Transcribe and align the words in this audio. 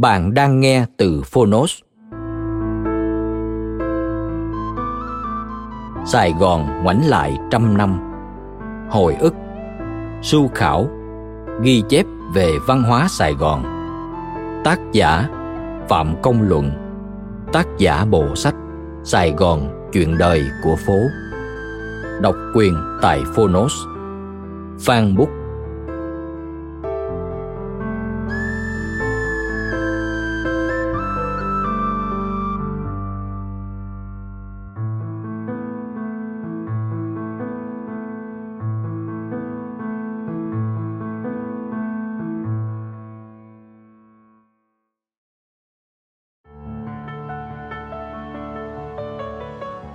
Bạn 0.00 0.34
đang 0.34 0.60
nghe 0.60 0.86
từ 0.96 1.22
Phonos. 1.24 1.78
Sài 6.06 6.34
Gòn 6.40 6.82
ngoảnh 6.82 7.06
lại 7.06 7.38
trăm 7.50 7.78
năm. 7.78 8.00
Hồi 8.90 9.16
ức, 9.20 9.34
Su 10.22 10.48
khảo, 10.54 10.88
Ghi 11.62 11.82
chép 11.88 12.06
về 12.34 12.52
văn 12.66 12.82
hóa 12.82 13.06
Sài 13.08 13.34
Gòn. 13.34 13.64
Tác 14.64 14.78
giả 14.92 15.28
Phạm 15.88 16.14
Công 16.22 16.42
Luận. 16.42 16.70
Tác 17.52 17.66
giả 17.78 18.04
bộ 18.10 18.34
sách 18.34 18.54
Sài 19.02 19.32
Gòn 19.32 19.90
chuyện 19.92 20.18
đời 20.18 20.42
của 20.64 20.76
phố. 20.86 20.98
Độc 22.20 22.34
quyền 22.54 22.74
tại 23.02 23.22
Phonos. 23.36 23.74
Phan 24.80 25.16
Bút 25.16 25.28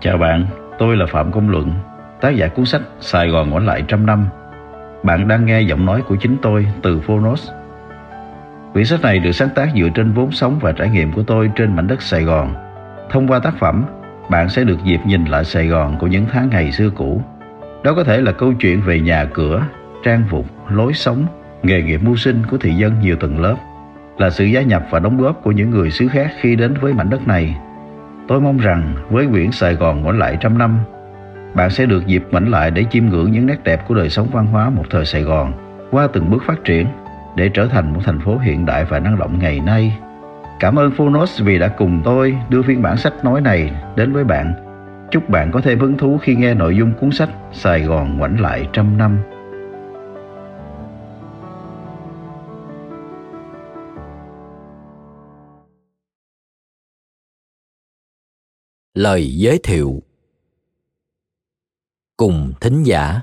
Chào 0.02 0.18
bạn, 0.18 0.46
tôi 0.80 0.98
là 0.98 1.06
Phạm 1.06 1.32
Công 1.32 1.50
Luận, 1.50 1.74
tác 2.22 2.30
giả 2.30 2.48
cuốn 2.48 2.66
sách 2.66 2.82
Sài 3.00 3.30
Gòn 3.30 3.50
ngoảnh 3.50 3.66
lại 3.66 3.84
trăm 3.88 4.06
năm. 4.06 4.28
Bạn 5.04 5.28
đang 5.28 5.46
nghe 5.46 5.62
giọng 5.62 5.86
nói 5.86 6.02
của 6.08 6.16
chính 6.16 6.38
tôi 6.42 6.68
từ 6.82 7.00
Phonos. 7.00 7.50
Quyển 8.74 8.86
sách 8.86 9.02
này 9.02 9.20
được 9.20 9.32
sáng 9.32 9.50
tác 9.56 9.70
dựa 9.76 9.90
trên 9.96 10.12
vốn 10.12 10.32
sống 10.32 10.60
và 10.62 10.72
trải 10.72 10.90
nghiệm 10.90 11.12
của 11.12 11.24
tôi 11.24 11.52
trên 11.56 11.76
mảnh 11.76 11.88
đất 11.88 12.02
Sài 12.02 12.24
Gòn. 12.24 12.54
Thông 13.10 13.28
qua 13.28 13.40
tác 13.40 13.54
phẩm, 13.60 13.86
bạn 14.30 14.50
sẽ 14.50 14.64
được 14.64 14.84
dịp 14.84 15.00
nhìn 15.06 15.26
lại 15.26 15.44
Sài 15.44 15.68
Gòn 15.68 15.98
của 16.00 16.08
những 16.08 16.26
tháng 16.32 16.50
ngày 16.50 16.72
xưa 16.72 16.90
cũ. 16.90 17.22
Đó 17.84 17.94
có 17.96 18.04
thể 18.04 18.22
là 18.22 18.32
câu 18.32 18.54
chuyện 18.54 18.82
về 18.82 19.00
nhà 19.00 19.26
cửa, 19.34 19.64
trang 20.04 20.24
phục, 20.30 20.46
lối 20.70 20.94
sống, 20.94 21.26
nghề 21.64 21.82
nghiệp 21.82 22.04
mưu 22.04 22.16
sinh 22.16 22.44
của 22.52 22.58
thị 22.58 22.74
dân 22.74 23.00
nhiều 23.02 23.16
tầng 23.16 23.42
lớp, 23.42 23.56
là 24.18 24.30
sự 24.30 24.46
gia 24.46 24.62
nhập 24.62 24.84
và 24.90 25.00
đóng 25.00 25.18
góp 25.18 25.44
của 25.44 25.52
những 25.52 25.70
người 25.70 25.92
xứ 25.92 26.08
khác 26.08 26.32
khi 26.40 26.56
đến 26.56 26.74
với 26.82 26.94
mảnh 26.94 27.10
đất 27.10 27.28
này 27.28 27.56
Tôi 28.28 28.42
mong 28.42 28.58
rằng 28.58 28.94
với 29.10 29.28
quyển 29.28 29.52
Sài 29.52 29.74
Gòn 29.74 30.02
ngoảnh 30.02 30.20
lại 30.20 30.38
trăm 30.42 30.58
năm, 30.58 30.80
bạn 31.56 31.70
sẽ 31.70 31.86
được 31.86 32.08
dịp 32.08 32.24
ngoảnh 32.32 32.52
lại 32.52 32.72
để 32.72 32.86
chiêm 32.92 33.06
ngưỡng 33.06 33.32
những 33.32 33.46
nét 33.46 33.64
đẹp 33.64 33.88
của 33.88 33.96
đời 33.96 34.10
sống 34.10 34.28
văn 34.32 34.46
hóa 34.46 34.70
một 34.70 34.84
thời 34.90 35.06
Sài 35.06 35.22
Gòn 35.22 35.54
qua 35.92 36.08
từng 36.14 36.30
bước 36.32 36.44
phát 36.48 36.64
triển 36.64 36.88
để 37.36 37.50
trở 37.50 37.68
thành 37.68 37.94
một 37.94 38.00
thành 38.04 38.20
phố 38.20 38.38
hiện 38.38 38.66
đại 38.66 38.86
và 38.86 39.00
năng 39.00 39.18
động 39.18 39.40
ngày 39.40 39.60
nay. 39.60 39.98
Cảm 40.60 40.80
ơn 40.80 40.92
Phonos 40.92 41.42
vì 41.42 41.60
đã 41.60 41.68
cùng 41.68 42.02
tôi 42.06 42.38
đưa 42.50 42.62
phiên 42.62 42.82
bản 42.82 42.98
sách 42.98 43.14
nói 43.24 43.42
này 43.42 43.72
đến 43.96 44.14
với 44.14 44.24
bạn. 44.24 44.54
Chúc 45.12 45.30
bạn 45.30 45.52
có 45.52 45.62
thêm 45.62 45.80
hứng 45.80 45.98
thú 45.98 46.18
khi 46.18 46.36
nghe 46.36 46.54
nội 46.54 46.78
dung 46.78 46.94
cuốn 46.94 47.12
sách 47.12 47.30
Sài 47.52 47.82
Gòn 47.82 48.18
ngoảnh 48.18 48.42
lại 48.42 48.68
trăm 48.74 48.98
năm. 48.98 49.18
Lời 58.96 59.36
giới 59.36 59.60
thiệu. 59.64 60.04
Cùng 62.18 62.54
thính 62.62 62.84
giả 62.84 63.22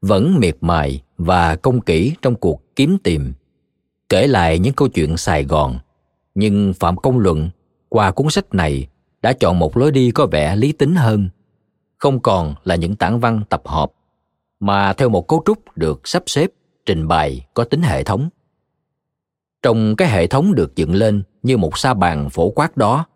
vẫn 0.00 0.36
miệt 0.38 0.56
mài 0.60 1.02
và 1.18 1.56
công 1.56 1.80
kỹ 1.80 2.14
trong 2.22 2.34
cuộc 2.34 2.62
kiếm 2.76 2.98
tìm, 3.02 3.32
kể 4.08 4.26
lại 4.26 4.58
những 4.58 4.72
câu 4.74 4.88
chuyện 4.88 5.16
Sài 5.16 5.44
Gòn. 5.44 5.78
Nhưng 6.34 6.74
Phạm 6.74 6.96
Công 6.96 7.18
Luận 7.18 7.50
qua 7.88 8.10
cuốn 8.10 8.30
sách 8.30 8.54
này 8.54 8.88
đã 9.22 9.32
chọn 9.32 9.58
một 9.58 9.76
lối 9.76 9.92
đi 9.92 10.10
có 10.10 10.26
vẻ 10.26 10.56
lý 10.56 10.72
tính 10.72 10.94
hơn, 10.94 11.28
không 11.98 12.20
còn 12.20 12.54
là 12.64 12.74
những 12.74 12.96
tản 12.96 13.20
văn 13.20 13.42
tập 13.48 13.62
hợp, 13.64 13.92
mà 14.60 14.92
theo 14.92 15.08
một 15.08 15.28
cấu 15.28 15.42
trúc 15.46 15.76
được 15.76 16.08
sắp 16.08 16.22
xếp, 16.26 16.50
trình 16.86 17.08
bày 17.08 17.46
có 17.54 17.64
tính 17.64 17.82
hệ 17.82 18.04
thống. 18.04 18.28
Trong 19.62 19.96
cái 19.96 20.08
hệ 20.08 20.26
thống 20.26 20.54
được 20.54 20.76
dựng 20.76 20.94
lên 20.94 21.22
như 21.42 21.56
một 21.56 21.78
sa 21.78 21.94
bàn 21.94 22.30
phổ 22.30 22.50
quát 22.50 22.76
đó, 22.76 23.06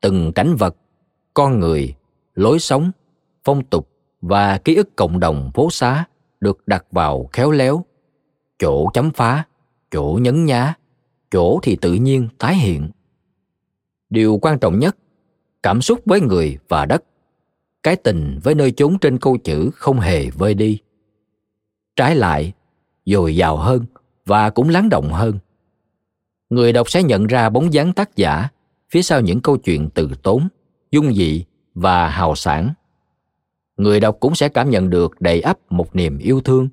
từng 0.00 0.32
cảnh 0.32 0.56
vật 0.56 0.76
con 1.36 1.60
người, 1.60 1.94
lối 2.34 2.58
sống, 2.58 2.90
phong 3.44 3.64
tục 3.64 3.88
và 4.20 4.58
ký 4.58 4.74
ức 4.74 4.96
cộng 4.96 5.20
đồng 5.20 5.50
phố 5.54 5.70
xá 5.70 6.04
được 6.40 6.62
đặt 6.66 6.86
vào 6.90 7.28
khéo 7.32 7.50
léo. 7.50 7.84
Chỗ 8.58 8.90
chấm 8.94 9.10
phá, 9.10 9.44
chỗ 9.90 10.18
nhấn 10.22 10.44
nhá, 10.44 10.74
chỗ 11.30 11.58
thì 11.62 11.76
tự 11.76 11.92
nhiên 11.92 12.28
tái 12.38 12.54
hiện. 12.54 12.90
Điều 14.10 14.38
quan 14.42 14.58
trọng 14.58 14.78
nhất, 14.78 14.96
cảm 15.62 15.82
xúc 15.82 16.00
với 16.04 16.20
người 16.20 16.58
và 16.68 16.86
đất. 16.86 17.04
Cái 17.82 17.96
tình 17.96 18.38
với 18.42 18.54
nơi 18.54 18.72
chốn 18.72 18.98
trên 18.98 19.18
câu 19.18 19.36
chữ 19.36 19.70
không 19.74 20.00
hề 20.00 20.30
vơi 20.30 20.54
đi. 20.54 20.78
Trái 21.96 22.16
lại, 22.16 22.52
dồi 23.06 23.36
dào 23.36 23.56
hơn 23.56 23.84
và 24.26 24.50
cũng 24.50 24.68
lắng 24.68 24.88
động 24.88 25.12
hơn. 25.12 25.38
Người 26.50 26.72
đọc 26.72 26.90
sẽ 26.90 27.02
nhận 27.02 27.26
ra 27.26 27.48
bóng 27.48 27.72
dáng 27.72 27.92
tác 27.92 28.16
giả 28.16 28.48
phía 28.90 29.02
sau 29.02 29.20
những 29.20 29.40
câu 29.40 29.56
chuyện 29.56 29.88
từ 29.94 30.10
tốn 30.22 30.48
dung 30.90 31.14
dị 31.14 31.44
và 31.74 32.08
hào 32.08 32.34
sản. 32.34 32.74
Người 33.76 34.00
đọc 34.00 34.16
cũng 34.20 34.34
sẽ 34.34 34.48
cảm 34.48 34.70
nhận 34.70 34.90
được 34.90 35.20
đầy 35.20 35.40
ắp 35.40 35.58
một 35.70 35.96
niềm 35.96 36.18
yêu 36.18 36.40
thương 36.40 36.68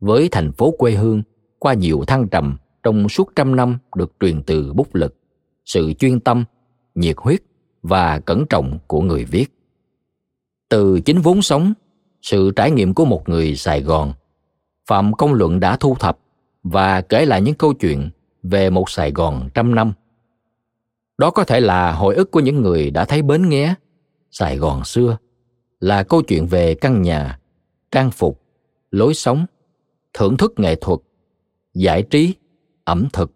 với 0.00 0.28
thành 0.32 0.52
phố 0.52 0.74
quê 0.78 0.92
hương 0.92 1.22
qua 1.58 1.74
nhiều 1.74 2.04
thăng 2.06 2.28
trầm 2.28 2.56
trong 2.82 3.08
suốt 3.08 3.32
trăm 3.36 3.56
năm 3.56 3.78
được 3.96 4.12
truyền 4.20 4.42
từ 4.42 4.72
bút 4.72 4.94
lực, 4.94 5.16
sự 5.64 5.92
chuyên 5.92 6.20
tâm, 6.20 6.44
nhiệt 6.94 7.16
huyết 7.18 7.42
và 7.82 8.18
cẩn 8.18 8.46
trọng 8.46 8.78
của 8.86 9.00
người 9.00 9.24
viết. 9.24 9.52
Từ 10.68 11.00
chính 11.00 11.20
vốn 11.20 11.42
sống, 11.42 11.72
sự 12.22 12.50
trải 12.56 12.70
nghiệm 12.70 12.94
của 12.94 13.04
một 13.04 13.28
người 13.28 13.56
sài 13.56 13.82
gòn, 13.82 14.12
phạm 14.88 15.12
công 15.12 15.34
luận 15.34 15.60
đã 15.60 15.76
thu 15.76 15.96
thập 16.00 16.18
và 16.62 17.00
kể 17.00 17.26
lại 17.26 17.42
những 17.42 17.54
câu 17.54 17.72
chuyện 17.72 18.10
về 18.42 18.70
một 18.70 18.90
sài 18.90 19.12
gòn 19.12 19.48
trăm 19.54 19.74
năm 19.74 19.92
đó 21.18 21.30
có 21.30 21.44
thể 21.44 21.60
là 21.60 21.92
hồi 21.92 22.14
ức 22.14 22.30
của 22.30 22.40
những 22.40 22.62
người 22.62 22.90
đã 22.90 23.04
thấy 23.04 23.22
bến 23.22 23.48
nghé, 23.48 23.74
Sài 24.30 24.56
Gòn 24.56 24.84
xưa, 24.84 25.18
là 25.80 26.02
câu 26.02 26.22
chuyện 26.22 26.46
về 26.46 26.74
căn 26.74 27.02
nhà, 27.02 27.38
trang 27.90 28.10
phục, 28.10 28.42
lối 28.90 29.14
sống, 29.14 29.46
thưởng 30.14 30.36
thức 30.36 30.52
nghệ 30.56 30.74
thuật, 30.74 31.00
giải 31.74 32.02
trí, 32.02 32.34
ẩm 32.84 33.08
thực, 33.12 33.32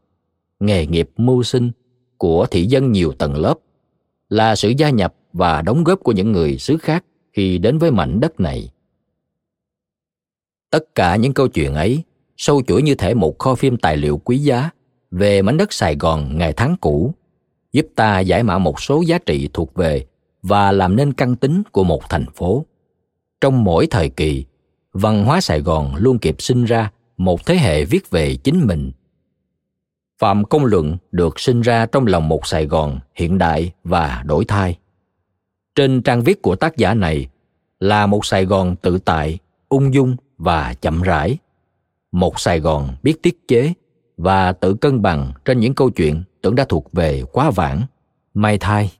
nghề 0.60 0.86
nghiệp 0.86 1.10
mưu 1.16 1.42
sinh 1.42 1.70
của 2.16 2.46
thị 2.46 2.66
dân 2.66 2.92
nhiều 2.92 3.12
tầng 3.12 3.36
lớp, 3.36 3.54
là 4.28 4.56
sự 4.56 4.68
gia 4.68 4.90
nhập 4.90 5.14
và 5.32 5.62
đóng 5.62 5.84
góp 5.84 6.00
của 6.00 6.12
những 6.12 6.32
người 6.32 6.58
xứ 6.58 6.76
khác 6.78 7.04
khi 7.32 7.58
đến 7.58 7.78
với 7.78 7.90
mảnh 7.90 8.20
đất 8.20 8.40
này. 8.40 8.70
Tất 10.70 10.94
cả 10.94 11.16
những 11.16 11.34
câu 11.34 11.48
chuyện 11.48 11.74
ấy 11.74 12.02
sâu 12.36 12.62
chuỗi 12.66 12.82
như 12.82 12.94
thể 12.94 13.14
một 13.14 13.38
kho 13.38 13.54
phim 13.54 13.76
tài 13.76 13.96
liệu 13.96 14.18
quý 14.18 14.38
giá 14.38 14.70
về 15.10 15.42
mảnh 15.42 15.56
đất 15.56 15.72
Sài 15.72 15.96
Gòn 15.96 16.38
ngày 16.38 16.52
tháng 16.52 16.76
cũ 16.80 17.14
giúp 17.72 17.86
ta 17.94 18.20
giải 18.20 18.42
mã 18.42 18.58
một 18.58 18.80
số 18.80 19.02
giá 19.06 19.18
trị 19.18 19.48
thuộc 19.52 19.74
về 19.74 20.06
và 20.42 20.72
làm 20.72 20.96
nên 20.96 21.12
căn 21.12 21.36
tính 21.36 21.62
của 21.72 21.84
một 21.84 22.02
thành 22.08 22.26
phố. 22.34 22.66
Trong 23.40 23.64
mỗi 23.64 23.86
thời 23.86 24.08
kỳ, 24.08 24.44
văn 24.92 25.24
hóa 25.24 25.40
sài 25.40 25.60
gòn 25.60 25.94
luôn 25.96 26.18
kịp 26.18 26.36
sinh 26.38 26.64
ra 26.64 26.90
một 27.16 27.46
thế 27.46 27.54
hệ 27.54 27.84
viết 27.84 28.10
về 28.10 28.36
chính 28.36 28.66
mình. 28.66 28.92
Phạm 30.18 30.44
công 30.44 30.64
luận 30.64 30.96
được 31.12 31.40
sinh 31.40 31.60
ra 31.60 31.86
trong 31.86 32.06
lòng 32.06 32.28
một 32.28 32.46
sài 32.46 32.66
gòn 32.66 33.00
hiện 33.14 33.38
đại 33.38 33.72
và 33.84 34.22
đổi 34.26 34.44
thay. 34.44 34.78
Trên 35.74 36.02
trang 36.02 36.22
viết 36.22 36.42
của 36.42 36.56
tác 36.56 36.76
giả 36.76 36.94
này 36.94 37.28
là 37.80 38.06
một 38.06 38.26
sài 38.26 38.44
gòn 38.44 38.76
tự 38.76 38.98
tại, 38.98 39.38
ung 39.68 39.94
dung 39.94 40.16
và 40.38 40.74
chậm 40.74 41.02
rãi. 41.02 41.38
Một 42.12 42.40
sài 42.40 42.60
gòn 42.60 42.96
biết 43.02 43.22
tiết 43.22 43.48
chế 43.48 43.72
và 44.16 44.52
tự 44.52 44.74
cân 44.74 45.02
bằng 45.02 45.32
trên 45.44 45.60
những 45.60 45.74
câu 45.74 45.90
chuyện 45.90 46.22
tưởng 46.42 46.54
đã 46.54 46.64
thuộc 46.68 46.92
về 46.92 47.22
quá 47.32 47.50
vãng. 47.50 47.82
May 48.34 48.58
thai. 48.58 48.92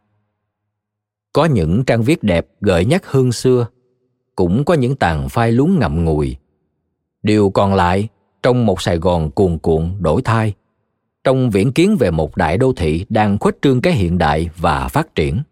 Có 1.33 1.45
những 1.45 1.85
trang 1.85 2.03
viết 2.03 2.23
đẹp 2.23 2.47
gợi 2.61 2.85
nhắc 2.85 3.07
hương 3.07 3.33
xưa, 3.33 3.67
cũng 4.37 4.65
có 4.65 4.75
những 4.75 4.97
tàn 4.97 5.29
phai 5.29 5.53
lún 5.53 5.79
ngậm 5.79 6.05
ngùi. 6.05 6.37
Điều 7.23 7.51
còn 7.51 7.75
lại, 7.75 8.09
trong 8.43 8.67
một 8.67 8.83
sài 8.83 8.97
gòn 8.97 9.31
cuồn 9.31 9.59
cuộn, 9.59 9.95
đổi 10.01 10.23
thay, 10.23 10.55
trong 11.25 11.51
viễn 11.51 11.73
kiến 11.73 11.97
về 12.01 12.11
một 12.11 12.37
đại 12.37 12.59
đô 12.59 12.73
thị 12.73 13.07
đang 13.09 13.39
khuếch 13.39 13.63
trương 13.63 13.81
cái 13.81 13.93
hiện 13.93 14.19
đại 14.19 14.49
và 14.57 14.89
phát 14.89 15.15
triển, 15.15 15.43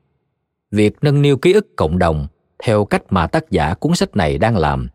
việc 0.71 0.97
nâng 1.03 1.23
niu 1.23 1.37
ký 1.37 1.53
ức 1.53 1.77
cộng 1.77 1.99
đồng 1.99 2.27
theo 2.65 2.85
cách 2.85 3.03
mà 3.11 3.27
tác 3.27 3.51
giả 3.51 3.75
cuốn 3.75 3.95
sách 3.95 4.17
này 4.17 4.39
đang 4.39 4.57
làm 4.57 4.89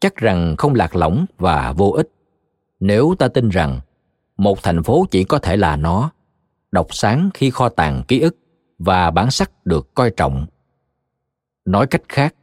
chắc 0.00 0.16
rằng 0.16 0.56
không 0.58 0.74
lạc 0.74 0.96
lõng 0.96 1.26
và 1.38 1.72
vô 1.72 1.90
ích. 1.90 2.08
Nếu 2.80 3.14
ta 3.18 3.28
tin 3.28 3.48
rằng 3.48 3.80
một 4.36 4.62
thành 4.62 4.82
phố 4.82 5.06
chỉ 5.10 5.24
có 5.24 5.38
thể 5.38 5.56
là 5.56 5.76
nó 5.76 6.10
đọc 6.70 6.86
sáng 6.90 7.30
khi 7.34 7.50
kho 7.50 7.68
tàng 7.68 8.02
ký 8.08 8.20
ức 8.20 8.36
và 8.78 9.10
bản 9.10 9.30
sắc 9.30 9.66
được 9.66 9.94
coi 9.94 10.10
trọng. 10.10 10.46
Nói 11.64 11.86
cách 11.86 12.02
khác, 12.08 12.34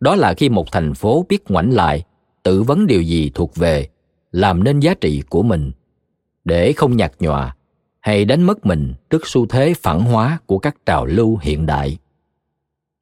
đó 0.00 0.16
là 0.16 0.34
khi 0.34 0.48
một 0.48 0.72
thành 0.72 0.94
phố 0.94 1.26
biết 1.28 1.50
ngoảnh 1.50 1.72
lại, 1.72 2.04
tự 2.42 2.62
vấn 2.62 2.86
điều 2.86 3.02
gì 3.02 3.30
thuộc 3.34 3.56
về, 3.56 3.88
làm 4.32 4.64
nên 4.64 4.80
giá 4.80 4.94
trị 4.94 5.22
của 5.28 5.42
mình. 5.42 5.72
Để 6.44 6.72
không 6.72 6.96
nhạt 6.96 7.12
nhòa, 7.18 7.56
hay 8.00 8.24
đánh 8.24 8.42
mất 8.42 8.66
mình 8.66 8.94
trước 9.10 9.22
xu 9.26 9.46
thế 9.46 9.74
phản 9.74 10.00
hóa 10.00 10.38
của 10.46 10.58
các 10.58 10.76
trào 10.86 11.06
lưu 11.06 11.38
hiện 11.42 11.66
đại. 11.66 11.98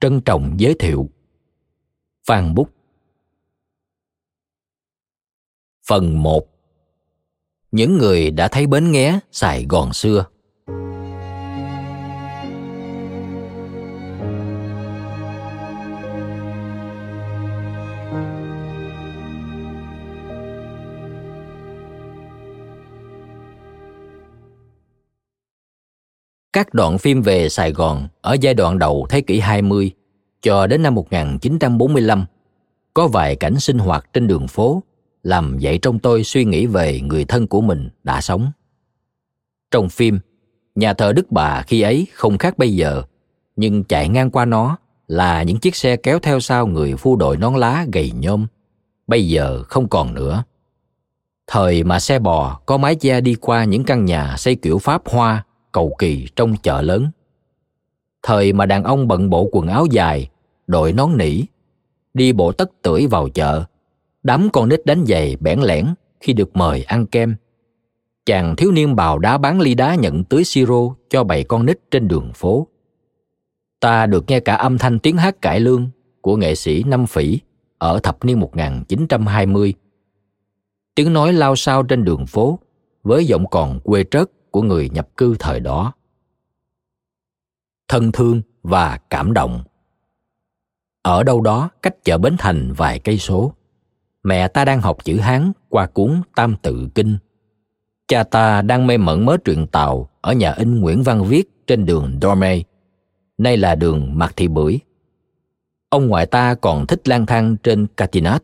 Trân 0.00 0.20
trọng 0.20 0.54
giới 0.60 0.74
thiệu. 0.78 1.10
Phan 2.26 2.54
bút 2.54 2.70
phần 5.88 6.22
1 6.22 6.56
những 7.70 7.98
người 7.98 8.30
đã 8.30 8.48
thấy 8.48 8.66
bến 8.66 8.92
nghé 8.92 9.20
sài 9.32 9.66
gòn 9.68 9.92
xưa. 9.92 10.26
Các 26.56 26.74
đoạn 26.74 26.98
phim 26.98 27.22
về 27.22 27.48
Sài 27.48 27.72
Gòn 27.72 28.08
ở 28.20 28.36
giai 28.40 28.54
đoạn 28.54 28.78
đầu 28.78 29.06
thế 29.10 29.20
kỷ 29.20 29.40
20 29.40 29.90
cho 30.42 30.66
đến 30.66 30.82
năm 30.82 30.94
1945 30.94 32.24
có 32.94 33.08
vài 33.08 33.36
cảnh 33.36 33.60
sinh 33.60 33.78
hoạt 33.78 34.12
trên 34.12 34.26
đường 34.26 34.48
phố 34.48 34.82
làm 35.22 35.58
dậy 35.58 35.78
trong 35.78 35.98
tôi 35.98 36.24
suy 36.24 36.44
nghĩ 36.44 36.66
về 36.66 37.00
người 37.00 37.24
thân 37.24 37.46
của 37.46 37.60
mình 37.60 37.88
đã 38.04 38.20
sống. 38.20 38.52
Trong 39.70 39.88
phim, 39.88 40.18
nhà 40.74 40.94
thờ 40.94 41.12
Đức 41.12 41.32
Bà 41.32 41.62
khi 41.62 41.80
ấy 41.80 42.06
không 42.12 42.38
khác 42.38 42.58
bây 42.58 42.74
giờ, 42.74 43.02
nhưng 43.56 43.84
chạy 43.84 44.08
ngang 44.08 44.30
qua 44.30 44.44
nó 44.44 44.76
là 45.08 45.42
những 45.42 45.58
chiếc 45.58 45.76
xe 45.76 45.96
kéo 45.96 46.18
theo 46.18 46.40
sau 46.40 46.66
người 46.66 46.96
phu 46.96 47.16
đội 47.16 47.36
nón 47.36 47.54
lá 47.54 47.86
gầy 47.92 48.12
nhôm. 48.14 48.46
Bây 49.06 49.28
giờ 49.28 49.62
không 49.62 49.88
còn 49.88 50.14
nữa. 50.14 50.44
Thời 51.46 51.84
mà 51.84 52.00
xe 52.00 52.18
bò 52.18 52.60
có 52.66 52.76
mái 52.76 52.94
che 52.94 53.20
đi 53.20 53.34
qua 53.34 53.64
những 53.64 53.84
căn 53.84 54.04
nhà 54.04 54.36
xây 54.36 54.54
kiểu 54.54 54.78
Pháp 54.78 55.08
Hoa 55.08 55.45
cầu 55.76 55.94
kỳ 55.98 56.26
trong 56.36 56.56
chợ 56.62 56.82
lớn. 56.82 57.10
Thời 58.22 58.52
mà 58.52 58.66
đàn 58.66 58.84
ông 58.84 59.08
bận 59.08 59.30
bộ 59.30 59.48
quần 59.52 59.66
áo 59.66 59.86
dài, 59.90 60.28
đội 60.66 60.92
nón 60.92 61.16
nỉ, 61.16 61.42
đi 62.14 62.32
bộ 62.32 62.52
tất 62.52 62.70
tưởi 62.82 63.06
vào 63.06 63.28
chợ, 63.28 63.64
đám 64.22 64.48
con 64.52 64.68
nít 64.68 64.86
đánh 64.86 65.04
giày 65.06 65.36
bẽn 65.40 65.60
lẽn 65.60 65.86
khi 66.20 66.32
được 66.32 66.56
mời 66.56 66.82
ăn 66.82 67.06
kem. 67.06 67.36
Chàng 68.26 68.56
thiếu 68.56 68.72
niên 68.72 68.96
bào 68.96 69.18
đá 69.18 69.38
bán 69.38 69.60
ly 69.60 69.74
đá 69.74 69.94
nhận 69.94 70.24
tưới 70.24 70.44
siro 70.44 70.94
cho 71.10 71.24
bầy 71.24 71.44
con 71.44 71.66
nít 71.66 71.90
trên 71.90 72.08
đường 72.08 72.30
phố. 72.34 72.66
Ta 73.80 74.06
được 74.06 74.24
nghe 74.28 74.40
cả 74.40 74.54
âm 74.54 74.78
thanh 74.78 74.98
tiếng 74.98 75.16
hát 75.16 75.42
cải 75.42 75.60
lương 75.60 75.88
của 76.20 76.36
nghệ 76.36 76.54
sĩ 76.54 76.82
Năm 76.82 77.06
Phỉ 77.06 77.40
ở 77.78 77.98
thập 77.98 78.24
niên 78.24 78.40
1920. 78.40 79.74
Tiếng 80.94 81.12
nói 81.12 81.32
lao 81.32 81.56
sao 81.56 81.82
trên 81.82 82.04
đường 82.04 82.26
phố 82.26 82.58
với 83.02 83.26
giọng 83.26 83.46
còn 83.50 83.80
quê 83.80 84.04
trớt 84.10 84.30
của 84.56 84.62
người 84.62 84.88
nhập 84.88 85.08
cư 85.16 85.36
thời 85.38 85.60
đó. 85.60 85.92
Thân 87.88 88.12
thương 88.12 88.42
và 88.62 88.98
cảm 89.10 89.32
động. 89.32 89.64
Ở 91.02 91.22
đâu 91.22 91.40
đó 91.40 91.70
cách 91.82 92.04
chợ 92.04 92.18
bến 92.18 92.36
thành 92.38 92.72
vài 92.72 92.98
cây 92.98 93.18
số, 93.18 93.52
mẹ 94.22 94.48
ta 94.48 94.64
đang 94.64 94.80
học 94.80 95.04
chữ 95.04 95.18
hán 95.18 95.52
qua 95.68 95.86
cuốn 95.86 96.22
tam 96.34 96.56
tự 96.62 96.88
kinh. 96.94 97.18
Cha 98.08 98.24
ta 98.24 98.62
đang 98.62 98.86
mê 98.86 98.96
mẩn 98.96 99.24
mớ 99.24 99.36
truyện 99.44 99.66
tàu 99.66 100.10
ở 100.20 100.32
nhà 100.32 100.52
in 100.52 100.80
nguyễn 100.80 101.02
văn 101.02 101.24
viết 101.24 101.66
trên 101.66 101.86
đường 101.86 102.18
dorme. 102.22 102.62
Nay 103.38 103.56
là 103.56 103.74
đường 103.74 104.18
mạc 104.18 104.36
thị 104.36 104.48
bưởi. 104.48 104.78
Ông 105.88 106.06
ngoại 106.06 106.26
ta 106.26 106.54
còn 106.54 106.86
thích 106.86 107.08
lang 107.08 107.26
thang 107.26 107.56
trên 107.62 107.86
catinat 107.86 108.42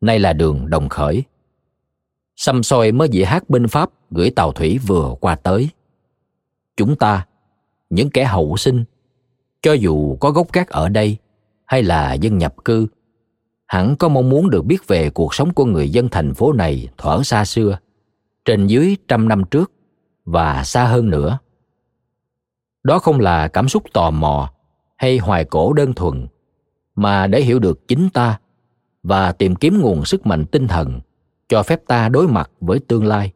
nay 0.00 0.18
là 0.18 0.32
đường 0.32 0.70
đồng 0.70 0.88
khởi 0.88 1.24
xăm 2.36 2.62
soi 2.62 2.92
mới 2.92 3.08
dĩa 3.12 3.24
hát 3.24 3.50
binh 3.50 3.68
Pháp 3.68 3.90
gửi 4.10 4.30
tàu 4.30 4.52
thủy 4.52 4.78
vừa 4.86 5.14
qua 5.20 5.36
tới. 5.36 5.68
Chúng 6.76 6.96
ta, 6.96 7.26
những 7.90 8.10
kẻ 8.10 8.24
hậu 8.24 8.56
sinh, 8.56 8.84
cho 9.62 9.72
dù 9.72 10.16
có 10.16 10.30
gốc 10.30 10.52
gác 10.52 10.68
ở 10.68 10.88
đây 10.88 11.16
hay 11.64 11.82
là 11.82 12.12
dân 12.12 12.38
nhập 12.38 12.54
cư, 12.64 12.86
hẳn 13.66 13.96
có 13.96 14.08
mong 14.08 14.30
muốn 14.30 14.50
được 14.50 14.64
biết 14.64 14.86
về 14.86 15.10
cuộc 15.10 15.34
sống 15.34 15.54
của 15.54 15.64
người 15.64 15.90
dân 15.90 16.08
thành 16.08 16.34
phố 16.34 16.52
này 16.52 16.88
thuở 16.98 17.22
xa 17.22 17.44
xưa, 17.44 17.78
trên 18.44 18.66
dưới 18.66 18.96
trăm 19.08 19.28
năm 19.28 19.44
trước 19.44 19.72
và 20.24 20.64
xa 20.64 20.84
hơn 20.84 21.10
nữa. 21.10 21.38
Đó 22.82 22.98
không 22.98 23.20
là 23.20 23.48
cảm 23.48 23.68
xúc 23.68 23.82
tò 23.92 24.10
mò 24.10 24.50
hay 24.96 25.18
hoài 25.18 25.44
cổ 25.44 25.72
đơn 25.72 25.92
thuần, 25.92 26.26
mà 26.94 27.26
để 27.26 27.40
hiểu 27.40 27.58
được 27.58 27.88
chính 27.88 28.08
ta 28.10 28.38
và 29.02 29.32
tìm 29.32 29.54
kiếm 29.54 29.80
nguồn 29.80 30.04
sức 30.04 30.26
mạnh 30.26 30.44
tinh 30.46 30.68
thần 30.68 31.00
cho 31.48 31.62
phép 31.62 31.86
ta 31.86 32.08
đối 32.08 32.28
mặt 32.28 32.50
với 32.60 32.78
tương 32.78 33.04
lai 33.04 33.32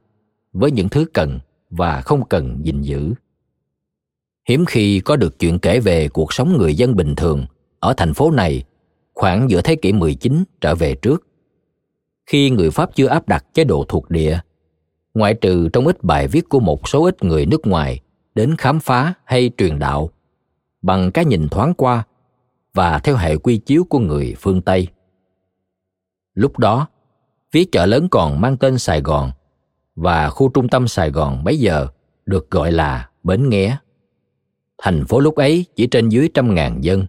với 0.53 0.71
những 0.71 0.89
thứ 0.89 1.05
cần 1.15 1.39
và 1.71 2.01
không 2.01 2.29
cần 2.29 2.61
gìn 2.65 2.83
giữ 2.83 3.15
hiếm 4.51 4.65
khi 4.65 5.01
có 5.01 5.17
được 5.17 5.39
chuyện 5.39 5.59
kể 5.59 5.81
về 5.81 6.09
cuộc 6.09 6.33
sống 6.33 6.59
người 6.59 6.75
dân 6.75 6.97
bình 6.97 7.15
thường 7.15 7.47
ở 7.81 7.95
thành 7.97 8.15
phố 8.15 8.31
này 8.31 8.65
khoảng 9.15 9.51
giữa 9.51 9.61
thế 9.61 9.77
kỷ 9.77 9.93
19 9.93 10.45
trở 10.61 10.75
về 10.75 10.95
trước. 10.95 11.27
Khi 12.27 12.51
người 12.51 12.71
Pháp 12.71 12.91
chưa 12.95 13.07
áp 13.07 13.29
đặt 13.29 13.45
chế 13.55 13.65
độ 13.65 13.85
thuộc 13.89 14.11
địa, 14.11 14.39
ngoại 15.15 15.35
trừ 15.35 15.69
trong 15.73 15.87
ít 15.87 16.05
bài 16.05 16.29
viết 16.29 16.49
của 16.49 16.61
một 16.61 16.89
số 16.89 17.05
ít 17.05 17.25
người 17.25 17.47
nước 17.47 17.67
ngoài 17.67 18.01
đến 18.35 18.57
khám 18.59 18.81
phá 18.81 19.15
hay 19.25 19.51
truyền 19.57 19.79
đạo 19.79 20.11
bằng 20.83 21.11
cái 21.13 21.25
nhìn 21.25 21.49
thoáng 21.49 21.75
qua 21.75 22.07
và 22.75 22.99
theo 22.99 23.17
hệ 23.17 23.37
quy 23.37 23.59
chiếu 23.59 23.85
của 23.85 23.99
người 23.99 24.35
phương 24.39 24.63
Tây. 24.63 24.89
Lúc 26.35 26.59
đó, 26.59 26.89
phía 27.53 27.65
chợ 27.65 27.87
lớn 27.87 28.09
còn 28.09 28.41
mang 28.41 28.57
tên 28.57 28.79
Sài 28.79 29.01
Gòn 29.01 29.31
và 29.97 30.31
khu 30.31 30.49
trung 30.49 30.69
tâm 30.69 30.89
Sài 30.89 31.11
Gòn 31.11 31.45
bấy 31.45 31.59
giờ 31.59 31.87
được 32.27 32.51
gọi 32.51 32.73
là 32.73 33.09
Bến 33.23 33.49
Nghé. 33.49 33.77
Thành 34.83 35.05
phố 35.05 35.21
lúc 35.21 35.35
ấy 35.35 35.67
chỉ 35.77 35.87
trên 35.87 36.09
dưới 36.09 36.29
trăm 36.35 36.55
ngàn 36.55 36.85
dân, 36.85 37.07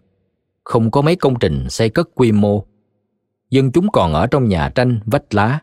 không 0.63 0.91
có 0.91 1.01
mấy 1.01 1.15
công 1.15 1.39
trình 1.39 1.69
xây 1.69 1.89
cất 1.89 2.09
quy 2.15 2.31
mô. 2.31 2.65
Dân 3.49 3.71
chúng 3.71 3.91
còn 3.91 4.13
ở 4.13 4.27
trong 4.27 4.47
nhà 4.47 4.69
tranh 4.69 4.99
vách 5.05 5.33
lá, 5.33 5.59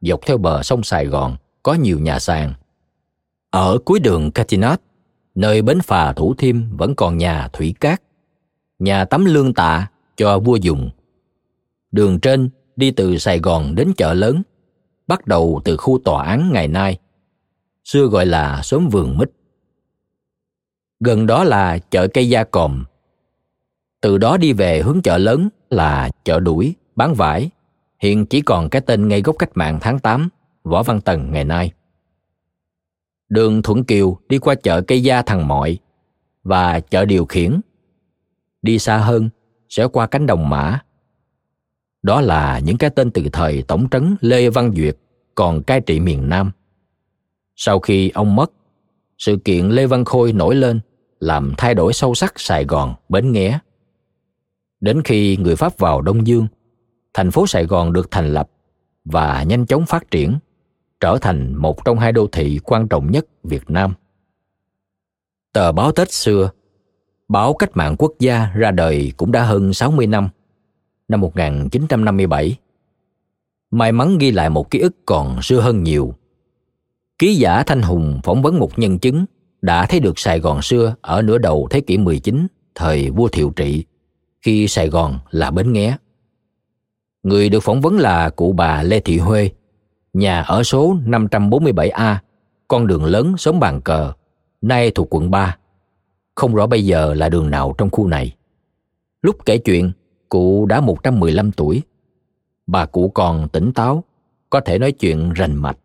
dọc 0.00 0.20
theo 0.26 0.38
bờ 0.38 0.62
sông 0.62 0.82
Sài 0.82 1.06
Gòn 1.06 1.36
có 1.62 1.74
nhiều 1.74 1.98
nhà 1.98 2.18
sàn. 2.18 2.54
Ở 3.50 3.78
cuối 3.84 4.00
đường 4.00 4.30
Catinat, 4.30 4.80
nơi 5.34 5.62
bến 5.62 5.80
phà 5.80 6.12
Thủ 6.12 6.34
Thiêm 6.34 6.76
vẫn 6.76 6.94
còn 6.94 7.18
nhà 7.18 7.48
Thủy 7.52 7.74
Cát, 7.80 8.02
nhà 8.78 9.04
tắm 9.04 9.24
lương 9.24 9.54
tạ 9.54 9.90
cho 10.16 10.38
vua 10.38 10.56
dùng. 10.56 10.90
Đường 11.92 12.20
trên 12.20 12.50
đi 12.82 12.90
từ 12.90 13.18
Sài 13.18 13.38
Gòn 13.38 13.74
đến 13.74 13.92
chợ 13.96 14.14
lớn, 14.14 14.42
bắt 15.06 15.26
đầu 15.26 15.60
từ 15.64 15.76
khu 15.76 15.98
tòa 16.04 16.24
án 16.24 16.50
ngày 16.52 16.68
nay, 16.68 16.98
xưa 17.84 18.06
gọi 18.06 18.26
là 18.26 18.60
xóm 18.62 18.88
vườn 18.88 19.18
mít. 19.18 19.30
Gần 21.00 21.26
đó 21.26 21.44
là 21.44 21.78
chợ 21.78 22.08
cây 22.08 22.28
gia 22.28 22.44
còm. 22.44 22.84
Từ 24.00 24.18
đó 24.18 24.36
đi 24.36 24.52
về 24.52 24.82
hướng 24.82 25.02
chợ 25.02 25.18
lớn 25.18 25.48
là 25.70 26.10
chợ 26.24 26.40
đuổi, 26.40 26.74
bán 26.96 27.14
vải, 27.14 27.50
hiện 27.98 28.26
chỉ 28.26 28.40
còn 28.40 28.68
cái 28.68 28.82
tên 28.86 29.08
ngay 29.08 29.22
gốc 29.22 29.36
cách 29.38 29.50
mạng 29.54 29.78
tháng 29.80 29.98
8, 29.98 30.28
Võ 30.64 30.82
Văn 30.82 31.00
Tần 31.00 31.32
ngày 31.32 31.44
nay. 31.44 31.72
Đường 33.28 33.62
Thuận 33.62 33.84
Kiều 33.84 34.18
đi 34.28 34.38
qua 34.38 34.54
chợ 34.54 34.80
cây 34.80 35.02
gia 35.02 35.22
thằng 35.22 35.48
Mọi 35.48 35.78
và 36.42 36.80
chợ 36.80 37.04
Điều 37.04 37.24
Khiển. 37.24 37.60
Đi 38.62 38.78
xa 38.78 38.98
hơn 38.98 39.28
sẽ 39.68 39.86
qua 39.86 40.06
cánh 40.06 40.26
đồng 40.26 40.48
mã 40.48 40.80
đó 42.02 42.20
là 42.20 42.58
những 42.58 42.78
cái 42.78 42.90
tên 42.90 43.10
từ 43.10 43.22
thời 43.32 43.62
Tổng 43.62 43.88
trấn 43.90 44.16
Lê 44.20 44.50
Văn 44.50 44.72
Duyệt 44.76 44.96
còn 45.34 45.62
cai 45.62 45.80
trị 45.80 46.00
miền 46.00 46.28
Nam. 46.28 46.50
Sau 47.56 47.80
khi 47.80 48.10
ông 48.10 48.36
mất, 48.36 48.52
sự 49.18 49.36
kiện 49.44 49.68
Lê 49.68 49.86
Văn 49.86 50.04
Khôi 50.04 50.32
nổi 50.32 50.54
lên 50.54 50.80
làm 51.20 51.54
thay 51.58 51.74
đổi 51.74 51.92
sâu 51.92 52.14
sắc 52.14 52.40
Sài 52.40 52.64
Gòn, 52.64 52.94
Bến 53.08 53.32
Nghé. 53.32 53.58
Đến 54.80 55.02
khi 55.02 55.36
người 55.36 55.56
Pháp 55.56 55.78
vào 55.78 56.02
Đông 56.02 56.26
Dương, 56.26 56.46
thành 57.14 57.30
phố 57.30 57.46
Sài 57.46 57.66
Gòn 57.66 57.92
được 57.92 58.10
thành 58.10 58.32
lập 58.32 58.50
và 59.04 59.42
nhanh 59.42 59.66
chóng 59.66 59.86
phát 59.86 60.10
triển, 60.10 60.38
trở 61.00 61.18
thành 61.20 61.54
một 61.56 61.84
trong 61.84 61.98
hai 61.98 62.12
đô 62.12 62.26
thị 62.32 62.60
quan 62.64 62.88
trọng 62.88 63.10
nhất 63.10 63.26
Việt 63.44 63.70
Nam. 63.70 63.94
Tờ 65.52 65.72
báo 65.72 65.92
Tết 65.92 66.12
xưa, 66.12 66.50
báo 67.28 67.54
Cách 67.54 67.70
mạng 67.76 67.96
Quốc 67.98 68.12
gia 68.18 68.52
ra 68.54 68.70
đời 68.70 69.12
cũng 69.16 69.32
đã 69.32 69.44
hơn 69.44 69.74
60 69.74 70.06
năm, 70.06 70.28
năm 71.12 71.20
1957. 71.20 72.56
May 73.70 73.92
mắn 73.92 74.18
ghi 74.18 74.30
lại 74.30 74.50
một 74.50 74.70
ký 74.70 74.78
ức 74.78 74.96
còn 75.06 75.42
xưa 75.42 75.60
hơn 75.60 75.82
nhiều. 75.82 76.14
Ký 77.18 77.34
giả 77.34 77.62
Thanh 77.62 77.82
Hùng 77.82 78.20
phỏng 78.24 78.42
vấn 78.42 78.58
một 78.58 78.78
nhân 78.78 78.98
chứng 78.98 79.24
đã 79.62 79.86
thấy 79.86 80.00
được 80.00 80.18
Sài 80.18 80.40
Gòn 80.40 80.62
xưa 80.62 80.94
ở 81.00 81.22
nửa 81.22 81.38
đầu 81.38 81.68
thế 81.70 81.80
kỷ 81.80 81.98
19, 81.98 82.46
thời 82.74 83.10
vua 83.10 83.28
Thiệu 83.28 83.52
Trị, 83.56 83.84
khi 84.42 84.68
Sài 84.68 84.88
Gòn 84.88 85.18
là 85.30 85.50
bến 85.50 85.72
nghé. 85.72 85.96
Người 87.22 87.48
được 87.48 87.60
phỏng 87.60 87.80
vấn 87.80 87.98
là 87.98 88.30
cụ 88.30 88.52
bà 88.52 88.82
Lê 88.82 89.00
Thị 89.00 89.18
Huê, 89.18 89.50
nhà 90.12 90.42
ở 90.42 90.62
số 90.62 90.96
547A, 91.06 92.16
con 92.68 92.86
đường 92.86 93.04
lớn 93.04 93.36
xóm 93.38 93.60
Bàn 93.60 93.80
Cờ, 93.80 94.12
nay 94.62 94.90
thuộc 94.90 95.14
quận 95.14 95.30
3. 95.30 95.56
Không 96.34 96.54
rõ 96.54 96.66
bây 96.66 96.86
giờ 96.86 97.14
là 97.14 97.28
đường 97.28 97.50
nào 97.50 97.74
trong 97.78 97.90
khu 97.90 98.06
này. 98.06 98.36
Lúc 99.22 99.36
kể 99.46 99.58
chuyện, 99.58 99.92
cụ 100.32 100.66
đã 100.66 100.80
115 100.80 101.52
tuổi. 101.52 101.82
Bà 102.66 102.86
cụ 102.86 103.08
còn 103.08 103.48
tỉnh 103.48 103.72
táo, 103.72 104.04
có 104.50 104.60
thể 104.60 104.78
nói 104.78 104.92
chuyện 104.92 105.32
rành 105.32 105.56
mạch. 105.56 105.78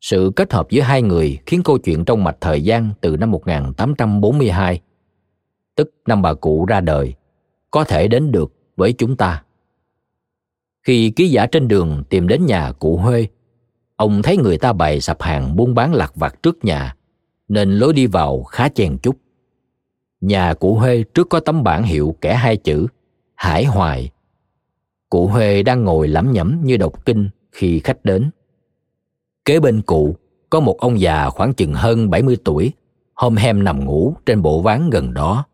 Sự 0.00 0.32
kết 0.36 0.52
hợp 0.52 0.70
giữa 0.70 0.82
hai 0.82 1.02
người 1.02 1.38
khiến 1.46 1.62
câu 1.62 1.78
chuyện 1.78 2.04
trong 2.04 2.24
mạch 2.24 2.36
thời 2.40 2.62
gian 2.62 2.90
từ 3.00 3.16
năm 3.16 3.30
1842, 3.30 4.80
tức 5.74 5.94
năm 6.06 6.22
bà 6.22 6.34
cụ 6.34 6.64
ra 6.64 6.80
đời, 6.80 7.14
có 7.70 7.84
thể 7.84 8.08
đến 8.08 8.32
được 8.32 8.52
với 8.76 8.92
chúng 8.92 9.16
ta. 9.16 9.42
Khi 10.82 11.10
ký 11.10 11.28
giả 11.28 11.46
trên 11.46 11.68
đường 11.68 12.02
tìm 12.10 12.28
đến 12.28 12.46
nhà 12.46 12.72
cụ 12.72 12.96
Huê, 12.96 13.26
ông 13.96 14.22
thấy 14.22 14.36
người 14.36 14.58
ta 14.58 14.72
bày 14.72 15.00
sạp 15.00 15.22
hàng 15.22 15.56
buôn 15.56 15.74
bán 15.74 15.94
lạc 15.94 16.16
vặt 16.16 16.42
trước 16.42 16.64
nhà, 16.64 16.96
nên 17.48 17.70
lối 17.70 17.92
đi 17.92 18.06
vào 18.06 18.42
khá 18.42 18.68
chen 18.68 18.98
chúc. 18.98 19.16
Nhà 20.20 20.54
cụ 20.54 20.74
Huê 20.74 21.04
trước 21.14 21.28
có 21.30 21.40
tấm 21.40 21.62
bảng 21.62 21.82
hiệu 21.82 22.16
kẻ 22.20 22.34
hai 22.34 22.56
chữ 22.56 22.86
Hải 23.40 23.64
Hoài. 23.64 24.10
Cụ 25.10 25.26
Huê 25.26 25.62
đang 25.62 25.84
ngồi 25.84 26.08
lẩm 26.08 26.32
nhẩm 26.32 26.60
như 26.64 26.76
đọc 26.76 27.06
kinh 27.06 27.30
khi 27.52 27.80
khách 27.80 28.04
đến. 28.04 28.30
Kế 29.44 29.60
bên 29.60 29.82
cụ 29.82 30.16
có 30.50 30.60
một 30.60 30.78
ông 30.80 31.00
già 31.00 31.30
khoảng 31.30 31.54
chừng 31.54 31.74
hơn 31.74 32.10
70 32.10 32.36
tuổi, 32.44 32.72
hôm 33.14 33.36
hem 33.36 33.64
nằm 33.64 33.84
ngủ 33.84 34.14
trên 34.26 34.42
bộ 34.42 34.62
ván 34.62 34.90
gần 34.90 35.14
đó. 35.14 35.44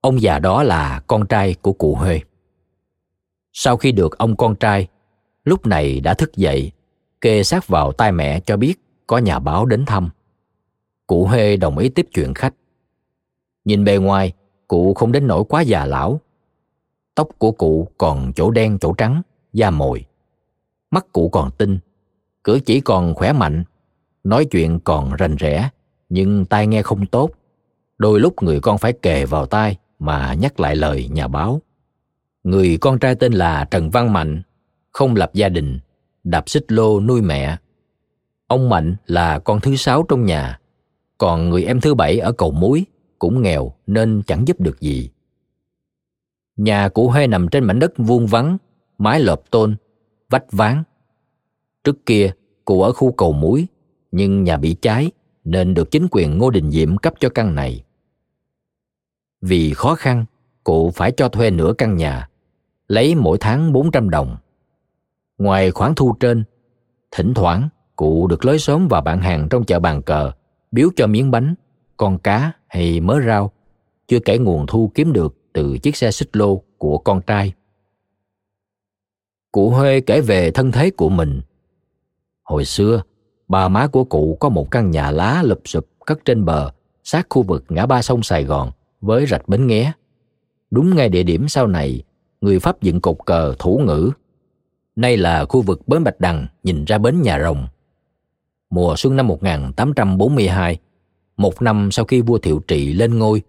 Ông 0.00 0.22
già 0.22 0.38
đó 0.38 0.62
là 0.62 1.00
con 1.06 1.26
trai 1.26 1.54
của 1.54 1.72
cụ 1.72 1.94
Huê. 1.94 2.20
Sau 3.52 3.76
khi 3.76 3.92
được 3.92 4.18
ông 4.18 4.36
con 4.36 4.56
trai, 4.56 4.88
lúc 5.44 5.66
này 5.66 6.00
đã 6.00 6.14
thức 6.14 6.36
dậy, 6.36 6.72
kê 7.20 7.42
sát 7.42 7.68
vào 7.68 7.92
tai 7.92 8.12
mẹ 8.12 8.40
cho 8.40 8.56
biết 8.56 8.74
có 9.06 9.18
nhà 9.18 9.38
báo 9.38 9.66
đến 9.66 9.84
thăm. 9.86 10.10
Cụ 11.06 11.26
Huê 11.26 11.56
đồng 11.56 11.78
ý 11.78 11.88
tiếp 11.88 12.06
chuyện 12.14 12.34
khách. 12.34 12.54
Nhìn 13.64 13.84
bề 13.84 13.96
ngoài, 13.96 14.32
cụ 14.68 14.94
không 14.94 15.12
đến 15.12 15.26
nỗi 15.26 15.44
quá 15.44 15.60
già 15.60 15.86
lão. 15.86 16.20
Tóc 17.14 17.28
của 17.38 17.52
cụ 17.52 17.88
còn 17.98 18.32
chỗ 18.32 18.50
đen 18.50 18.78
chỗ 18.80 18.92
trắng, 18.92 19.22
da 19.52 19.70
mồi. 19.70 20.04
Mắt 20.90 21.06
cụ 21.12 21.28
còn 21.28 21.50
tinh, 21.58 21.78
cử 22.44 22.60
chỉ 22.66 22.80
còn 22.80 23.14
khỏe 23.14 23.32
mạnh, 23.32 23.64
nói 24.24 24.44
chuyện 24.44 24.80
còn 24.80 25.14
rành 25.14 25.36
rẽ, 25.36 25.68
nhưng 26.08 26.44
tai 26.44 26.66
nghe 26.66 26.82
không 26.82 27.06
tốt. 27.06 27.30
Đôi 27.98 28.20
lúc 28.20 28.42
người 28.42 28.60
con 28.60 28.78
phải 28.78 28.92
kề 28.92 29.26
vào 29.26 29.46
tai 29.46 29.76
mà 29.98 30.34
nhắc 30.34 30.60
lại 30.60 30.76
lời 30.76 31.08
nhà 31.08 31.28
báo. 31.28 31.60
Người 32.44 32.78
con 32.80 32.98
trai 32.98 33.14
tên 33.14 33.32
là 33.32 33.64
Trần 33.70 33.90
Văn 33.90 34.12
Mạnh, 34.12 34.42
không 34.92 35.16
lập 35.16 35.30
gia 35.34 35.48
đình, 35.48 35.78
đạp 36.24 36.48
xích 36.48 36.72
lô 36.72 37.00
nuôi 37.00 37.22
mẹ. 37.22 37.56
Ông 38.46 38.68
Mạnh 38.68 38.96
là 39.06 39.38
con 39.38 39.60
thứ 39.60 39.76
sáu 39.76 40.02
trong 40.08 40.24
nhà, 40.24 40.58
còn 41.18 41.50
người 41.50 41.64
em 41.64 41.80
thứ 41.80 41.94
bảy 41.94 42.18
ở 42.18 42.32
cầu 42.32 42.50
muối 42.50 42.84
cũng 43.18 43.42
nghèo 43.42 43.72
nên 43.86 44.22
chẳng 44.26 44.48
giúp 44.48 44.60
được 44.60 44.80
gì. 44.80 45.10
Nhà 46.56 46.88
cụ 46.88 47.08
Huê 47.08 47.26
nằm 47.26 47.48
trên 47.48 47.64
mảnh 47.64 47.78
đất 47.78 47.92
vuông 47.96 48.26
vắng, 48.26 48.56
mái 48.98 49.20
lợp 49.20 49.42
tôn, 49.50 49.76
vách 50.30 50.52
ván. 50.52 50.82
Trước 51.84 52.06
kia, 52.06 52.32
cụ 52.64 52.82
ở 52.82 52.92
khu 52.92 53.12
cầu 53.12 53.32
muối, 53.32 53.66
nhưng 54.12 54.44
nhà 54.44 54.56
bị 54.56 54.76
cháy 54.82 55.10
nên 55.44 55.74
được 55.74 55.90
chính 55.90 56.06
quyền 56.10 56.38
Ngô 56.38 56.50
Đình 56.50 56.70
Diệm 56.70 56.96
cấp 56.96 57.14
cho 57.20 57.28
căn 57.28 57.54
này. 57.54 57.84
Vì 59.40 59.74
khó 59.74 59.94
khăn, 59.94 60.24
cụ 60.64 60.90
phải 60.90 61.12
cho 61.12 61.28
thuê 61.28 61.50
nửa 61.50 61.72
căn 61.78 61.96
nhà, 61.96 62.28
lấy 62.88 63.14
mỗi 63.14 63.38
tháng 63.40 63.72
400 63.72 64.10
đồng. 64.10 64.36
Ngoài 65.38 65.70
khoản 65.70 65.94
thu 65.94 66.16
trên, 66.20 66.44
thỉnh 67.10 67.34
thoảng 67.34 67.68
cụ 67.96 68.26
được 68.26 68.44
lối 68.44 68.58
xóm 68.58 68.88
và 68.88 69.00
bạn 69.00 69.20
hàng 69.20 69.48
trong 69.48 69.64
chợ 69.64 69.80
bàn 69.80 70.02
cờ 70.02 70.32
biếu 70.70 70.88
cho 70.96 71.06
miếng 71.06 71.30
bánh, 71.30 71.54
con 71.96 72.18
cá 72.18 72.52
hay 72.66 73.00
mớ 73.00 73.20
rau, 73.26 73.52
chưa 74.08 74.18
kể 74.20 74.38
nguồn 74.38 74.66
thu 74.66 74.92
kiếm 74.94 75.12
được 75.12 75.36
từ 75.54 75.78
chiếc 75.78 75.96
xe 75.96 76.10
xích 76.10 76.36
lô 76.36 76.62
của 76.78 76.98
con 76.98 77.20
trai. 77.26 77.52
Cụ 79.52 79.70
Huê 79.70 80.00
kể 80.00 80.20
về 80.20 80.50
thân 80.50 80.72
thế 80.72 80.90
của 80.90 81.08
mình. 81.08 81.40
Hồi 82.42 82.64
xưa, 82.64 83.02
bà 83.48 83.68
má 83.68 83.86
của 83.86 84.04
cụ 84.04 84.36
có 84.40 84.48
một 84.48 84.70
căn 84.70 84.90
nhà 84.90 85.10
lá 85.10 85.42
lụp 85.44 85.60
sụp 85.64 85.88
cất 86.06 86.24
trên 86.24 86.44
bờ, 86.44 86.70
sát 87.04 87.26
khu 87.30 87.42
vực 87.42 87.64
ngã 87.68 87.86
ba 87.86 88.02
sông 88.02 88.22
Sài 88.22 88.44
Gòn 88.44 88.70
với 89.00 89.26
rạch 89.26 89.48
Bến 89.48 89.66
Nghé. 89.66 89.92
Đúng 90.70 90.96
ngay 90.96 91.08
địa 91.08 91.22
điểm 91.22 91.48
sau 91.48 91.66
này, 91.66 92.02
người 92.40 92.58
Pháp 92.58 92.82
dựng 92.82 93.00
cột 93.00 93.16
cờ 93.26 93.54
thủ 93.58 93.80
ngữ. 93.86 94.10
Nay 94.96 95.16
là 95.16 95.44
khu 95.44 95.62
vực 95.62 95.88
bến 95.88 96.04
Bạch 96.04 96.20
Đằng 96.20 96.46
nhìn 96.62 96.84
ra 96.84 96.98
bến 96.98 97.22
Nhà 97.22 97.40
Rồng. 97.40 97.66
Mùa 98.70 98.94
xuân 98.96 99.16
năm 99.16 99.26
1842, 99.26 100.78
một 101.36 101.62
năm 101.62 101.90
sau 101.90 102.04
khi 102.04 102.20
vua 102.20 102.38
Thiệu 102.38 102.62
Trị 102.68 102.92
lên 102.92 103.18
ngôi, 103.18 103.42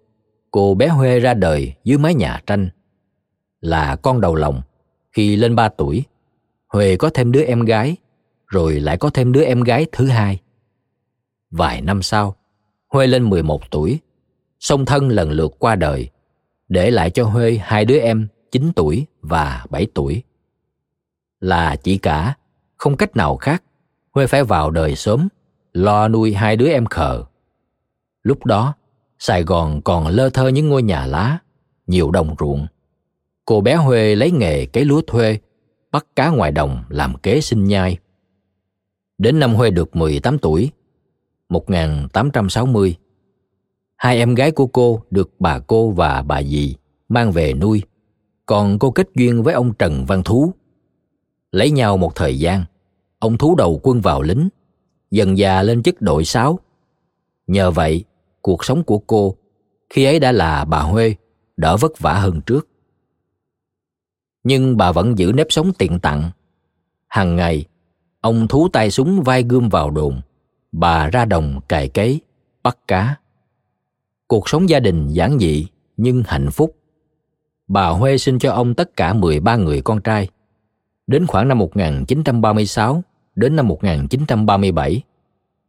cô 0.56 0.76
bé 0.76 0.88
Huê 0.88 1.20
ra 1.20 1.34
đời 1.34 1.74
dưới 1.84 1.98
mái 1.98 2.14
nhà 2.14 2.42
tranh. 2.48 2.70
Là 3.62 3.96
con 3.96 4.22
đầu 4.22 4.36
lòng, 4.36 4.62
khi 5.12 5.36
lên 5.36 5.56
ba 5.56 5.70
tuổi, 5.70 6.04
Huê 6.68 6.98
có 6.98 7.10
thêm 7.14 7.32
đứa 7.32 7.44
em 7.44 7.66
gái, 7.66 7.96
rồi 8.48 8.80
lại 8.80 8.98
có 8.98 9.10
thêm 9.10 9.32
đứa 9.32 9.44
em 9.44 9.62
gái 9.62 9.86
thứ 9.92 10.08
hai. 10.08 10.40
Vài 11.52 11.82
năm 11.82 12.02
sau, 12.02 12.36
Huê 12.88 13.08
lên 13.08 13.30
11 13.30 13.72
tuổi, 13.72 14.00
song 14.60 14.86
thân 14.86 15.10
lần 15.10 15.32
lượt 15.32 15.56
qua 15.60 15.76
đời, 15.76 16.10
để 16.68 16.92
lại 16.92 17.10
cho 17.10 17.24
Huê 17.24 17.60
hai 17.64 17.86
đứa 17.86 18.00
em 18.00 18.28
9 18.52 18.72
tuổi 18.76 19.06
và 19.22 19.66
7 19.70 19.88
tuổi. 19.94 20.24
Là 21.40 21.76
chỉ 21.76 21.98
cả, 21.98 22.36
không 22.78 22.98
cách 22.98 23.16
nào 23.16 23.38
khác, 23.38 23.64
Huê 24.12 24.28
phải 24.28 24.44
vào 24.44 24.72
đời 24.72 24.96
sớm, 24.96 25.28
lo 25.74 26.08
nuôi 26.08 26.34
hai 26.34 26.56
đứa 26.56 26.68
em 26.68 26.86
khờ. 26.86 27.24
Lúc 28.24 28.46
đó, 28.46 28.74
Sài 29.28 29.44
Gòn 29.44 29.82
còn 29.82 30.08
lơ 30.08 30.30
thơ 30.30 30.48
những 30.48 30.70
ngôi 30.70 30.84
nhà 30.84 31.06
lá, 31.06 31.40
nhiều 31.88 32.12
đồng 32.12 32.36
ruộng. 32.40 32.68
Cô 33.46 33.62
bé 33.62 33.76
Huê 33.76 34.16
lấy 34.16 34.32
nghề 34.32 34.66
cấy 34.66 34.86
lúa 34.86 35.02
thuê, 35.02 35.38
bắt 35.92 36.06
cá 36.16 36.30
ngoài 36.30 36.52
đồng 36.52 36.84
làm 36.90 37.18
kế 37.18 37.42
sinh 37.42 37.64
nhai. 37.64 37.98
Đến 39.18 39.40
năm 39.40 39.54
Huê 39.54 39.70
được 39.70 39.96
18 39.96 40.40
tuổi, 40.40 40.72
1860, 41.50 42.96
hai 43.96 44.18
em 44.18 44.36
gái 44.36 44.52
của 44.52 44.68
cô 44.68 45.02
được 45.12 45.32
bà 45.40 45.60
cô 45.60 45.90
và 45.90 46.22
bà 46.22 46.44
dì 46.44 46.76
mang 47.10 47.32
về 47.32 47.54
nuôi, 47.54 47.82
còn 48.46 48.80
cô 48.80 48.92
kết 48.92 49.08
duyên 49.16 49.44
với 49.44 49.54
ông 49.54 49.74
Trần 49.74 50.06
Văn 50.06 50.24
Thú. 50.24 50.54
Lấy 51.52 51.72
nhau 51.72 51.98
một 51.98 52.16
thời 52.16 52.40
gian, 52.40 52.64
ông 53.20 53.38
Thú 53.38 53.56
đầu 53.56 53.80
quân 53.84 54.02
vào 54.02 54.22
lính, 54.22 54.50
dần 55.12 55.38
già 55.38 55.64
lên 55.64 55.84
chức 55.84 56.02
đội 56.02 56.26
sáu. 56.26 56.60
Nhờ 57.48 57.72
vậy, 57.72 58.06
cuộc 58.46 58.66
sống 58.66 58.84
của 58.84 59.00
cô 59.00 59.36
khi 59.90 60.06
ấy 60.06 60.20
đã 60.20 60.32
là 60.32 60.66
bà 60.66 60.80
Huê 60.80 61.16
đỡ 61.58 61.78
vất 61.78 62.00
vả 62.00 62.14
hơn 62.14 62.42
trước. 62.42 62.68
Nhưng 64.44 64.78
bà 64.78 64.92
vẫn 64.92 65.18
giữ 65.18 65.32
nếp 65.36 65.48
sống 65.50 65.74
tiện 65.74 66.00
tặng. 66.00 66.32
Hàng 67.08 67.36
ngày, 67.36 67.66
ông 68.22 68.48
thú 68.48 68.68
tay 68.74 68.92
súng 68.92 69.22
vai 69.24 69.44
gươm 69.44 69.70
vào 69.70 69.92
đồn, 69.92 70.22
bà 70.72 71.10
ra 71.10 71.26
đồng 71.26 71.60
cày 71.68 71.90
cấy, 71.90 72.22
bắt 72.64 72.78
cá. 72.88 73.16
Cuộc 74.28 74.50
sống 74.50 74.70
gia 74.70 74.80
đình 74.80 75.08
giản 75.08 75.40
dị 75.40 75.68
nhưng 75.98 76.24
hạnh 76.28 76.52
phúc. 76.52 76.76
Bà 77.68 77.88
Huê 77.88 78.18
sinh 78.18 78.40
cho 78.40 78.52
ông 78.52 78.74
tất 78.74 78.96
cả 78.96 79.14
13 79.14 79.56
người 79.56 79.82
con 79.82 80.02
trai. 80.02 80.30
Đến 81.08 81.28
khoảng 81.28 81.48
năm 81.48 81.58
1936 81.58 83.04
đến 83.36 83.56
năm 83.56 83.68
1937, 83.68 85.02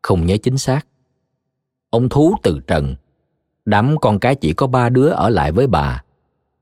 không 0.03 0.27
nhớ 0.27 0.37
chính 0.43 0.59
xác. 0.59 0.87
Ông 1.97 2.09
Thú 2.09 2.35
từ 2.43 2.61
trần, 2.67 2.95
đám 3.65 3.97
con 4.01 4.19
cái 4.19 4.35
chỉ 4.35 4.53
có 4.53 4.67
ba 4.67 4.89
đứa 4.89 5.09
ở 5.09 5.29
lại 5.29 5.53
với 5.53 5.67
bà. 5.67 6.03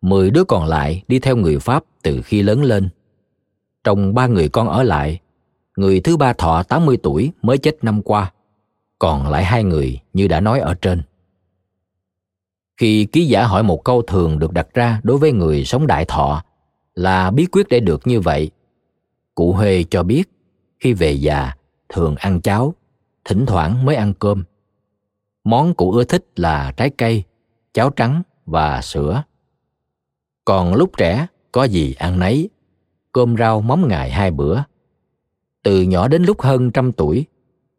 Mười 0.01 0.31
đứa 0.31 0.45
còn 0.45 0.67
lại 0.67 1.03
đi 1.09 1.19
theo 1.19 1.37
người 1.37 1.59
Pháp 1.59 1.85
từ 2.03 2.23
khi 2.25 2.43
lớn 2.43 2.63
lên. 2.63 2.89
Trong 3.85 4.15
ba 4.15 4.27
người 4.27 4.49
con 4.49 4.69
ở 4.69 4.83
lại, 4.83 5.21
người 5.77 6.01
thứ 6.01 6.17
ba 6.17 6.33
thọ 6.33 6.63
80 6.63 6.97
tuổi 7.03 7.33
mới 7.43 7.59
chết 7.59 7.85
năm 7.85 8.03
qua, 8.03 8.33
còn 8.99 9.31
lại 9.31 9.45
hai 9.45 9.65
người 9.65 10.01
như 10.13 10.29
đã 10.29 10.41
nói 10.41 10.61
ở 10.61 10.75
trên. 10.75 11.03
Khi 12.77 13.05
ký 13.05 13.27
giả 13.27 13.47
hỏi 13.47 13.63
một 13.63 13.85
câu 13.85 14.03
thường 14.03 14.39
được 14.39 14.53
đặt 14.53 14.69
ra 14.75 15.01
đối 15.03 15.19
với 15.19 15.33
người 15.33 15.65
sống 15.65 15.87
đại 15.87 16.05
thọ 16.05 16.43
là 16.95 17.31
bí 17.31 17.47
quyết 17.47 17.69
để 17.69 17.81
được 17.81 18.07
như 18.07 18.21
vậy, 18.21 18.51
cụ 19.35 19.53
Huê 19.53 19.85
cho 19.91 20.03
biết 20.03 20.25
khi 20.81 20.93
về 20.93 21.13
già 21.13 21.53
thường 21.89 22.15
ăn 22.17 22.41
cháo, 22.41 22.75
thỉnh 23.25 23.47
thoảng 23.47 23.85
mới 23.85 23.97
ăn 23.97 24.15
cơm. 24.15 24.45
Món 25.45 25.75
cụ 25.75 25.93
ưa 25.93 26.05
thích 26.05 26.27
là 26.37 26.73
trái 26.77 26.91
cây, 26.91 27.25
cháo 27.73 27.91
trắng 27.91 28.23
và 28.47 28.83
sữa. 28.83 29.23
Còn 30.45 30.75
lúc 30.75 30.91
trẻ 30.97 31.27
có 31.53 31.65
gì 31.65 31.95
ăn 31.95 32.19
nấy, 32.19 32.51
cơm 33.13 33.37
rau 33.37 33.61
móng 33.61 33.89
ngày 33.89 34.11
hai 34.11 34.31
bữa. 34.31 34.63
Từ 35.63 35.83
nhỏ 35.83 36.09
đến 36.09 36.23
lúc 36.23 36.41
hơn 36.41 36.71
trăm 36.71 36.93
tuổi, 36.93 37.27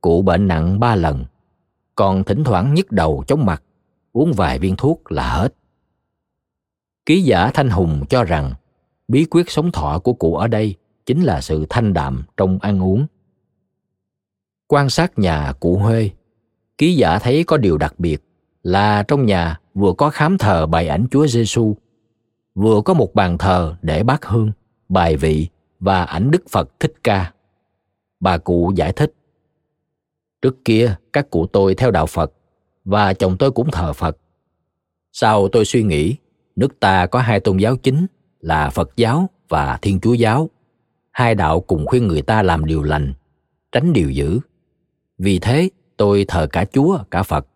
cụ 0.01 0.21
bệnh 0.21 0.47
nặng 0.47 0.79
ba 0.79 0.95
lần, 0.95 1.25
còn 1.95 2.23
thỉnh 2.23 2.43
thoảng 2.43 2.73
nhức 2.73 2.91
đầu 2.91 3.23
chóng 3.27 3.45
mặt, 3.45 3.63
uống 4.11 4.33
vài 4.33 4.59
viên 4.59 4.75
thuốc 4.75 5.11
là 5.11 5.33
hết. 5.33 5.53
Ký 7.05 7.21
giả 7.21 7.51
Thanh 7.53 7.69
Hùng 7.69 8.05
cho 8.09 8.23
rằng 8.23 8.53
bí 9.07 9.25
quyết 9.25 9.49
sống 9.49 9.71
thọ 9.71 9.99
của 9.99 10.13
cụ 10.13 10.35
ở 10.35 10.47
đây 10.47 10.75
chính 11.05 11.21
là 11.21 11.41
sự 11.41 11.65
thanh 11.69 11.93
đạm 11.93 12.23
trong 12.37 12.59
ăn 12.61 12.83
uống. 12.83 13.05
Quan 14.67 14.89
sát 14.89 15.19
nhà 15.19 15.53
cụ 15.59 15.77
Huê, 15.77 16.09
ký 16.77 16.95
giả 16.95 17.19
thấy 17.19 17.43
có 17.43 17.57
điều 17.57 17.77
đặc 17.77 17.93
biệt 17.97 18.23
là 18.63 19.03
trong 19.03 19.25
nhà 19.25 19.59
vừa 19.73 19.93
có 19.97 20.09
khám 20.09 20.37
thờ 20.37 20.65
bài 20.65 20.87
ảnh 20.87 21.07
Chúa 21.11 21.27
Giêsu, 21.27 21.75
vừa 22.55 22.81
có 22.81 22.93
một 22.93 23.15
bàn 23.15 23.37
thờ 23.37 23.75
để 23.81 24.03
bát 24.03 24.25
hương, 24.25 24.51
bài 24.89 25.15
vị 25.15 25.47
và 25.79 26.03
ảnh 26.03 26.31
Đức 26.31 26.43
Phật 26.49 26.79
Thích 26.79 26.93
Ca. 27.03 27.31
Bà 28.19 28.37
cụ 28.37 28.73
giải 28.75 28.93
thích 28.93 29.13
Trước 30.41 30.65
kia 30.65 30.95
các 31.13 31.29
cụ 31.29 31.47
tôi 31.47 31.75
theo 31.75 31.91
đạo 31.91 32.05
Phật 32.05 32.33
và 32.85 33.13
chồng 33.13 33.37
tôi 33.37 33.51
cũng 33.51 33.71
thờ 33.71 33.93
Phật. 33.93 34.17
Sau 35.11 35.47
tôi 35.47 35.65
suy 35.65 35.83
nghĩ, 35.83 36.15
nước 36.55 36.79
ta 36.79 37.05
có 37.05 37.19
hai 37.19 37.39
tôn 37.39 37.57
giáo 37.57 37.75
chính 37.75 38.05
là 38.39 38.69
Phật 38.69 38.91
giáo 38.97 39.29
và 39.49 39.79
Thiên 39.81 39.99
Chúa 39.99 40.13
giáo. 40.13 40.49
Hai 41.11 41.35
đạo 41.35 41.61
cùng 41.61 41.85
khuyên 41.85 42.07
người 42.07 42.21
ta 42.21 42.43
làm 42.43 42.65
điều 42.65 42.83
lành, 42.83 43.13
tránh 43.71 43.93
điều 43.93 44.09
dữ. 44.09 44.39
Vì 45.17 45.39
thế, 45.39 45.69
tôi 45.97 46.25
thờ 46.27 46.47
cả 46.51 46.65
Chúa, 46.65 46.99
cả 47.11 47.23
Phật. 47.23 47.47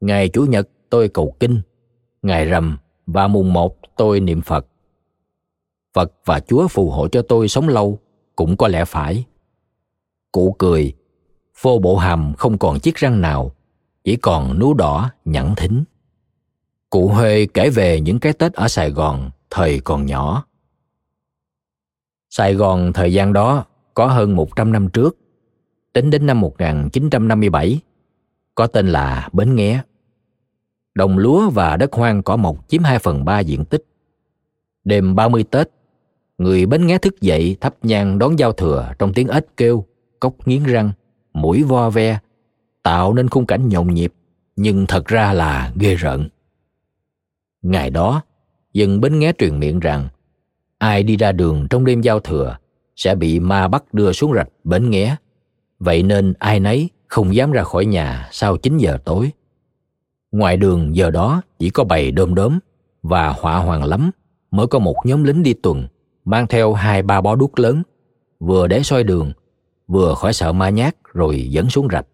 Ngày 0.00 0.28
Chủ 0.28 0.46
nhật 0.46 0.68
tôi 0.90 1.08
cầu 1.08 1.36
kinh, 1.40 1.60
ngày 2.22 2.44
rằm 2.44 2.78
và 3.06 3.28
mùng 3.28 3.52
một 3.52 3.78
tôi 3.96 4.20
niệm 4.20 4.40
Phật. 4.40 4.66
Phật 5.94 6.12
và 6.24 6.40
Chúa 6.40 6.68
phù 6.68 6.90
hộ 6.90 7.08
cho 7.08 7.22
tôi 7.22 7.48
sống 7.48 7.68
lâu, 7.68 7.98
cũng 8.36 8.56
có 8.56 8.68
lẽ 8.68 8.84
phải. 8.84 9.24
Cụ 10.32 10.54
cười, 10.58 10.92
phô 11.54 11.78
bộ 11.78 11.96
hàm 11.96 12.34
không 12.38 12.58
còn 12.58 12.80
chiếc 12.80 12.96
răng 12.96 13.20
nào, 13.20 13.52
chỉ 14.04 14.16
còn 14.16 14.58
nú 14.58 14.74
đỏ 14.74 15.10
nhẵn 15.24 15.54
thính. 15.56 15.84
Cụ 16.90 17.08
Huê 17.08 17.46
kể 17.54 17.70
về 17.70 18.00
những 18.00 18.20
cái 18.20 18.32
Tết 18.32 18.52
ở 18.52 18.68
Sài 18.68 18.90
Gòn 18.90 19.30
thời 19.50 19.80
còn 19.80 20.06
nhỏ. 20.06 20.44
Sài 22.30 22.54
Gòn 22.54 22.92
thời 22.92 23.12
gian 23.12 23.32
đó 23.32 23.64
có 23.94 24.06
hơn 24.06 24.36
100 24.36 24.72
năm 24.72 24.88
trước, 24.88 25.16
tính 25.92 26.10
đến 26.10 26.26
năm 26.26 26.40
1957, 26.40 27.80
có 28.54 28.66
tên 28.66 28.88
là 28.88 29.28
Bến 29.32 29.54
Nghé. 29.54 29.82
Đồng 30.94 31.18
lúa 31.18 31.50
và 31.50 31.76
đất 31.76 31.92
hoang 31.92 32.22
cỏ 32.22 32.36
mọc 32.36 32.68
chiếm 32.68 32.82
2 32.82 32.98
phần 32.98 33.24
3 33.24 33.40
diện 33.40 33.64
tích. 33.64 33.84
Đêm 34.84 35.14
30 35.14 35.44
Tết, 35.44 35.68
người 36.38 36.66
Bến 36.66 36.86
Nghé 36.86 36.98
thức 36.98 37.20
dậy 37.20 37.56
thắp 37.60 37.74
nhang 37.82 38.18
đón 38.18 38.38
giao 38.38 38.52
thừa 38.52 38.92
trong 38.98 39.14
tiếng 39.14 39.28
ếch 39.28 39.46
kêu, 39.56 39.84
cốc 40.20 40.48
nghiến 40.48 40.64
răng, 40.64 40.92
mũi 41.32 41.62
vo 41.62 41.90
ve, 41.90 42.18
tạo 42.82 43.14
nên 43.14 43.28
khung 43.28 43.46
cảnh 43.46 43.68
nhộn 43.68 43.94
nhịp, 43.94 44.12
nhưng 44.56 44.86
thật 44.86 45.06
ra 45.06 45.32
là 45.32 45.72
ghê 45.76 45.94
rợn. 45.94 46.28
Ngày 47.62 47.90
đó, 47.90 48.22
dân 48.72 49.00
Bến 49.00 49.18
Nghé 49.18 49.32
truyền 49.38 49.58
miệng 49.58 49.80
rằng 49.80 50.08
ai 50.78 51.02
đi 51.02 51.16
ra 51.16 51.32
đường 51.32 51.66
trong 51.70 51.84
đêm 51.84 52.00
giao 52.00 52.20
thừa 52.20 52.56
sẽ 52.96 53.14
bị 53.14 53.40
ma 53.40 53.68
bắt 53.68 53.94
đưa 53.94 54.12
xuống 54.12 54.32
rạch 54.34 54.48
Bến 54.64 54.90
Nghé. 54.90 55.16
Vậy 55.80 56.02
nên 56.02 56.32
ai 56.38 56.60
nấy 56.60 56.88
không 57.08 57.34
dám 57.34 57.52
ra 57.52 57.62
khỏi 57.62 57.86
nhà 57.86 58.28
sau 58.32 58.56
9 58.56 58.78
giờ 58.78 58.98
tối. 59.04 59.32
Ngoài 60.32 60.56
đường 60.56 60.96
giờ 60.96 61.10
đó 61.10 61.42
chỉ 61.58 61.70
có 61.70 61.84
bầy 61.84 62.10
đom 62.10 62.34
đóm 62.34 62.58
và 63.02 63.28
họa 63.28 63.56
hoàng 63.56 63.84
lắm 63.84 64.10
mới 64.50 64.66
có 64.66 64.78
một 64.78 64.96
nhóm 65.04 65.24
lính 65.24 65.42
đi 65.42 65.54
tuần 65.54 65.86
mang 66.24 66.46
theo 66.46 66.74
hai 66.74 67.02
ba 67.02 67.20
bó 67.20 67.34
đuốc 67.34 67.58
lớn 67.58 67.82
vừa 68.40 68.66
để 68.66 68.82
soi 68.82 69.04
đường 69.04 69.32
vừa 69.86 70.14
khỏi 70.14 70.32
sợ 70.32 70.52
ma 70.52 70.68
nhát 70.68 70.96
rồi 71.04 71.48
dẫn 71.50 71.70
xuống 71.70 71.88
rạch. 71.92 72.06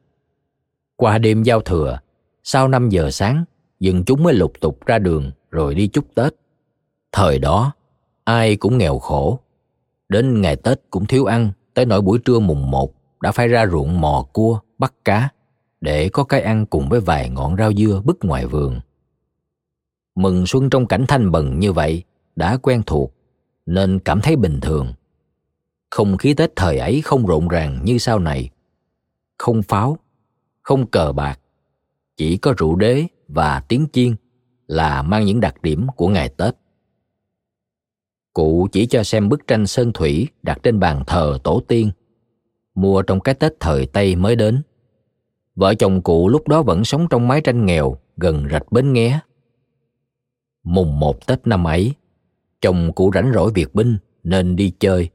Qua 0.96 1.18
đêm 1.18 1.42
giao 1.42 1.60
thừa, 1.60 1.98
sau 2.44 2.68
5 2.68 2.88
giờ 2.88 3.10
sáng, 3.10 3.44
dân 3.80 4.04
chúng 4.04 4.22
mới 4.22 4.34
lục 4.34 4.52
tục 4.60 4.86
ra 4.86 4.98
đường 4.98 5.30
rồi 5.50 5.74
đi 5.74 5.86
chúc 5.88 6.14
Tết. 6.14 6.34
Thời 7.12 7.38
đó, 7.38 7.72
ai 8.24 8.56
cũng 8.56 8.78
nghèo 8.78 8.98
khổ. 8.98 9.38
Đến 10.08 10.40
ngày 10.40 10.56
Tết 10.56 10.80
cũng 10.90 11.06
thiếu 11.06 11.24
ăn, 11.24 11.50
tới 11.74 11.86
nỗi 11.86 12.00
buổi 12.00 12.18
trưa 12.18 12.38
mùng 12.38 12.70
1 12.70 12.95
đã 13.20 13.32
phải 13.32 13.48
ra 13.48 13.66
ruộng 13.66 14.00
mò 14.00 14.26
cua, 14.32 14.60
bắt 14.78 14.94
cá 15.04 15.28
để 15.80 16.08
có 16.08 16.24
cái 16.24 16.40
ăn 16.40 16.66
cùng 16.66 16.88
với 16.88 17.00
vài 17.00 17.30
ngọn 17.30 17.56
rau 17.56 17.72
dưa 17.72 18.02
bứt 18.04 18.24
ngoài 18.24 18.46
vườn. 18.46 18.80
Mừng 20.14 20.46
xuân 20.46 20.70
trong 20.70 20.86
cảnh 20.86 21.04
thanh 21.08 21.32
bần 21.32 21.58
như 21.58 21.72
vậy 21.72 22.04
đã 22.36 22.56
quen 22.56 22.82
thuộc 22.86 23.12
nên 23.66 23.98
cảm 23.98 24.20
thấy 24.20 24.36
bình 24.36 24.60
thường. 24.60 24.92
Không 25.90 26.16
khí 26.16 26.34
Tết 26.34 26.56
thời 26.56 26.78
ấy 26.78 27.00
không 27.00 27.26
rộn 27.26 27.48
ràng 27.48 27.80
như 27.84 27.98
sau 27.98 28.18
này. 28.18 28.50
Không 29.38 29.62
pháo, 29.62 29.98
không 30.62 30.86
cờ 30.86 31.12
bạc, 31.12 31.40
chỉ 32.16 32.36
có 32.36 32.54
rượu 32.58 32.76
đế 32.76 33.06
và 33.28 33.60
tiếng 33.60 33.86
chiên 33.92 34.14
là 34.66 35.02
mang 35.02 35.24
những 35.24 35.40
đặc 35.40 35.62
điểm 35.62 35.86
của 35.96 36.08
ngày 36.08 36.28
Tết. 36.28 36.54
Cụ 38.32 38.68
chỉ 38.72 38.86
cho 38.86 39.02
xem 39.02 39.28
bức 39.28 39.46
tranh 39.46 39.66
sơn 39.66 39.92
thủy 39.92 40.28
đặt 40.42 40.58
trên 40.62 40.80
bàn 40.80 41.02
thờ 41.06 41.38
tổ 41.44 41.62
tiên, 41.68 41.90
mua 42.76 43.02
trong 43.02 43.20
cái 43.20 43.34
Tết 43.34 43.52
thời 43.60 43.86
Tây 43.86 44.16
mới 44.16 44.36
đến. 44.36 44.62
Vợ 45.54 45.74
chồng 45.74 46.02
cụ 46.02 46.28
lúc 46.28 46.48
đó 46.48 46.62
vẫn 46.62 46.84
sống 46.84 47.06
trong 47.10 47.28
mái 47.28 47.40
tranh 47.40 47.66
nghèo 47.66 47.96
gần 48.16 48.48
rạch 48.50 48.72
Bến 48.72 48.92
Nghé. 48.92 49.20
Mùng 50.64 51.00
một 51.00 51.26
Tết 51.26 51.46
năm 51.46 51.64
ấy, 51.66 51.94
chồng 52.60 52.92
cụ 52.92 53.10
rảnh 53.14 53.32
rỗi 53.34 53.52
việc 53.54 53.74
binh 53.74 53.98
nên 54.22 54.56
đi 54.56 54.72
chơi. 54.78 55.10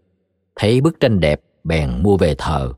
Thấy 0.56 0.82
bức 0.82 1.00
tranh 1.00 1.20
đẹp 1.20 1.42
bèn 1.64 2.04
mua 2.04 2.18
về 2.18 2.36
thờ. 2.38 2.74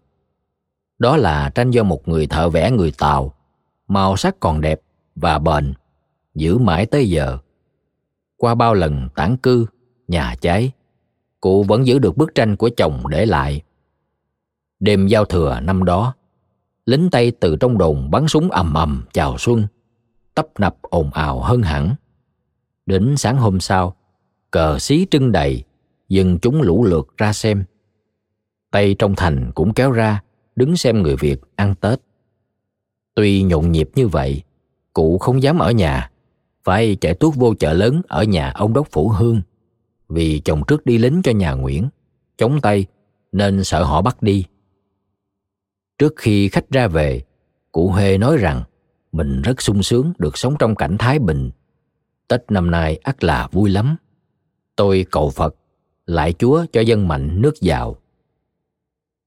Đó 0.99 1.17
là 1.17 1.49
tranh 1.49 1.71
do 1.71 1.83
một 1.83 2.07
người 2.07 2.27
thợ 2.27 2.49
vẽ 2.49 2.71
người 2.71 2.93
Tàu, 2.97 3.33
màu 3.87 4.17
sắc 4.17 4.39
còn 4.39 4.61
đẹp 4.61 4.81
và 5.15 5.39
bền, 5.39 5.73
giữ 6.35 6.57
mãi 6.57 6.85
tới 6.85 7.09
giờ. 7.09 7.37
Qua 8.37 8.55
bao 8.55 8.73
lần 8.73 9.09
tản 9.15 9.37
cư, 9.37 9.65
nhà 10.07 10.35
cháy, 10.41 10.71
cụ 11.41 11.63
vẫn 11.63 11.87
giữ 11.87 11.99
được 11.99 12.17
bức 12.17 12.35
tranh 12.35 12.55
của 12.55 12.69
chồng 12.77 13.03
để 13.09 13.25
lại. 13.25 13.61
Đêm 14.83 15.07
giao 15.07 15.25
thừa 15.25 15.59
năm 15.63 15.83
đó, 15.83 16.13
lính 16.85 17.09
Tây 17.11 17.31
từ 17.39 17.55
trong 17.55 17.77
đồn 17.77 18.11
bắn 18.11 18.27
súng 18.27 18.51
ầm 18.51 18.73
ầm 18.73 19.03
chào 19.13 19.37
xuân, 19.37 19.67
tấp 20.35 20.47
nập 20.59 20.77
ồn 20.81 21.09
ào 21.13 21.41
hơn 21.41 21.61
hẳn. 21.61 21.95
Đến 22.85 23.17
sáng 23.17 23.37
hôm 23.37 23.59
sau, 23.59 23.95
cờ 24.51 24.79
xí 24.79 25.07
trưng 25.11 25.31
đầy, 25.31 25.63
dân 26.09 26.39
chúng 26.39 26.61
lũ 26.61 26.85
lượt 26.85 27.17
ra 27.17 27.33
xem. 27.33 27.63
Tây 28.71 28.95
trong 28.99 29.15
thành 29.15 29.51
cũng 29.55 29.73
kéo 29.73 29.91
ra, 29.91 30.23
đứng 30.55 30.77
xem 30.77 31.01
người 31.01 31.15
Việt 31.15 31.41
ăn 31.55 31.75
Tết. 31.75 31.99
Tuy 33.15 33.43
nhộn 33.43 33.71
nhịp 33.71 33.89
như 33.95 34.07
vậy, 34.07 34.41
cụ 34.93 35.17
không 35.17 35.43
dám 35.43 35.59
ở 35.59 35.71
nhà, 35.71 36.11
phải 36.63 36.97
chạy 37.01 37.13
tuốt 37.13 37.35
vô 37.35 37.53
chợ 37.59 37.73
lớn 37.73 38.01
ở 38.07 38.23
nhà 38.23 38.51
ông 38.51 38.73
đốc 38.73 38.87
phủ 38.91 39.09
hương. 39.09 39.41
Vì 40.09 40.39
chồng 40.39 40.63
trước 40.67 40.85
đi 40.85 40.97
lính 40.97 41.21
cho 41.23 41.31
nhà 41.31 41.51
Nguyễn, 41.51 41.89
chống 42.37 42.61
tay 42.61 42.85
nên 43.31 43.63
sợ 43.63 43.83
họ 43.83 44.01
bắt 44.01 44.21
đi. 44.21 44.45
Trước 45.97 46.13
khi 46.15 46.49
khách 46.49 46.69
ra 46.69 46.87
về, 46.87 47.21
cụ 47.71 47.87
Huê 47.87 48.17
nói 48.17 48.37
rằng 48.37 48.63
mình 49.11 49.41
rất 49.41 49.61
sung 49.61 49.83
sướng 49.83 50.13
được 50.17 50.37
sống 50.37 50.55
trong 50.59 50.75
cảnh 50.75 50.97
thái 50.97 51.19
bình. 51.19 51.51
Tết 52.27 52.41
năm 52.51 52.71
nay 52.71 52.99
ắt 53.03 53.23
là 53.23 53.47
vui 53.51 53.69
lắm. 53.69 53.95
Tôi 54.75 55.05
cầu 55.11 55.29
Phật, 55.29 55.55
lại 56.05 56.33
Chúa 56.33 56.65
cho 56.73 56.81
dân 56.81 57.07
mạnh 57.07 57.41
nước 57.41 57.61
giàu. 57.61 57.95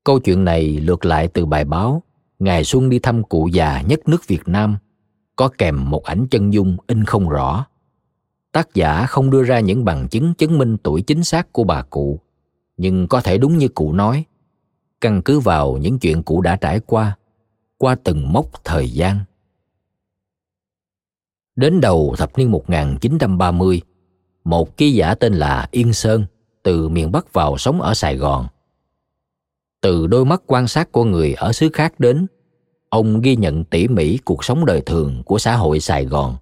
Câu 0.05 0.19
chuyện 0.19 0.45
này 0.45 0.81
lượt 0.81 1.05
lại 1.05 1.29
từ 1.29 1.47
bài 1.47 1.65
báo 1.65 2.03
Ngày 2.39 2.65
Xuân 2.65 2.89
đi 2.91 2.99
thăm 2.99 3.23
cụ 3.23 3.49
già 3.53 3.83
nhất 3.83 4.09
nước 4.09 4.27
Việt 4.27 4.49
Nam 4.49 4.77
có 5.37 5.49
kèm 5.59 5.91
một 5.91 6.05
ảnh 6.05 6.27
chân 6.31 6.53
dung 6.53 6.77
in 6.87 7.05
không 7.05 7.29
rõ. 7.29 7.67
Tác 8.53 8.75
giả 8.75 9.07
không 9.07 9.31
đưa 9.31 9.43
ra 9.43 9.61
những 9.61 9.85
bằng 9.85 10.09
chứng 10.09 10.35
chứng 10.35 10.59
minh 10.59 10.77
tuổi 10.83 11.03
chính 11.03 11.25
xác 11.25 11.53
của 11.53 11.65
bà 11.65 11.83
cụ, 11.83 12.21
nhưng 12.77 13.09
có 13.09 13.21
thể 13.21 13.39
đúng 13.39 13.59
như 13.59 13.69
cụ 13.69 13.93
nói, 13.93 14.25
căn 15.07 15.23
cứ 15.23 15.41
vào 15.41 15.77
những 15.77 15.99
chuyện 15.99 16.23
cũ 16.23 16.41
đã 16.41 16.57
trải 16.57 16.81
qua, 16.81 17.17
qua 17.79 17.97
từng 18.05 18.33
mốc 18.33 18.65
thời 18.65 18.91
gian. 18.91 19.21
Đến 21.57 21.81
đầu 21.81 22.15
thập 22.19 22.39
niên 22.39 22.51
1930, 22.51 23.83
một 24.45 24.77
ký 24.77 24.93
giả 24.93 25.15
tên 25.15 25.35
là 25.35 25.69
Yên 25.71 25.93
Sơn 25.93 26.25
từ 26.63 26.89
miền 26.89 27.13
Bắc 27.13 27.33
vào 27.33 27.59
sống 27.59 27.83
ở 27.83 27.95
Sài 27.95 28.17
Gòn. 28.17 28.47
Từ 29.81 30.07
đôi 30.07 30.25
mắt 30.25 30.43
quan 30.47 30.69
sát 30.69 30.93
của 30.93 31.05
người 31.05 31.35
ở 31.35 31.53
xứ 31.53 31.71
khác 31.73 32.01
đến, 32.01 32.27
ông 32.89 33.21
ghi 33.21 33.37
nhận 33.37 33.65
tỉ 33.65 33.89
mỉ 33.89 34.19
cuộc 34.25 34.45
sống 34.45 34.67
đời 34.67 34.81
thường 34.87 35.23
của 35.23 35.39
xã 35.39 35.57
hội 35.57 35.81
Sài 35.81 36.05
Gòn. 36.05 36.37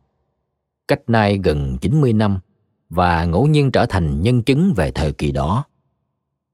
Cách 0.88 1.00
nay 1.06 1.40
gần 1.44 1.78
90 1.78 2.12
năm 2.12 2.38
và 2.88 3.24
ngẫu 3.24 3.46
nhiên 3.46 3.70
trở 3.70 3.86
thành 3.86 4.22
nhân 4.22 4.42
chứng 4.42 4.72
về 4.76 4.90
thời 4.90 5.12
kỳ 5.12 5.32
đó. 5.32 5.64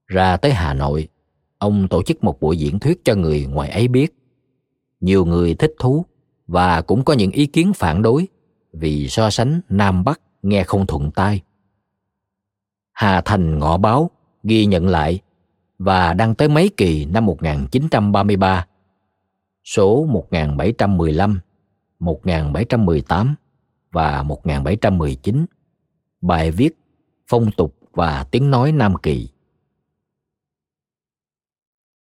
Ra 0.07 0.37
tới 0.37 0.53
Hà 0.53 0.75
Nội, 0.75 1.09
ông 1.61 1.89
tổ 1.89 2.03
chức 2.03 2.25
một 2.25 2.41
buổi 2.41 2.57
diễn 2.57 2.79
thuyết 2.79 3.05
cho 3.05 3.15
người 3.15 3.47
ngoài 3.47 3.71
ấy 3.71 3.89
biết. 3.89 4.15
Nhiều 5.01 5.25
người 5.25 5.55
thích 5.55 5.75
thú 5.79 6.05
và 6.47 6.83
cũng 6.83 7.05
có 7.05 7.13
những 7.13 7.31
ý 7.31 7.47
kiến 7.47 7.73
phản 7.73 8.03
đối 8.03 8.29
vì 8.73 9.09
so 9.09 9.31
sánh 9.31 9.61
Nam 9.69 10.05
Bắc 10.05 10.21
nghe 10.43 10.65
không 10.65 10.87
thuận 10.87 11.11
tai. 11.11 11.43
Hà 12.93 13.21
Thành 13.21 13.59
Ngọ 13.59 13.77
Báo 13.77 14.11
ghi 14.43 14.67
nhận 14.67 14.89
lại 14.89 15.21
và 15.79 16.15
đăng 16.15 16.35
tới 16.35 16.49
mấy 16.49 16.71
kỳ 16.77 17.05
năm 17.05 17.27
1933, 17.27 18.67
số 19.65 20.05
1715, 20.05 21.41
1718 21.99 23.35
và 23.93 24.23
1719, 24.23 25.47
bài 26.21 26.51
viết 26.51 26.77
Phong 27.29 27.51
tục 27.53 27.77
và 27.93 28.25
tiếng 28.31 28.51
nói 28.51 28.73
Nam 28.73 28.95
Kỳ. 29.03 29.29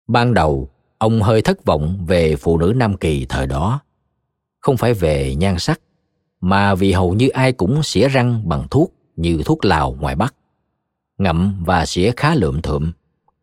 Ban 0.07 0.33
đầu, 0.33 0.69
ông 0.97 1.21
hơi 1.21 1.41
thất 1.41 1.65
vọng 1.65 2.05
về 2.07 2.35
phụ 2.35 2.57
nữ 2.57 2.73
Nam 2.75 2.97
Kỳ 2.97 3.25
thời 3.25 3.47
đó. 3.47 3.79
Không 4.59 4.77
phải 4.77 4.93
về 4.93 5.35
nhan 5.35 5.59
sắc, 5.59 5.81
mà 6.41 6.75
vì 6.75 6.91
hầu 6.91 7.13
như 7.13 7.29
ai 7.29 7.53
cũng 7.53 7.83
xỉa 7.83 8.07
răng 8.07 8.49
bằng 8.49 8.67
thuốc 8.71 8.93
như 9.15 9.41
thuốc 9.45 9.65
lào 9.65 9.97
ngoài 9.99 10.15
Bắc. 10.15 10.35
Ngậm 11.17 11.63
và 11.65 11.85
xỉa 11.85 12.11
khá 12.17 12.35
lượm 12.35 12.61
thượm, 12.61 12.91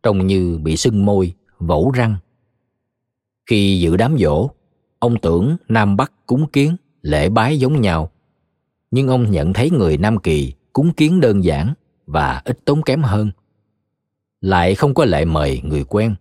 trông 0.03 0.27
như 0.27 0.59
bị 0.63 0.77
sưng 0.77 1.05
môi, 1.05 1.33
vẩu 1.59 1.91
răng. 1.91 2.15
Khi 3.45 3.79
dự 3.79 3.97
đám 3.97 4.17
dỗ, 4.19 4.49
ông 4.99 5.19
tưởng 5.19 5.57
Nam 5.67 5.97
Bắc 5.97 6.11
cúng 6.25 6.47
kiến, 6.53 6.75
lễ 7.01 7.29
bái 7.29 7.59
giống 7.59 7.81
nhau. 7.81 8.11
Nhưng 8.91 9.07
ông 9.07 9.31
nhận 9.31 9.53
thấy 9.53 9.71
người 9.71 9.97
Nam 9.97 10.17
Kỳ 10.17 10.53
cúng 10.73 10.93
kiến 10.93 11.21
đơn 11.21 11.43
giản 11.43 11.73
và 12.05 12.41
ít 12.45 12.59
tốn 12.65 12.81
kém 12.81 13.03
hơn. 13.03 13.31
Lại 14.41 14.75
không 14.75 14.93
có 14.93 15.05
lệ 15.05 15.25
mời 15.25 15.61
người 15.63 15.83
quen, 15.83 16.15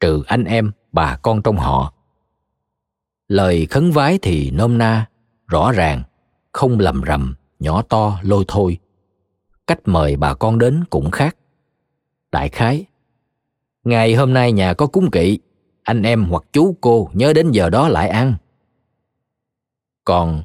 trừ 0.00 0.22
anh 0.26 0.44
em, 0.44 0.70
bà 0.92 1.16
con 1.16 1.42
trong 1.42 1.56
họ. 1.56 1.92
Lời 3.28 3.66
khấn 3.66 3.92
vái 3.92 4.18
thì 4.22 4.50
nôm 4.50 4.78
na, 4.78 5.06
rõ 5.46 5.72
ràng, 5.72 6.02
không 6.52 6.78
lầm 6.78 7.02
rầm, 7.06 7.34
nhỏ 7.58 7.82
to, 7.82 8.18
lôi 8.22 8.44
thôi. 8.48 8.78
Cách 9.66 9.80
mời 9.84 10.16
bà 10.16 10.34
con 10.34 10.58
đến 10.58 10.84
cũng 10.90 11.10
khác. 11.10 11.36
Đại 12.32 12.48
khái, 12.48 12.84
ngày 13.84 14.14
hôm 14.14 14.32
nay 14.32 14.52
nhà 14.52 14.74
có 14.74 14.86
cúng 14.86 15.10
kỵ, 15.10 15.38
anh 15.82 16.02
em 16.02 16.24
hoặc 16.24 16.42
chú 16.52 16.76
cô 16.80 17.10
nhớ 17.12 17.32
đến 17.32 17.50
giờ 17.50 17.70
đó 17.70 17.88
lại 17.88 18.08
ăn. 18.08 18.34
Còn 20.04 20.42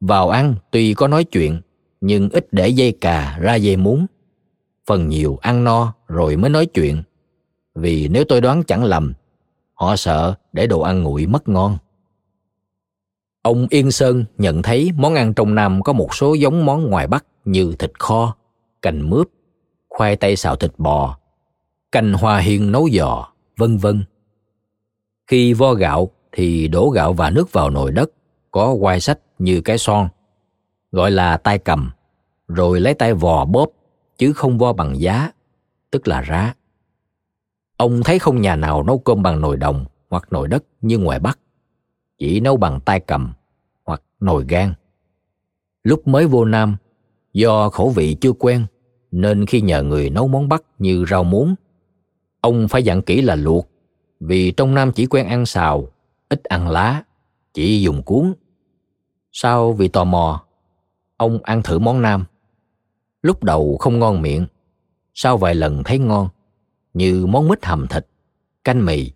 vào 0.00 0.28
ăn 0.28 0.54
tuy 0.70 0.94
có 0.94 1.08
nói 1.08 1.24
chuyện, 1.24 1.60
nhưng 2.00 2.28
ít 2.30 2.48
để 2.52 2.68
dây 2.68 2.92
cà 3.00 3.38
ra 3.40 3.54
dây 3.54 3.76
muốn. 3.76 4.06
Phần 4.86 5.08
nhiều 5.08 5.38
ăn 5.42 5.64
no 5.64 5.94
rồi 6.08 6.36
mới 6.36 6.50
nói 6.50 6.66
chuyện. 6.66 7.02
Vì 7.76 8.08
nếu 8.08 8.24
tôi 8.24 8.40
đoán 8.40 8.62
chẳng 8.62 8.84
lầm, 8.84 9.12
họ 9.74 9.96
sợ 9.96 10.34
để 10.52 10.66
đồ 10.66 10.80
ăn 10.80 11.02
nguội 11.02 11.26
mất 11.26 11.48
ngon. 11.48 11.78
Ông 13.42 13.66
Yên 13.70 13.90
Sơn 13.90 14.24
nhận 14.38 14.62
thấy 14.62 14.90
món 14.96 15.14
ăn 15.14 15.34
trong 15.34 15.54
Nam 15.54 15.82
có 15.82 15.92
một 15.92 16.14
số 16.14 16.34
giống 16.34 16.64
món 16.64 16.90
ngoài 16.90 17.06
Bắc 17.06 17.24
như 17.44 17.74
thịt 17.78 17.98
kho, 17.98 18.36
cành 18.82 19.10
mướp, 19.10 19.26
khoai 19.88 20.16
tây 20.16 20.36
xào 20.36 20.56
thịt 20.56 20.72
bò, 20.78 21.18
canh 21.92 22.12
hoa 22.12 22.38
hiên 22.38 22.72
nấu 22.72 22.88
giò, 22.92 23.28
vân 23.56 23.76
vân. 23.76 24.04
Khi 25.26 25.52
vo 25.52 25.74
gạo 25.74 26.10
thì 26.32 26.68
đổ 26.68 26.88
gạo 26.88 27.12
và 27.12 27.30
nước 27.30 27.52
vào 27.52 27.70
nồi 27.70 27.92
đất 27.92 28.10
có 28.50 28.76
quai 28.80 29.00
sách 29.00 29.18
như 29.38 29.60
cái 29.60 29.78
son, 29.78 30.08
gọi 30.92 31.10
là 31.10 31.36
tay 31.36 31.58
cầm, 31.58 31.90
rồi 32.48 32.80
lấy 32.80 32.94
tay 32.94 33.14
vò 33.14 33.44
bóp 33.44 33.70
chứ 34.18 34.32
không 34.32 34.58
vo 34.58 34.72
bằng 34.72 35.00
giá, 35.00 35.30
tức 35.90 36.08
là 36.08 36.20
rá. 36.20 36.54
Ông 37.76 38.02
thấy 38.04 38.18
không 38.18 38.40
nhà 38.40 38.56
nào 38.56 38.82
nấu 38.82 38.98
cơm 38.98 39.22
bằng 39.22 39.40
nồi 39.40 39.56
đồng 39.56 39.84
hoặc 40.10 40.32
nồi 40.32 40.48
đất 40.48 40.64
như 40.80 40.98
ngoài 40.98 41.18
Bắc, 41.18 41.38
chỉ 42.18 42.40
nấu 42.40 42.56
bằng 42.56 42.80
tay 42.80 43.00
cầm 43.00 43.32
hoặc 43.84 44.02
nồi 44.20 44.44
gan. 44.48 44.74
Lúc 45.82 46.08
mới 46.08 46.26
vô 46.26 46.44
Nam, 46.44 46.76
do 47.32 47.70
khẩu 47.70 47.90
vị 47.90 48.16
chưa 48.20 48.32
quen, 48.32 48.66
nên 49.10 49.46
khi 49.46 49.60
nhờ 49.60 49.82
người 49.82 50.10
nấu 50.10 50.28
món 50.28 50.48
Bắc 50.48 50.62
như 50.78 51.04
rau 51.10 51.24
muống, 51.24 51.54
ông 52.40 52.68
phải 52.68 52.82
dặn 52.82 53.02
kỹ 53.02 53.22
là 53.22 53.34
luộc, 53.34 53.68
vì 54.20 54.50
trong 54.50 54.74
Nam 54.74 54.92
chỉ 54.92 55.06
quen 55.06 55.26
ăn 55.26 55.46
xào, 55.46 55.88
ít 56.28 56.44
ăn 56.44 56.68
lá, 56.68 57.02
chỉ 57.54 57.82
dùng 57.82 58.02
cuốn. 58.02 58.34
Sau 59.32 59.72
vì 59.72 59.88
tò 59.88 60.04
mò, 60.04 60.44
ông 61.16 61.38
ăn 61.42 61.62
thử 61.62 61.78
món 61.78 62.02
Nam. 62.02 62.24
Lúc 63.22 63.44
đầu 63.44 63.76
không 63.80 63.98
ngon 63.98 64.22
miệng, 64.22 64.46
sau 65.14 65.36
vài 65.36 65.54
lần 65.54 65.84
thấy 65.84 65.98
ngon, 65.98 66.28
như 66.96 67.26
món 67.26 67.48
mít 67.48 67.64
hầm 67.64 67.86
thịt, 67.86 68.06
canh 68.64 68.86
mì. 68.86 69.12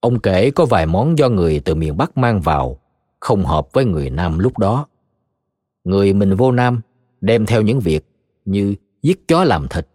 Ông 0.00 0.20
kể 0.20 0.50
có 0.50 0.66
vài 0.66 0.86
món 0.86 1.18
do 1.18 1.28
người 1.28 1.60
từ 1.60 1.74
miền 1.74 1.96
Bắc 1.96 2.16
mang 2.16 2.40
vào, 2.40 2.80
không 3.20 3.44
hợp 3.44 3.68
với 3.72 3.84
người 3.84 4.10
Nam 4.10 4.38
lúc 4.38 4.58
đó. 4.58 4.86
Người 5.84 6.12
mình 6.12 6.34
vô 6.34 6.52
Nam 6.52 6.80
đem 7.20 7.46
theo 7.46 7.62
những 7.62 7.80
việc 7.80 8.06
như 8.44 8.74
giết 9.02 9.28
chó 9.28 9.44
làm 9.44 9.68
thịt, 9.68 9.88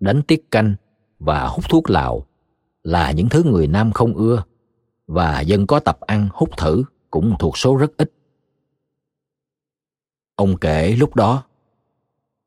đánh 0.00 0.22
tiết 0.22 0.50
canh 0.50 0.74
và 1.18 1.46
hút 1.46 1.64
thuốc 1.68 1.90
lào 1.90 2.26
là 2.82 3.12
những 3.12 3.28
thứ 3.28 3.42
người 3.42 3.66
Nam 3.66 3.92
không 3.92 4.14
ưa 4.14 4.44
và 5.06 5.40
dân 5.40 5.66
có 5.66 5.80
tập 5.80 6.00
ăn 6.00 6.28
hút 6.32 6.50
thử 6.56 6.84
cũng 7.10 7.36
thuộc 7.38 7.58
số 7.58 7.76
rất 7.76 7.96
ít. 7.96 8.12
Ông 10.36 10.56
kể 10.56 10.96
lúc 10.96 11.14
đó, 11.14 11.44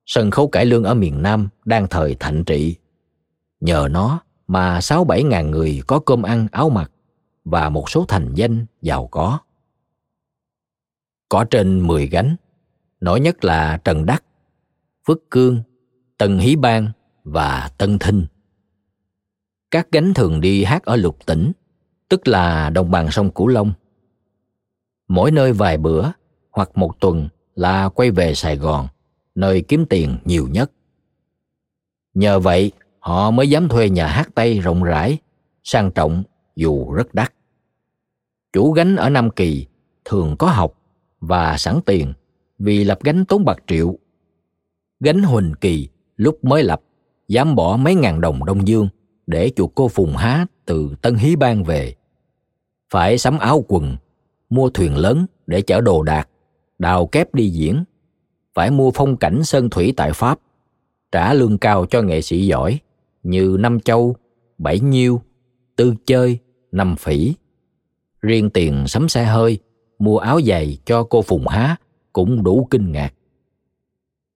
sân 0.05 0.31
khấu 0.31 0.47
cải 0.47 0.65
lương 0.65 0.83
ở 0.83 0.93
miền 0.93 1.21
Nam 1.21 1.49
đang 1.65 1.87
thời 1.87 2.15
thạnh 2.15 2.43
trị. 2.45 2.77
Nhờ 3.61 3.87
nó 3.91 4.21
mà 4.47 4.81
sáu 4.81 5.03
bảy 5.03 5.23
ngàn 5.23 5.51
người 5.51 5.81
có 5.87 5.99
cơm 5.99 6.23
ăn 6.23 6.47
áo 6.51 6.69
mặc 6.69 6.91
và 7.45 7.69
một 7.69 7.89
số 7.89 8.05
thành 8.07 8.33
danh 8.33 8.65
giàu 8.81 9.07
có. 9.07 9.39
Có 11.29 11.43
trên 11.43 11.87
10 11.87 12.07
gánh, 12.07 12.35
nổi 13.01 13.19
nhất 13.19 13.43
là 13.43 13.77
Trần 13.83 14.05
Đắc, 14.05 14.23
Phước 15.07 15.31
Cương, 15.31 15.61
Tân 16.17 16.39
Hí 16.39 16.55
Bang 16.55 16.91
và 17.23 17.71
Tân 17.77 17.99
Thinh. 17.99 18.25
Các 19.71 19.87
gánh 19.91 20.13
thường 20.13 20.41
đi 20.41 20.63
hát 20.63 20.83
ở 20.83 20.95
lục 20.95 21.25
tỉnh, 21.25 21.51
tức 22.09 22.27
là 22.27 22.69
đồng 22.69 22.91
bằng 22.91 23.11
sông 23.11 23.31
Cửu 23.31 23.47
Long. 23.47 23.73
Mỗi 25.07 25.31
nơi 25.31 25.53
vài 25.53 25.77
bữa 25.77 26.11
hoặc 26.51 26.77
một 26.77 26.99
tuần 26.99 27.29
là 27.55 27.89
quay 27.89 28.11
về 28.11 28.35
Sài 28.35 28.57
Gòn, 28.57 28.87
nơi 29.35 29.61
kiếm 29.61 29.85
tiền 29.89 30.17
nhiều 30.25 30.47
nhất. 30.47 30.71
Nhờ 32.13 32.39
vậy, 32.39 32.71
họ 33.01 33.31
mới 33.31 33.49
dám 33.49 33.67
thuê 33.67 33.89
nhà 33.89 34.07
hát 34.07 34.29
Tây 34.35 34.59
rộng 34.59 34.83
rãi, 34.83 35.17
sang 35.63 35.91
trọng 35.91 36.23
dù 36.55 36.93
rất 36.93 37.13
đắt. 37.13 37.33
Chủ 38.53 38.71
gánh 38.71 38.95
ở 38.95 39.09
Nam 39.09 39.29
Kỳ 39.29 39.67
thường 40.05 40.35
có 40.39 40.47
học 40.47 40.73
và 41.21 41.57
sẵn 41.57 41.79
tiền 41.85 42.13
vì 42.59 42.83
lập 42.83 42.99
gánh 43.03 43.25
tốn 43.25 43.45
bạc 43.45 43.57
triệu. 43.67 43.95
Gánh 44.99 45.23
Huỳnh 45.23 45.53
Kỳ 45.61 45.89
lúc 46.17 46.43
mới 46.43 46.63
lập 46.63 46.81
dám 47.27 47.55
bỏ 47.55 47.77
mấy 47.77 47.95
ngàn 47.95 48.21
đồng 48.21 48.45
Đông 48.45 48.67
Dương 48.67 48.89
để 49.27 49.51
chuộc 49.55 49.75
cô 49.75 49.87
Phùng 49.87 50.15
Há 50.15 50.45
từ 50.65 50.95
Tân 51.01 51.15
Hí 51.15 51.35
Ban 51.35 51.63
về. 51.63 51.95
Phải 52.89 53.17
sắm 53.17 53.39
áo 53.39 53.65
quần, 53.67 53.97
mua 54.49 54.69
thuyền 54.69 54.97
lớn 54.97 55.25
để 55.47 55.61
chở 55.61 55.81
đồ 55.81 56.03
đạc, 56.03 56.29
đào 56.79 57.07
kép 57.07 57.33
đi 57.33 57.49
diễn. 57.49 57.83
Phải 58.53 58.71
mua 58.71 58.91
phong 58.91 59.17
cảnh 59.17 59.43
sơn 59.43 59.69
thủy 59.69 59.93
tại 59.97 60.13
Pháp, 60.13 60.39
trả 61.11 61.33
lương 61.33 61.57
cao 61.57 61.85
cho 61.85 62.01
nghệ 62.01 62.21
sĩ 62.21 62.47
giỏi 62.47 62.79
như 63.23 63.57
Năm 63.59 63.79
Châu, 63.79 64.15
Bảy 64.57 64.79
Nhiêu, 64.79 65.21
Tư 65.75 65.95
Chơi, 66.05 66.39
Năm 66.71 66.95
Phỉ. 66.95 67.33
Riêng 68.21 68.49
tiền 68.49 68.87
sắm 68.87 69.09
xe 69.09 69.25
hơi, 69.25 69.59
mua 69.99 70.17
áo 70.17 70.41
giày 70.41 70.77
cho 70.85 71.03
cô 71.03 71.21
Phùng 71.21 71.47
Há 71.47 71.75
cũng 72.13 72.43
đủ 72.43 72.67
kinh 72.71 72.91
ngạc. 72.91 73.13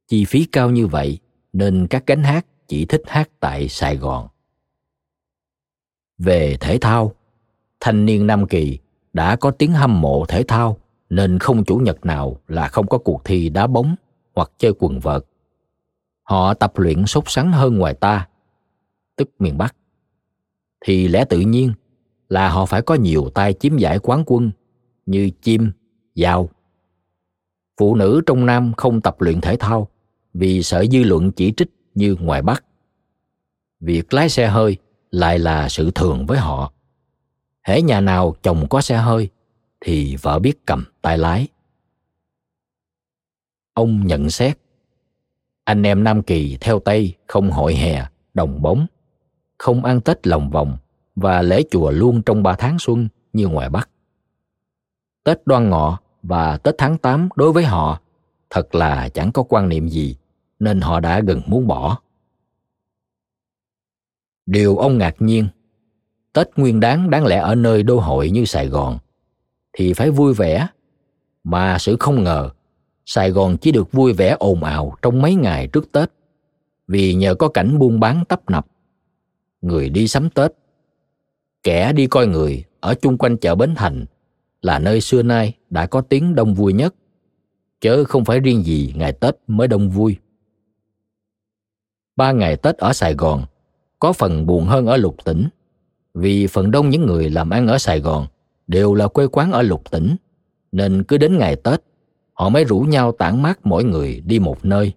Chi 0.08 0.26
phí 0.26 0.46
cao 0.52 0.70
như 0.70 0.88
vậy 0.88 1.20
nên 1.54 1.88
các 1.88 2.06
cánh 2.06 2.24
hát 2.24 2.46
chỉ 2.68 2.86
thích 2.86 3.02
hát 3.08 3.30
tại 3.40 3.68
Sài 3.68 3.98
Gòn. 3.98 4.28
Về 6.18 6.58
thể 6.60 6.78
thao, 6.82 7.12
thanh 7.80 8.06
niên 8.06 8.28
Nam 8.28 8.48
Kỳ 8.48 8.80
đã 9.14 9.36
có 9.36 9.52
tiếng 9.52 9.72
hâm 9.72 10.02
mộ 10.02 10.26
thể 10.26 10.44
thao 10.44 10.78
nên 11.10 11.40
không 11.40 11.64
chủ 11.64 11.76
nhật 11.76 12.06
nào 12.06 12.38
là 12.48 12.68
không 12.68 12.88
có 12.88 12.98
cuộc 12.98 13.22
thi 13.26 13.50
đá 13.50 13.68
bóng 13.68 13.96
hoặc 14.36 14.52
chơi 14.58 14.74
quần 14.80 15.00
vợt. 15.00 15.26
Họ 16.24 16.54
tập 16.54 16.74
luyện 16.76 17.06
sốt 17.06 17.24
sắng 17.28 17.52
hơn 17.52 17.78
ngoài 17.78 17.94
ta, 17.94 18.28
tức 19.16 19.30
miền 19.40 19.58
Bắc. 19.58 19.76
Thì 20.82 21.08
lẽ 21.08 21.26
tự 21.26 21.40
nhiên 21.40 21.74
là 22.30 22.50
họ 22.50 22.66
phải 22.66 22.82
có 22.82 22.96
nhiều 22.96 23.30
tay 23.34 23.54
chiếm 23.54 23.78
giải 23.78 24.00
quán 24.00 24.24
quân 24.26 24.52
như 25.06 25.32
chim, 25.42 25.72
dao. 26.16 26.50
phụ 27.78 27.96
nữ 27.96 28.22
trong 28.26 28.46
Nam 28.46 28.74
không 28.78 29.02
tập 29.02 29.22
luyện 29.22 29.42
thể 29.42 29.58
thao 29.60 29.88
vì 30.34 30.64
sợ 30.64 30.86
dư 30.92 31.04
luận 31.04 31.32
chỉ 31.32 31.54
trích 31.58 31.70
như 31.96 32.16
ngoài 32.20 32.42
Bắc. 32.42 32.64
Việc 33.80 34.14
lái 34.14 34.30
xe 34.30 34.48
hơi 34.48 34.78
lại 35.12 35.40
là 35.40 35.70
sự 35.70 35.92
thường 35.92 36.26
với 36.26 36.38
họ. 36.38 36.74
Hễ 37.64 37.82
nhà 37.82 38.02
nào 38.02 38.36
chồng 38.44 38.68
có 38.70 38.82
xe 38.82 38.98
hơi 38.98 39.30
thì 39.82 40.16
vợ 40.16 40.40
biết 40.40 40.66
cầm 40.66 40.86
tay 41.02 41.18
lái. 41.18 41.48
Ông 43.74 44.08
nhận 44.08 44.30
xét 44.30 44.58
anh 45.66 45.84
em 45.84 46.04
Nam 46.04 46.24
Kỳ 46.24 46.58
theo 46.62 46.80
Tây 46.80 47.14
không 47.28 47.52
hội 47.52 47.76
hè, 47.76 48.06
đồng 48.34 48.62
bóng, 48.62 48.86
không 49.58 49.86
ăn 49.86 50.02
Tết 50.02 50.28
lòng 50.28 50.50
vòng 50.50 50.78
và 51.16 51.42
lễ 51.42 51.64
chùa 51.72 51.92
luôn 51.92 52.22
trong 52.22 52.44
ba 52.44 52.56
tháng 52.56 52.80
xuân 52.80 53.08
như 53.34 53.48
ngoài 53.48 53.70
Bắc. 53.70 53.90
Tết 55.24 55.42
đoan 55.46 55.70
ngọ 55.70 56.00
và 56.24 56.58
Tết 56.58 56.76
tháng 56.78 56.98
8 56.98 57.30
đối 57.36 57.52
với 57.52 57.64
họ 57.64 58.00
thật 58.50 58.76
là 58.76 59.10
chẳng 59.10 59.32
có 59.32 59.44
quan 59.44 59.70
niệm 59.70 59.90
gì 59.90 60.16
nên 60.60 60.82
họ 60.82 61.00
đã 61.00 61.20
gần 61.20 61.42
muốn 61.48 61.68
bỏ. 61.68 62.00
Điều 64.46 64.78
ông 64.78 64.98
ngạc 64.98 65.16
nhiên, 65.20 65.48
Tết 66.34 66.50
nguyên 66.56 66.80
đáng 66.80 67.10
đáng 67.10 67.26
lẽ 67.26 67.38
ở 67.38 67.56
nơi 67.56 67.84
đô 67.84 68.00
hội 68.00 68.30
như 68.30 68.46
Sài 68.46 68.68
Gòn 68.68 68.98
thì 69.74 69.94
phải 69.94 70.12
vui 70.12 70.34
vẻ, 70.34 70.68
mà 71.44 71.78
sự 71.80 71.98
không 72.00 72.24
ngờ 72.24 72.50
Sài 73.06 73.32
Gòn 73.32 73.58
chỉ 73.58 73.72
được 73.72 73.92
vui 73.92 74.14
vẻ 74.14 74.36
ồn 74.40 74.64
ào 74.64 74.96
trong 75.02 75.22
mấy 75.22 75.36
ngày 75.36 75.68
trước 75.68 75.92
Tết 75.92 76.12
vì 76.88 77.14
nhờ 77.14 77.36
có 77.36 77.48
cảnh 77.48 77.80
buôn 77.80 78.00
bán 78.00 78.26
tấp 78.26 78.50
nập. 78.50 78.68
Người 79.66 79.90
đi 79.90 80.08
sắm 80.08 80.30
Tết, 80.30 80.52
kẻ 81.64 81.94
đi 81.94 82.08
coi 82.08 82.28
người 82.28 82.64
ở 82.80 82.96
chung 83.02 83.18
quanh 83.18 83.38
chợ 83.38 83.56
Bến 83.56 83.74
Thành 83.76 84.06
là 84.62 84.80
nơi 84.80 85.02
xưa 85.02 85.24
nay 85.24 85.54
đã 85.70 85.86
có 85.86 86.02
tiếng 86.02 86.36
đông 86.36 86.54
vui 86.54 86.74
nhất, 86.74 86.96
chớ 87.82 88.04
không 88.04 88.26
phải 88.26 88.40
riêng 88.40 88.64
gì 88.64 88.94
ngày 88.96 89.14
Tết 89.14 89.36
mới 89.48 89.68
đông 89.68 89.90
vui. 89.90 90.18
Ba 92.16 92.32
ngày 92.32 92.58
Tết 92.58 92.78
ở 92.78 92.94
Sài 92.94 93.14
Gòn 93.14 93.46
có 94.00 94.14
phần 94.14 94.46
buồn 94.46 94.66
hơn 94.66 94.86
ở 94.86 94.98
lục 94.98 95.26
tỉnh, 95.26 95.48
vì 96.14 96.48
phần 96.48 96.72
đông 96.72 96.90
những 96.90 97.06
người 97.06 97.30
làm 97.30 97.50
ăn 97.50 97.68
ở 97.68 97.78
Sài 97.78 98.00
Gòn 98.00 98.28
đều 98.68 98.94
là 98.94 99.08
quê 99.08 99.28
quán 99.28 99.52
ở 99.52 99.62
lục 99.62 99.92
tỉnh, 99.92 100.16
nên 100.72 101.04
cứ 101.04 101.18
đến 101.18 101.38
ngày 101.38 101.56
Tết 101.56 101.82
họ 102.34 102.50
mới 102.50 102.64
rủ 102.64 102.80
nhau 102.80 103.12
tản 103.12 103.42
mát 103.42 103.60
mỗi 103.64 103.84
người 103.84 104.22
đi 104.26 104.40
một 104.40 104.66
nơi. 104.66 104.94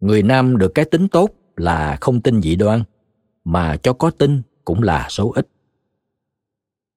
Người 0.00 0.22
Nam 0.22 0.58
được 0.58 0.74
cái 0.74 0.84
tính 0.84 1.08
tốt 1.08 1.30
là 1.56 1.98
không 2.00 2.20
tin 2.20 2.42
dị 2.42 2.56
đoan, 2.56 2.82
mà 3.48 3.76
cho 3.76 3.92
có 3.92 4.10
tin 4.10 4.42
cũng 4.64 4.82
là 4.82 5.06
số 5.10 5.32
ít. 5.34 5.48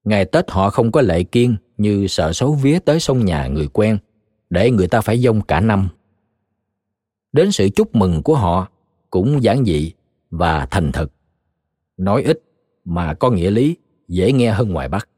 Ngày 0.04 0.26
Tết 0.26 0.52
họ 0.52 0.70
không 0.70 0.92
có 0.92 1.02
lệ 1.02 1.24
kiên 1.24 1.56
như 1.78 2.08
sợ 2.08 2.34
xấu 2.34 2.54
vía 2.54 2.80
tới 2.80 3.00
sông 3.00 3.26
nhà 3.26 3.48
người 3.48 3.68
quen, 3.68 3.98
để 4.50 4.72
người 4.72 4.88
ta 4.88 5.02
phải 5.02 5.20
dông 5.20 5.42
cả 5.42 5.60
năm. 5.60 5.90
Đến 7.32 7.52
sự 7.52 7.70
chúc 7.76 7.96
mừng 7.96 8.24
của 8.24 8.36
họ 8.36 8.68
cũng 9.10 9.44
giản 9.44 9.66
dị 9.66 9.94
và 10.30 10.66
thành 10.66 10.92
thực. 10.92 11.12
Nói 11.98 12.24
ít 12.24 12.42
mà 12.86 13.14
có 13.14 13.30
nghĩa 13.30 13.52
lý 13.52 13.76
dễ 14.08 14.32
nghe 14.32 14.52
hơn 14.52 14.70
ngoài 14.70 14.90
Bắc. 14.90 15.10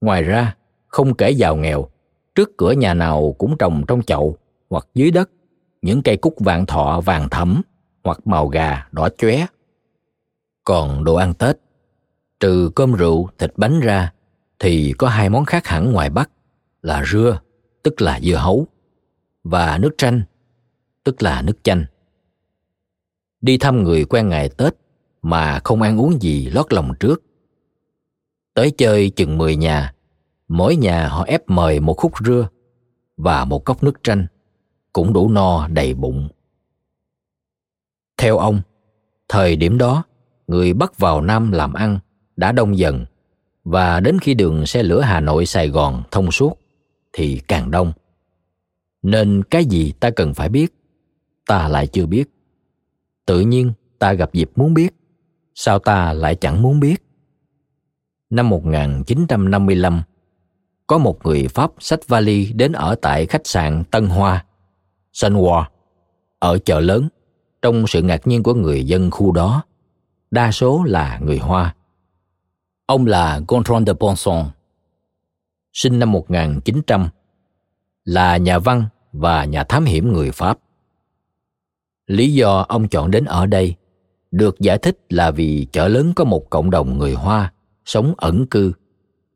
Ngoài 0.00 0.22
ra, 0.22 0.56
không 0.86 1.14
kể 1.14 1.30
giàu 1.30 1.56
nghèo, 1.56 1.88
trước 2.34 2.56
cửa 2.56 2.72
nhà 2.72 2.94
nào 2.94 3.34
cũng 3.38 3.56
trồng 3.58 3.84
trong 3.88 4.02
chậu 4.02 4.36
hoặc 4.70 4.88
dưới 4.94 5.10
đất 5.10 5.30
những 5.82 6.02
cây 6.02 6.16
cúc 6.16 6.34
vàng 6.38 6.66
thọ 6.66 7.00
vàng 7.00 7.28
thẫm 7.28 7.62
hoặc 8.04 8.26
màu 8.26 8.48
gà 8.48 8.88
đỏ 8.92 9.08
chóe. 9.18 9.46
Còn 10.68 11.04
đồ 11.04 11.14
ăn 11.14 11.34
Tết, 11.34 11.56
trừ 12.40 12.70
cơm 12.74 12.92
rượu, 12.92 13.28
thịt 13.38 13.52
bánh 13.56 13.80
ra, 13.80 14.12
thì 14.58 14.94
có 14.98 15.08
hai 15.08 15.30
món 15.30 15.44
khác 15.44 15.66
hẳn 15.66 15.92
ngoài 15.92 16.10
Bắc 16.10 16.30
là 16.82 17.04
rưa, 17.04 17.40
tức 17.82 18.00
là 18.02 18.20
dưa 18.20 18.34
hấu, 18.34 18.66
và 19.44 19.78
nước 19.78 19.90
chanh, 19.98 20.22
tức 21.04 21.22
là 21.22 21.42
nước 21.42 21.58
chanh. 21.62 21.84
Đi 23.40 23.58
thăm 23.58 23.82
người 23.82 24.04
quen 24.04 24.28
ngày 24.28 24.48
Tết 24.48 24.74
mà 25.22 25.60
không 25.64 25.82
ăn 25.82 26.00
uống 26.00 26.22
gì 26.22 26.50
lót 26.50 26.72
lòng 26.72 26.92
trước. 27.00 27.22
Tới 28.54 28.70
chơi 28.70 29.10
chừng 29.10 29.38
10 29.38 29.56
nhà 29.56 29.94
mỗi 30.48 30.76
nhà 30.76 31.08
họ 31.08 31.24
ép 31.24 31.50
mời 31.50 31.80
một 31.80 31.94
khúc 31.94 32.12
rưa 32.24 32.48
và 33.16 33.44
một 33.44 33.64
cốc 33.64 33.82
nước 33.82 34.00
chanh 34.02 34.26
cũng 34.92 35.12
đủ 35.12 35.28
no 35.28 35.68
đầy 35.68 35.94
bụng 35.94 36.28
theo 38.16 38.38
ông 38.38 38.60
thời 39.28 39.56
điểm 39.56 39.78
đó 39.78 40.04
người 40.48 40.72
bắt 40.72 40.98
vào 40.98 41.20
nam 41.20 41.52
làm 41.52 41.72
ăn 41.72 41.98
đã 42.36 42.52
đông 42.52 42.78
dần 42.78 43.04
và 43.64 44.00
đến 44.00 44.18
khi 44.20 44.34
đường 44.34 44.66
xe 44.66 44.82
lửa 44.82 45.00
hà 45.00 45.20
nội 45.20 45.46
sài 45.46 45.68
gòn 45.68 46.02
thông 46.10 46.30
suốt 46.30 46.58
thì 47.12 47.40
càng 47.48 47.70
đông. 47.70 47.92
Nên 49.02 49.42
cái 49.50 49.64
gì 49.64 49.92
ta 50.00 50.10
cần 50.10 50.34
phải 50.34 50.48
biết 50.48 50.74
ta 51.46 51.68
lại 51.68 51.86
chưa 51.86 52.06
biết. 52.06 52.24
Tự 53.26 53.40
nhiên 53.40 53.72
ta 53.98 54.12
gặp 54.12 54.32
dịp 54.32 54.50
muốn 54.56 54.74
biết 54.74 54.94
sao 55.54 55.78
ta 55.78 56.12
lại 56.12 56.34
chẳng 56.34 56.62
muốn 56.62 56.80
biết? 56.80 56.96
Năm 58.30 58.48
1955 58.48 60.02
có 60.86 60.98
một 60.98 61.26
người 61.26 61.48
Pháp 61.48 61.72
xách 61.78 62.08
vali 62.08 62.52
đến 62.52 62.72
ở 62.72 62.94
tại 63.02 63.26
khách 63.26 63.46
sạn 63.46 63.84
Tân 63.84 64.06
Hoa, 64.06 64.44
Sunwar, 65.12 65.64
ở 66.38 66.58
chợ 66.58 66.80
lớn, 66.80 67.08
trong 67.62 67.86
sự 67.86 68.02
ngạc 68.02 68.26
nhiên 68.26 68.42
của 68.42 68.54
người 68.54 68.84
dân 68.84 69.10
khu 69.10 69.32
đó, 69.32 69.62
đa 70.30 70.52
số 70.52 70.84
là 70.84 71.18
người 71.22 71.38
Hoa. 71.38 71.74
Ông 72.86 73.06
là 73.06 73.40
Gontran 73.48 73.86
de 73.86 73.92
Bonson, 73.92 74.50
sinh 75.72 75.98
năm 75.98 76.12
1900, 76.12 77.08
là 78.04 78.36
nhà 78.36 78.58
văn 78.58 78.84
và 79.12 79.44
nhà 79.44 79.64
thám 79.64 79.84
hiểm 79.84 80.12
người 80.12 80.30
Pháp. 80.30 80.58
Lý 82.06 82.32
do 82.32 82.64
ông 82.68 82.88
chọn 82.88 83.10
đến 83.10 83.24
ở 83.24 83.46
đây 83.46 83.74
được 84.30 84.60
giải 84.60 84.78
thích 84.78 84.98
là 85.08 85.30
vì 85.30 85.66
chợ 85.72 85.88
lớn 85.88 86.12
có 86.16 86.24
một 86.24 86.50
cộng 86.50 86.70
đồng 86.70 86.98
người 86.98 87.14
Hoa 87.14 87.52
sống 87.84 88.14
ẩn 88.16 88.46
cư 88.46 88.72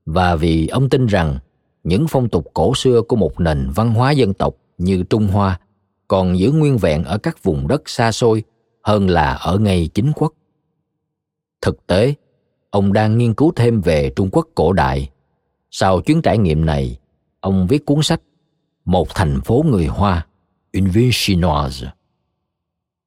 và 0.06 0.36
vì 0.36 0.66
ông 0.66 0.88
tin 0.88 1.06
rằng 1.06 1.38
những 1.84 2.06
phong 2.08 2.28
tục 2.28 2.50
cổ 2.54 2.74
xưa 2.74 3.02
của 3.02 3.16
một 3.16 3.40
nền 3.40 3.70
văn 3.74 3.94
hóa 3.94 4.10
dân 4.10 4.34
tộc 4.34 4.54
như 4.78 5.02
Trung 5.02 5.26
Hoa 5.26 5.60
còn 6.08 6.38
giữ 6.38 6.52
nguyên 6.52 6.78
vẹn 6.78 7.04
ở 7.04 7.18
các 7.18 7.42
vùng 7.42 7.68
đất 7.68 7.88
xa 7.88 8.12
xôi 8.12 8.42
hơn 8.82 9.08
là 9.10 9.32
ở 9.32 9.58
ngay 9.58 9.88
chính 9.94 10.12
quốc. 10.14 10.32
Thực 11.62 11.86
tế, 11.86 12.14
ông 12.70 12.92
đang 12.92 13.18
nghiên 13.18 13.34
cứu 13.34 13.52
thêm 13.56 13.80
về 13.80 14.12
Trung 14.16 14.28
Quốc 14.32 14.48
cổ 14.54 14.72
đại. 14.72 15.10
Sau 15.70 16.00
chuyến 16.00 16.22
trải 16.22 16.38
nghiệm 16.38 16.66
này, 16.66 16.98
ông 17.40 17.66
viết 17.66 17.86
cuốn 17.86 18.02
sách 18.02 18.20
Một 18.84 19.08
thành 19.14 19.40
phố 19.40 19.64
người 19.66 19.86
Hoa, 19.86 20.26
Une 20.72 20.90
ville 20.90 21.10
chinoise. 21.12 21.86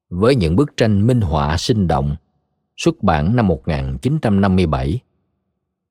Với 0.10 0.36
những 0.36 0.56
bức 0.56 0.78
tranh 0.78 1.08
minh 1.08 1.22
họa 1.22 1.58
sinh 1.58 1.88
động, 1.88 2.16
xuất 2.78 3.04
bản 3.04 3.36
năm 3.36 3.48
1957 3.48 5.00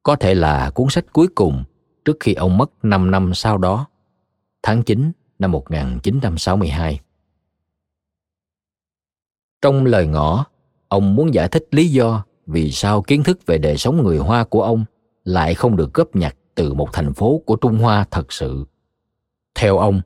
có 0.02 0.16
thể 0.16 0.34
là 0.34 0.70
cuốn 0.70 0.86
sách 0.90 1.04
cuối 1.12 1.26
cùng 1.34 1.64
trước 2.04 2.16
khi 2.20 2.34
ông 2.34 2.58
mất 2.58 2.70
5 2.82 3.10
năm 3.10 3.34
sau 3.34 3.58
đó, 3.58 3.86
tháng 4.62 4.82
9 4.82 5.12
năm 5.38 5.52
1962. 5.52 7.00
Trong 9.62 9.84
lời 9.84 10.06
ngỏ, 10.06 10.46
ông 10.88 11.14
muốn 11.14 11.34
giải 11.34 11.48
thích 11.48 11.64
lý 11.70 11.88
do 11.88 12.24
vì 12.46 12.72
sao 12.72 13.02
kiến 13.02 13.22
thức 13.22 13.46
về 13.46 13.58
đời 13.58 13.76
sống 13.76 14.02
người 14.02 14.18
Hoa 14.18 14.44
của 14.44 14.62
ông 14.62 14.84
lại 15.24 15.54
không 15.54 15.76
được 15.76 15.94
góp 15.94 16.16
nhặt 16.16 16.36
từ 16.54 16.74
một 16.74 16.88
thành 16.92 17.14
phố 17.14 17.42
của 17.46 17.56
Trung 17.56 17.78
Hoa 17.78 18.04
thật 18.10 18.32
sự. 18.32 18.64
Theo 19.54 19.78
ông, 19.78 20.00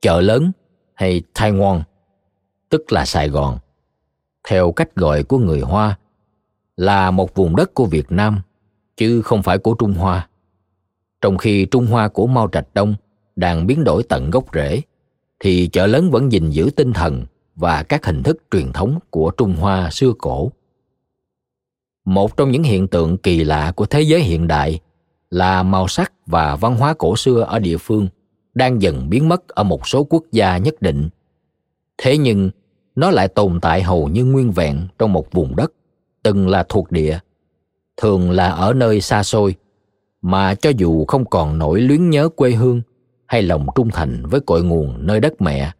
chợ 0.00 0.20
lớn 0.20 0.52
hay 0.94 1.22
Taiwan, 1.34 1.80
tức 2.68 2.92
là 2.92 3.04
Sài 3.04 3.28
Gòn, 3.28 3.58
theo 4.48 4.72
cách 4.72 4.96
gọi 4.96 5.22
của 5.22 5.38
người 5.38 5.60
Hoa, 5.60 5.98
là 6.76 7.10
một 7.10 7.34
vùng 7.34 7.56
đất 7.56 7.74
của 7.74 7.84
Việt 7.84 8.12
Nam 8.12 8.40
chứ 8.96 9.22
không 9.22 9.42
phải 9.42 9.58
của 9.58 9.74
Trung 9.74 9.92
Hoa. 9.92 10.28
Trong 11.20 11.38
khi 11.38 11.64
Trung 11.64 11.86
Hoa 11.86 12.08
của 12.08 12.26
Mao 12.26 12.48
Trạch 12.52 12.74
Đông 12.74 12.94
đang 13.36 13.66
biến 13.66 13.84
đổi 13.84 14.02
tận 14.02 14.30
gốc 14.30 14.44
rễ, 14.54 14.80
thì 15.40 15.68
chợ 15.72 15.86
lớn 15.86 16.10
vẫn 16.10 16.32
gìn 16.32 16.50
giữ 16.50 16.70
tinh 16.76 16.92
thần 16.92 17.24
và 17.56 17.82
các 17.82 18.06
hình 18.06 18.22
thức 18.22 18.38
truyền 18.50 18.72
thống 18.72 18.98
của 19.10 19.30
Trung 19.30 19.54
Hoa 19.54 19.90
xưa 19.90 20.12
cổ. 20.18 20.52
Một 22.04 22.36
trong 22.36 22.50
những 22.50 22.62
hiện 22.62 22.88
tượng 22.88 23.16
kỳ 23.16 23.44
lạ 23.44 23.72
của 23.76 23.86
thế 23.86 24.02
giới 24.02 24.20
hiện 24.20 24.46
đại 24.46 24.80
là 25.30 25.62
màu 25.62 25.88
sắc 25.88 26.12
và 26.26 26.56
văn 26.56 26.76
hóa 26.76 26.94
cổ 26.94 27.16
xưa 27.16 27.40
ở 27.40 27.58
địa 27.58 27.76
phương 27.76 28.08
đang 28.54 28.82
dần 28.82 29.10
biến 29.10 29.28
mất 29.28 29.48
ở 29.48 29.62
một 29.62 29.88
số 29.88 30.04
quốc 30.04 30.24
gia 30.32 30.58
nhất 30.58 30.82
định. 30.82 31.08
Thế 31.98 32.18
nhưng, 32.18 32.50
nó 32.96 33.10
lại 33.10 33.28
tồn 33.28 33.60
tại 33.60 33.82
hầu 33.82 34.08
như 34.08 34.24
nguyên 34.24 34.50
vẹn 34.50 34.88
trong 34.98 35.12
một 35.12 35.32
vùng 35.32 35.56
đất 35.56 35.72
từng 36.22 36.48
là 36.48 36.64
thuộc 36.68 36.92
địa 36.92 37.18
thường 37.96 38.30
là 38.30 38.48
ở 38.50 38.72
nơi 38.72 39.00
xa 39.00 39.22
xôi 39.22 39.54
mà 40.22 40.54
cho 40.54 40.70
dù 40.70 41.04
không 41.04 41.24
còn 41.24 41.58
nổi 41.58 41.80
luyến 41.80 42.10
nhớ 42.10 42.28
quê 42.28 42.50
hương 42.50 42.82
hay 43.26 43.42
lòng 43.42 43.66
trung 43.74 43.90
thành 43.92 44.26
với 44.26 44.40
cội 44.40 44.64
nguồn 44.64 45.06
nơi 45.06 45.20
đất 45.20 45.40
mẹ 45.40 45.72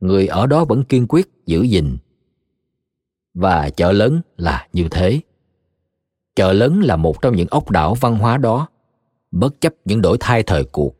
người 0.00 0.26
ở 0.26 0.46
đó 0.46 0.64
vẫn 0.64 0.84
kiên 0.84 1.06
quyết 1.08 1.28
giữ 1.46 1.62
gìn 1.62 1.96
và 3.34 3.70
chợ 3.70 3.92
lớn 3.92 4.20
là 4.36 4.66
như 4.72 4.88
thế 4.90 5.20
chợ 6.36 6.52
lớn 6.52 6.80
là 6.82 6.96
một 6.96 7.22
trong 7.22 7.36
những 7.36 7.48
ốc 7.50 7.70
đảo 7.70 7.94
văn 7.94 8.18
hóa 8.18 8.36
đó 8.36 8.68
bất 9.30 9.60
chấp 9.60 9.74
những 9.84 10.02
đổi 10.02 10.16
thay 10.20 10.42
thời 10.42 10.64
cuộc 10.64 10.96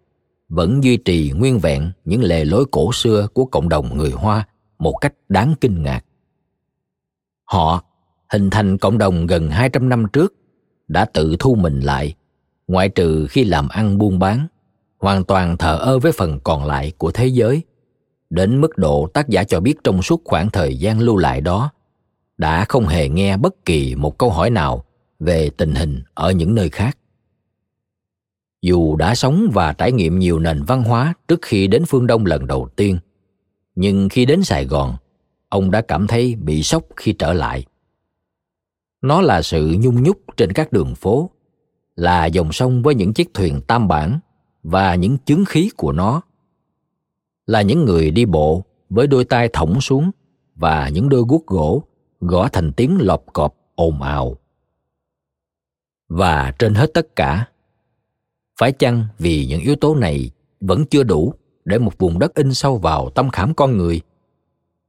vẫn 0.49 0.85
duy 0.85 0.97
trì 0.97 1.31
nguyên 1.31 1.59
vẹn 1.59 1.93
những 2.05 2.23
lề 2.23 2.45
lối 2.45 2.65
cổ 2.71 2.93
xưa 2.93 3.27
của 3.35 3.45
cộng 3.45 3.69
đồng 3.69 3.97
người 3.97 4.11
Hoa 4.11 4.47
một 4.79 4.95
cách 5.01 5.15
đáng 5.29 5.55
kinh 5.61 5.83
ngạc. 5.83 6.05
Họ, 7.45 7.85
hình 8.33 8.51
thành 8.51 8.79
cộng 8.79 8.99
đồng 8.99 9.27
gần 9.27 9.51
200 9.51 9.89
năm 9.89 10.07
trước, 10.13 10.35
đã 10.89 11.05
tự 11.05 11.37
thu 11.39 11.55
mình 11.55 11.81
lại, 11.81 12.15
ngoại 12.69 12.89
trừ 12.89 13.27
khi 13.31 13.45
làm 13.45 13.69
ăn 13.69 13.99
buôn 13.99 14.19
bán, 14.19 14.47
hoàn 14.99 15.25
toàn 15.25 15.57
thờ 15.57 15.77
ơ 15.77 15.99
với 15.99 16.13
phần 16.13 16.41
còn 16.41 16.65
lại 16.65 16.93
của 16.99 17.11
thế 17.11 17.27
giới, 17.27 17.63
đến 18.31 18.61
mức 18.61 18.79
độ 18.79 19.09
tác 19.15 19.29
giả 19.29 19.45
cho 19.45 19.61
biết 19.61 19.75
trong 19.85 20.03
suốt 20.03 20.23
khoảng 20.25 20.51
thời 20.51 20.77
gian 20.77 21.01
lưu 21.01 21.17
lại 21.17 21.41
đó, 21.41 21.71
đã 22.37 22.65
không 22.65 22.87
hề 22.87 23.09
nghe 23.09 23.37
bất 23.37 23.65
kỳ 23.65 23.95
một 23.95 24.19
câu 24.19 24.31
hỏi 24.31 24.51
nào 24.51 24.85
về 25.25 25.51
tình 25.51 25.75
hình 25.75 26.03
ở 26.15 26.31
những 26.31 26.55
nơi 26.55 26.69
khác. 26.71 26.99
Dù 28.63 28.97
đã 28.97 29.15
sống 29.15 29.49
và 29.53 29.73
trải 29.73 29.93
nghiệm 29.93 30.19
nhiều 30.19 30.39
nền 30.39 30.63
văn 30.63 30.83
hóa 30.83 31.15
trước 31.29 31.39
khi 31.43 31.67
đến 31.67 31.85
phương 31.89 32.07
đông 32.07 32.27
lần 32.27 32.47
đầu 32.47 32.69
tiên, 32.77 32.99
nhưng 33.75 34.09
khi 34.09 34.25
đến 34.25 34.43
sài 34.43 34.65
gòn, 34.65 34.97
ông 35.49 35.71
đã 35.71 35.81
cảm 35.81 36.07
thấy 36.07 36.35
bị 36.35 36.63
sốc 36.63 36.85
khi 36.97 37.13
trở 37.13 37.33
lại. 37.33 37.65
Nó 39.03 39.21
là 39.21 39.43
sự 39.43 39.77
nhung 39.81 40.03
nhúc 40.03 40.19
trên 40.37 40.53
các 40.53 40.73
đường 40.73 40.95
phố, 40.95 41.31
là 41.97 42.27
dòng 42.27 42.53
sông 42.53 42.83
với 42.83 42.95
những 42.95 43.13
chiếc 43.13 43.35
thuyền 43.35 43.61
tam 43.67 43.89
bản 43.89 44.19
và 44.63 44.95
những 44.95 45.19
chứng 45.19 45.45
khí 45.45 45.71
của 45.77 45.93
nó, 45.93 46.23
là 47.47 47.63
những 47.63 47.85
người 47.85 48.11
đi 48.11 48.25
bộ 48.25 48.65
với 48.91 49.07
đôi 49.07 49.25
tay 49.25 49.49
thõng 49.53 49.81
xuống 49.81 50.11
và 50.55 50.89
những 50.89 51.09
đôi 51.09 51.25
guốc 51.29 51.47
gỗ 51.47 51.83
gõ 52.21 52.49
thành 52.49 52.73
tiếng 52.73 52.99
lọp 53.01 53.25
cọp 53.33 53.55
ồn 53.75 54.03
ào 54.03 54.37
và 56.09 56.53
trên 56.59 56.75
hết 56.75 56.91
tất 56.95 57.17
cả, 57.17 57.47
phải 58.59 58.73
chăng 58.73 59.07
vì 59.19 59.47
những 59.47 59.61
yếu 59.61 59.77
tố 59.77 59.95
này 59.95 60.31
vẫn 60.61 60.85
chưa 60.87 61.03
đủ 61.03 61.35
để 61.65 61.79
một 61.79 61.99
vùng 61.99 62.19
đất 62.19 62.35
in 62.35 62.55
sâu 62.55 62.79
vào 62.79 63.11
tâm 63.11 63.31
khảm 63.31 63.55
con 63.55 63.77
người 63.77 64.01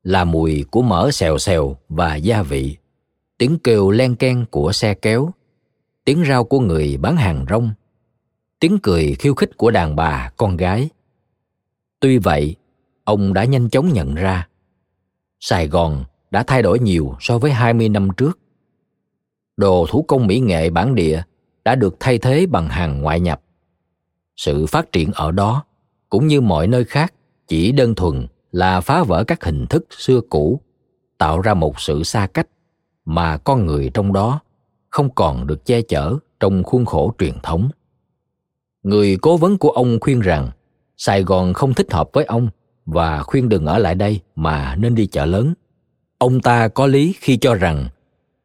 là 0.03 0.23
mùi 0.23 0.63
của 0.63 0.81
mỡ 0.81 1.11
xèo 1.11 1.37
xèo 1.37 1.77
và 1.89 2.15
gia 2.15 2.41
vị, 2.41 2.77
tiếng 3.37 3.57
kêu 3.63 3.91
len 3.91 4.15
ken 4.15 4.45
của 4.45 4.71
xe 4.71 4.93
kéo, 4.93 5.29
tiếng 6.05 6.23
rau 6.25 6.43
của 6.43 6.59
người 6.59 6.97
bán 6.97 7.17
hàng 7.17 7.45
rong, 7.49 7.73
tiếng 8.59 8.77
cười 8.83 9.15
khiêu 9.19 9.35
khích 9.35 9.57
của 9.57 9.71
đàn 9.71 9.95
bà, 9.95 10.31
con 10.37 10.57
gái 10.57 10.89
tuy 12.05 12.17
vậy, 12.17 12.55
ông 13.03 13.33
đã 13.33 13.43
nhanh 13.43 13.69
chóng 13.69 13.93
nhận 13.93 14.15
ra, 14.15 14.47
sài 15.39 15.67
gòn 15.67 16.03
đã 16.31 16.43
thay 16.43 16.61
đổi 16.61 16.79
nhiều 16.79 17.15
so 17.19 17.37
với 17.37 17.51
20 17.51 17.89
năm 17.89 18.09
trước. 18.17 18.39
Đồ 19.57 19.85
thủ 19.89 20.03
công 20.03 20.27
mỹ 20.27 20.39
nghệ 20.39 20.69
bản 20.69 20.95
địa 20.95 21.21
đã 21.65 21.75
được 21.75 21.95
thay 21.99 22.17
thế 22.17 22.45
bằng 22.45 22.67
hàng 22.67 23.01
ngoại 23.01 23.19
nhập. 23.19 23.41
Sự 24.35 24.65
phát 24.65 24.91
triển 24.91 25.11
ở 25.11 25.31
đó, 25.31 25.63
cũng 26.09 26.27
như 26.27 26.41
mọi 26.41 26.67
nơi 26.67 26.83
khác, 26.83 27.13
chỉ 27.47 27.71
đơn 27.71 27.95
thuần 27.95 28.27
là 28.51 28.81
phá 28.81 29.03
vỡ 29.03 29.23
các 29.23 29.43
hình 29.43 29.65
thức 29.67 29.85
xưa 29.97 30.21
cũ, 30.29 30.59
tạo 31.17 31.41
ra 31.41 31.53
một 31.53 31.79
sự 31.79 32.03
xa 32.03 32.27
cách 32.27 32.47
mà 33.05 33.37
con 33.37 33.65
người 33.65 33.91
trong 33.93 34.13
đó 34.13 34.39
không 34.89 35.09
còn 35.15 35.47
được 35.47 35.65
che 35.65 35.81
chở 35.81 36.15
trong 36.39 36.63
khuôn 36.63 36.85
khổ 36.85 37.13
truyền 37.17 37.33
thống. 37.43 37.69
Người 38.83 39.17
cố 39.21 39.37
vấn 39.37 39.57
của 39.57 39.69
ông 39.69 39.97
khuyên 40.01 40.19
rằng 40.19 40.51
Sài 40.97 41.23
Gòn 41.23 41.53
không 41.53 41.73
thích 41.73 41.93
hợp 41.93 42.09
với 42.13 42.25
ông 42.25 42.49
và 42.85 43.23
khuyên 43.23 43.49
đừng 43.49 43.65
ở 43.65 43.77
lại 43.77 43.95
đây 43.95 44.21
mà 44.35 44.75
nên 44.75 44.95
đi 44.95 45.07
chợ 45.07 45.25
lớn 45.25 45.53
ông 46.17 46.41
ta 46.41 46.67
có 46.67 46.87
lý 46.87 47.15
khi 47.19 47.37
cho 47.37 47.55
rằng 47.55 47.87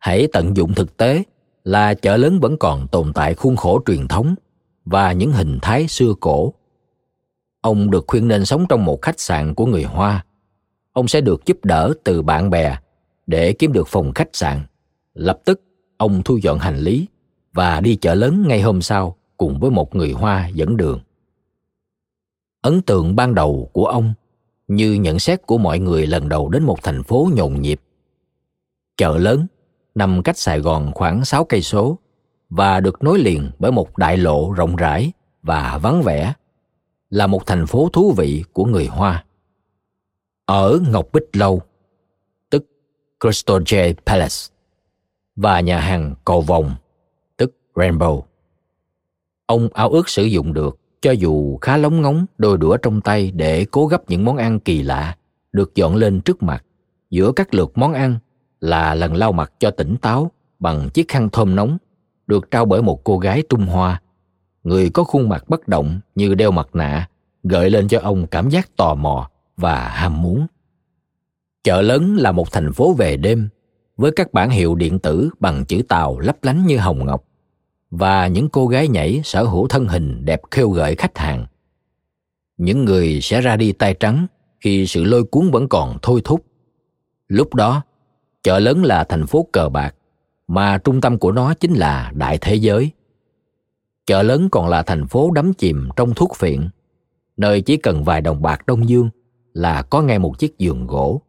hãy 0.00 0.28
tận 0.32 0.56
dụng 0.56 0.74
thực 0.74 0.96
tế 0.96 1.22
là 1.64 1.94
chợ 1.94 2.16
lớn 2.16 2.40
vẫn 2.40 2.56
còn 2.56 2.88
tồn 2.88 3.12
tại 3.12 3.34
khuôn 3.34 3.56
khổ 3.56 3.80
truyền 3.86 4.08
thống 4.08 4.34
và 4.84 5.12
những 5.12 5.32
hình 5.32 5.58
thái 5.62 5.88
xưa 5.88 6.14
cổ. 6.20 6.54
Ông 7.60 7.90
được 7.90 8.04
khuyên 8.06 8.28
nên 8.28 8.44
sống 8.44 8.66
trong 8.68 8.84
một 8.84 9.02
khách 9.02 9.20
sạn 9.20 9.54
của 9.54 9.66
người 9.66 9.84
hoa. 9.84 10.24
Ông 10.92 11.08
sẽ 11.08 11.20
được 11.20 11.46
giúp 11.46 11.64
đỡ 11.64 11.92
từ 12.04 12.22
bạn 12.22 12.50
bè 12.50 12.76
để 13.26 13.52
kiếm 13.52 13.72
được 13.72 13.88
phòng 13.88 14.12
khách 14.14 14.28
sạn. 14.32 14.60
Lập 15.14 15.40
tức, 15.44 15.62
ông 15.96 16.22
thu 16.22 16.36
dọn 16.36 16.58
hành 16.58 16.78
lý 16.78 17.06
và 17.52 17.80
đi 17.80 17.96
chợ 17.96 18.14
lớn 18.14 18.44
ngay 18.48 18.60
hôm 18.60 18.82
sau 18.82 19.16
cùng 19.36 19.60
với 19.60 19.70
một 19.70 19.94
người 19.94 20.12
hoa 20.12 20.48
dẫn 20.48 20.76
đường. 20.76 21.00
Ấn 22.62 22.82
tượng 22.82 23.16
ban 23.16 23.34
đầu 23.34 23.70
của 23.72 23.86
ông 23.86 24.14
như 24.68 24.92
nhận 24.92 25.18
xét 25.18 25.46
của 25.46 25.58
mọi 25.58 25.78
người 25.78 26.06
lần 26.06 26.28
đầu 26.28 26.48
đến 26.48 26.62
một 26.62 26.82
thành 26.82 27.02
phố 27.02 27.28
nhộn 27.34 27.60
nhịp. 27.60 27.80
Chợ 28.96 29.18
lớn 29.18 29.46
nằm 29.94 30.22
cách 30.22 30.38
Sài 30.38 30.60
Gòn 30.60 30.92
khoảng 30.94 31.24
6 31.24 31.44
cây 31.44 31.62
số 31.62 31.98
và 32.50 32.80
được 32.80 33.02
nối 33.02 33.18
liền 33.18 33.50
bởi 33.58 33.72
một 33.72 33.98
đại 33.98 34.16
lộ 34.16 34.52
rộng 34.52 34.76
rãi 34.76 35.12
và 35.42 35.78
vắng 35.82 36.02
vẻ, 36.02 36.32
là 37.10 37.26
một 37.26 37.46
thành 37.46 37.66
phố 37.66 37.88
thú 37.92 38.14
vị 38.16 38.44
của 38.52 38.64
người 38.64 38.86
Hoa. 38.86 39.24
Ở 40.46 40.78
Ngọc 40.90 41.08
Bích 41.12 41.36
Lâu, 41.36 41.62
tức 42.50 42.64
Crystal 43.20 43.56
Jay 43.56 43.94
Palace, 44.06 44.54
và 45.36 45.60
nhà 45.60 45.80
hàng 45.80 46.14
Cầu 46.24 46.40
Vòng, 46.40 46.74
tức 47.36 47.56
Rainbow. 47.74 48.22
Ông 49.46 49.68
ao 49.74 49.90
ước 49.90 50.08
sử 50.08 50.24
dụng 50.24 50.52
được 50.52 50.78
cho 51.00 51.12
dù 51.12 51.56
khá 51.56 51.76
lóng 51.76 52.02
ngóng 52.02 52.26
đôi 52.38 52.58
đũa 52.58 52.76
trong 52.76 53.00
tay 53.00 53.30
để 53.30 53.66
cố 53.70 53.86
gấp 53.86 54.10
những 54.10 54.24
món 54.24 54.36
ăn 54.36 54.60
kỳ 54.60 54.82
lạ 54.82 55.16
được 55.52 55.74
dọn 55.74 55.96
lên 55.96 56.20
trước 56.20 56.42
mặt 56.42 56.64
giữa 57.10 57.32
các 57.32 57.54
lượt 57.54 57.72
món 57.74 57.92
ăn 57.92 58.18
là 58.60 58.94
lần 58.94 59.14
lau 59.14 59.32
mặt 59.32 59.52
cho 59.58 59.70
tỉnh 59.70 59.96
táo 59.96 60.30
bằng 60.58 60.90
chiếc 60.94 61.08
khăn 61.08 61.28
thơm 61.32 61.56
nóng 61.56 61.78
được 62.26 62.50
trao 62.50 62.64
bởi 62.64 62.82
một 62.82 63.04
cô 63.04 63.18
gái 63.18 63.42
Trung 63.48 63.66
Hoa. 63.66 64.02
Người 64.62 64.90
có 64.90 65.04
khuôn 65.04 65.28
mặt 65.28 65.48
bất 65.48 65.68
động 65.68 66.00
như 66.14 66.34
đeo 66.34 66.50
mặt 66.50 66.68
nạ, 66.72 67.08
gợi 67.42 67.70
lên 67.70 67.88
cho 67.88 68.00
ông 68.00 68.26
cảm 68.26 68.50
giác 68.50 68.76
tò 68.76 68.94
mò 68.94 69.30
và 69.56 69.88
ham 69.88 70.22
muốn. 70.22 70.46
Chợ 71.64 71.82
lớn 71.82 72.16
là 72.16 72.32
một 72.32 72.52
thành 72.52 72.72
phố 72.72 72.94
về 72.94 73.16
đêm, 73.16 73.48
với 73.96 74.12
các 74.16 74.32
bản 74.32 74.50
hiệu 74.50 74.74
điện 74.74 74.98
tử 74.98 75.30
bằng 75.40 75.64
chữ 75.64 75.82
tàu 75.88 76.18
lấp 76.18 76.36
lánh 76.42 76.66
như 76.66 76.78
hồng 76.78 77.06
ngọc 77.06 77.24
và 77.90 78.26
những 78.26 78.48
cô 78.48 78.66
gái 78.66 78.88
nhảy 78.88 79.20
sở 79.24 79.44
hữu 79.44 79.68
thân 79.68 79.88
hình 79.88 80.24
đẹp 80.24 80.40
khêu 80.50 80.70
gợi 80.70 80.94
khách 80.94 81.18
hàng. 81.18 81.46
Những 82.56 82.84
người 82.84 83.20
sẽ 83.22 83.40
ra 83.40 83.56
đi 83.56 83.72
tay 83.72 83.94
trắng 83.94 84.26
khi 84.60 84.86
sự 84.86 85.04
lôi 85.04 85.24
cuốn 85.24 85.50
vẫn 85.50 85.68
còn 85.68 85.98
thôi 86.02 86.20
thúc. 86.24 86.44
Lúc 87.28 87.54
đó, 87.54 87.82
chợ 88.42 88.58
lớn 88.58 88.84
là 88.84 89.04
thành 89.04 89.26
phố 89.26 89.46
cờ 89.52 89.68
bạc, 89.68 89.94
mà 90.48 90.78
trung 90.78 91.00
tâm 91.00 91.18
của 91.18 91.32
nó 91.32 91.54
chính 91.54 91.74
là 91.74 92.12
đại 92.14 92.38
thế 92.40 92.54
giới. 92.54 92.90
Chợ 94.06 94.22
lớn 94.22 94.48
còn 94.50 94.68
là 94.68 94.82
thành 94.82 95.06
phố 95.06 95.30
đắm 95.30 95.52
chìm 95.54 95.88
trong 95.96 96.14
thuốc 96.14 96.36
phiện, 96.36 96.68
nơi 97.36 97.60
chỉ 97.60 97.76
cần 97.76 98.04
vài 98.04 98.20
đồng 98.20 98.42
bạc 98.42 98.66
đông 98.66 98.88
dương 98.88 99.10
là 99.52 99.82
có 99.82 100.02
ngay 100.02 100.18
một 100.18 100.38
chiếc 100.38 100.58
giường 100.58 100.86
gỗ, 100.86 101.22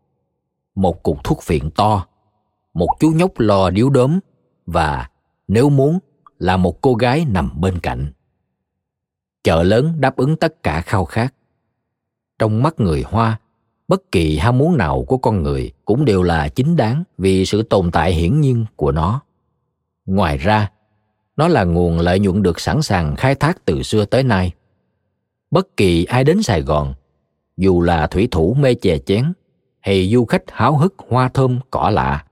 một 0.75 1.03
cục 1.03 1.23
thuốc 1.23 1.41
phiện 1.41 1.71
to, 1.71 2.05
một 2.73 2.89
chú 2.99 3.11
nhóc 3.11 3.39
lo 3.39 3.69
điếu 3.69 3.89
đốm 3.89 4.19
và 4.65 5.09
nếu 5.47 5.69
muốn 5.69 5.99
là 6.39 6.57
một 6.57 6.81
cô 6.81 6.93
gái 6.93 7.25
nằm 7.29 7.61
bên 7.61 7.79
cạnh 7.79 8.11
chợ 9.43 9.63
lớn 9.63 9.93
đáp 9.97 10.15
ứng 10.15 10.35
tất 10.35 10.63
cả 10.63 10.81
khao 10.81 11.05
khát 11.05 11.33
trong 12.39 12.63
mắt 12.63 12.79
người 12.79 13.03
hoa 13.07 13.39
bất 13.91 14.11
kỳ 14.11 14.37
ham 14.37 14.57
muốn 14.57 14.77
nào 14.77 15.03
của 15.07 15.17
con 15.17 15.43
người 15.43 15.71
cũng 15.85 16.05
đều 16.05 16.23
là 16.23 16.47
chính 16.47 16.75
đáng 16.75 17.03
vì 17.17 17.45
sự 17.45 17.63
tồn 17.63 17.91
tại 17.91 18.13
hiển 18.13 18.41
nhiên 18.41 18.65
của 18.75 18.91
nó 18.91 19.21
ngoài 20.05 20.37
ra, 20.37 20.71
nó 21.37 21.47
là 21.47 21.63
nguồn 21.63 21.99
lợi 21.99 22.19
nhuận 22.19 22.43
được 22.43 22.59
sẵn 22.59 22.81
sàng 22.81 23.15
khai 23.15 23.35
thác 23.35 23.65
từ 23.65 23.83
xưa 23.83 24.05
tới 24.05 24.23
nay 24.23 24.51
bất 25.51 25.77
kỳ 25.77 26.03
ai 26.03 26.23
đến 26.23 26.43
sài 26.43 26.61
gòn, 26.61 26.93
dù 27.57 27.81
là 27.81 28.07
thủy 28.07 28.27
thủ 28.31 28.53
mê 28.53 28.73
chè 28.73 28.97
chén 28.97 29.33
hay 29.79 30.09
du 30.13 30.25
khách 30.25 30.43
háo 30.47 30.77
hức 30.77 30.95
hoa 31.09 31.29
thơm 31.29 31.59
cỏ 31.71 31.89
lạ, 31.89 32.25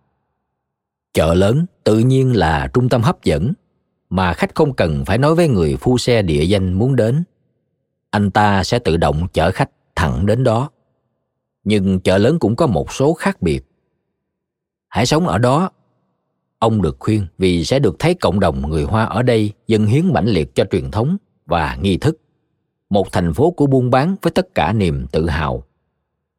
chợ 1.13 1.33
lớn 1.33 1.65
tự 1.83 1.99
nhiên 1.99 2.35
là 2.35 2.69
trung 2.73 2.89
tâm 2.89 3.01
hấp 3.01 3.23
dẫn 3.23 3.53
mà 4.09 4.33
khách 4.33 4.55
không 4.55 4.73
cần 4.73 5.05
phải 5.05 5.17
nói 5.17 5.35
với 5.35 5.47
người 5.47 5.75
phu 5.75 5.97
xe 5.97 6.21
địa 6.21 6.43
danh 6.43 6.73
muốn 6.73 6.95
đến. 6.95 7.23
Anh 8.09 8.31
ta 8.31 8.63
sẽ 8.63 8.79
tự 8.79 8.97
động 8.97 9.27
chở 9.33 9.51
khách 9.51 9.69
thẳng 9.95 10.25
đến 10.25 10.43
đó. 10.43 10.69
Nhưng 11.63 11.99
chợ 11.99 12.17
lớn 12.17 12.39
cũng 12.39 12.55
có 12.55 12.67
một 12.67 12.93
số 12.93 13.13
khác 13.13 13.41
biệt. 13.41 13.65
Hãy 14.87 15.05
sống 15.05 15.27
ở 15.27 15.37
đó. 15.37 15.69
Ông 16.59 16.81
được 16.81 16.97
khuyên 16.99 17.27
vì 17.37 17.65
sẽ 17.65 17.79
được 17.79 17.95
thấy 17.99 18.13
cộng 18.13 18.39
đồng 18.39 18.69
người 18.69 18.83
Hoa 18.83 19.05
ở 19.05 19.23
đây 19.23 19.51
dâng 19.67 19.85
hiến 19.85 20.13
mãnh 20.13 20.25
liệt 20.25 20.55
cho 20.55 20.65
truyền 20.71 20.91
thống 20.91 21.17
và 21.45 21.77
nghi 21.81 21.97
thức. 21.97 22.17
Một 22.89 23.11
thành 23.11 23.33
phố 23.33 23.51
của 23.51 23.67
buôn 23.67 23.89
bán 23.89 24.15
với 24.21 24.31
tất 24.31 24.55
cả 24.55 24.73
niềm 24.73 25.05
tự 25.11 25.27
hào. 25.27 25.63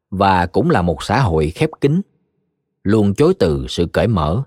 Và 0.09 0.45
cũng 0.45 0.69
là 0.69 0.81
một 0.81 1.03
xã 1.03 1.21
hội 1.21 1.49
khép 1.49 1.69
kín, 1.81 2.01
luôn 2.83 3.13
chối 3.13 3.33
từ 3.39 3.65
sự 3.69 3.85
cởi 3.85 4.07
mở. 4.07 4.43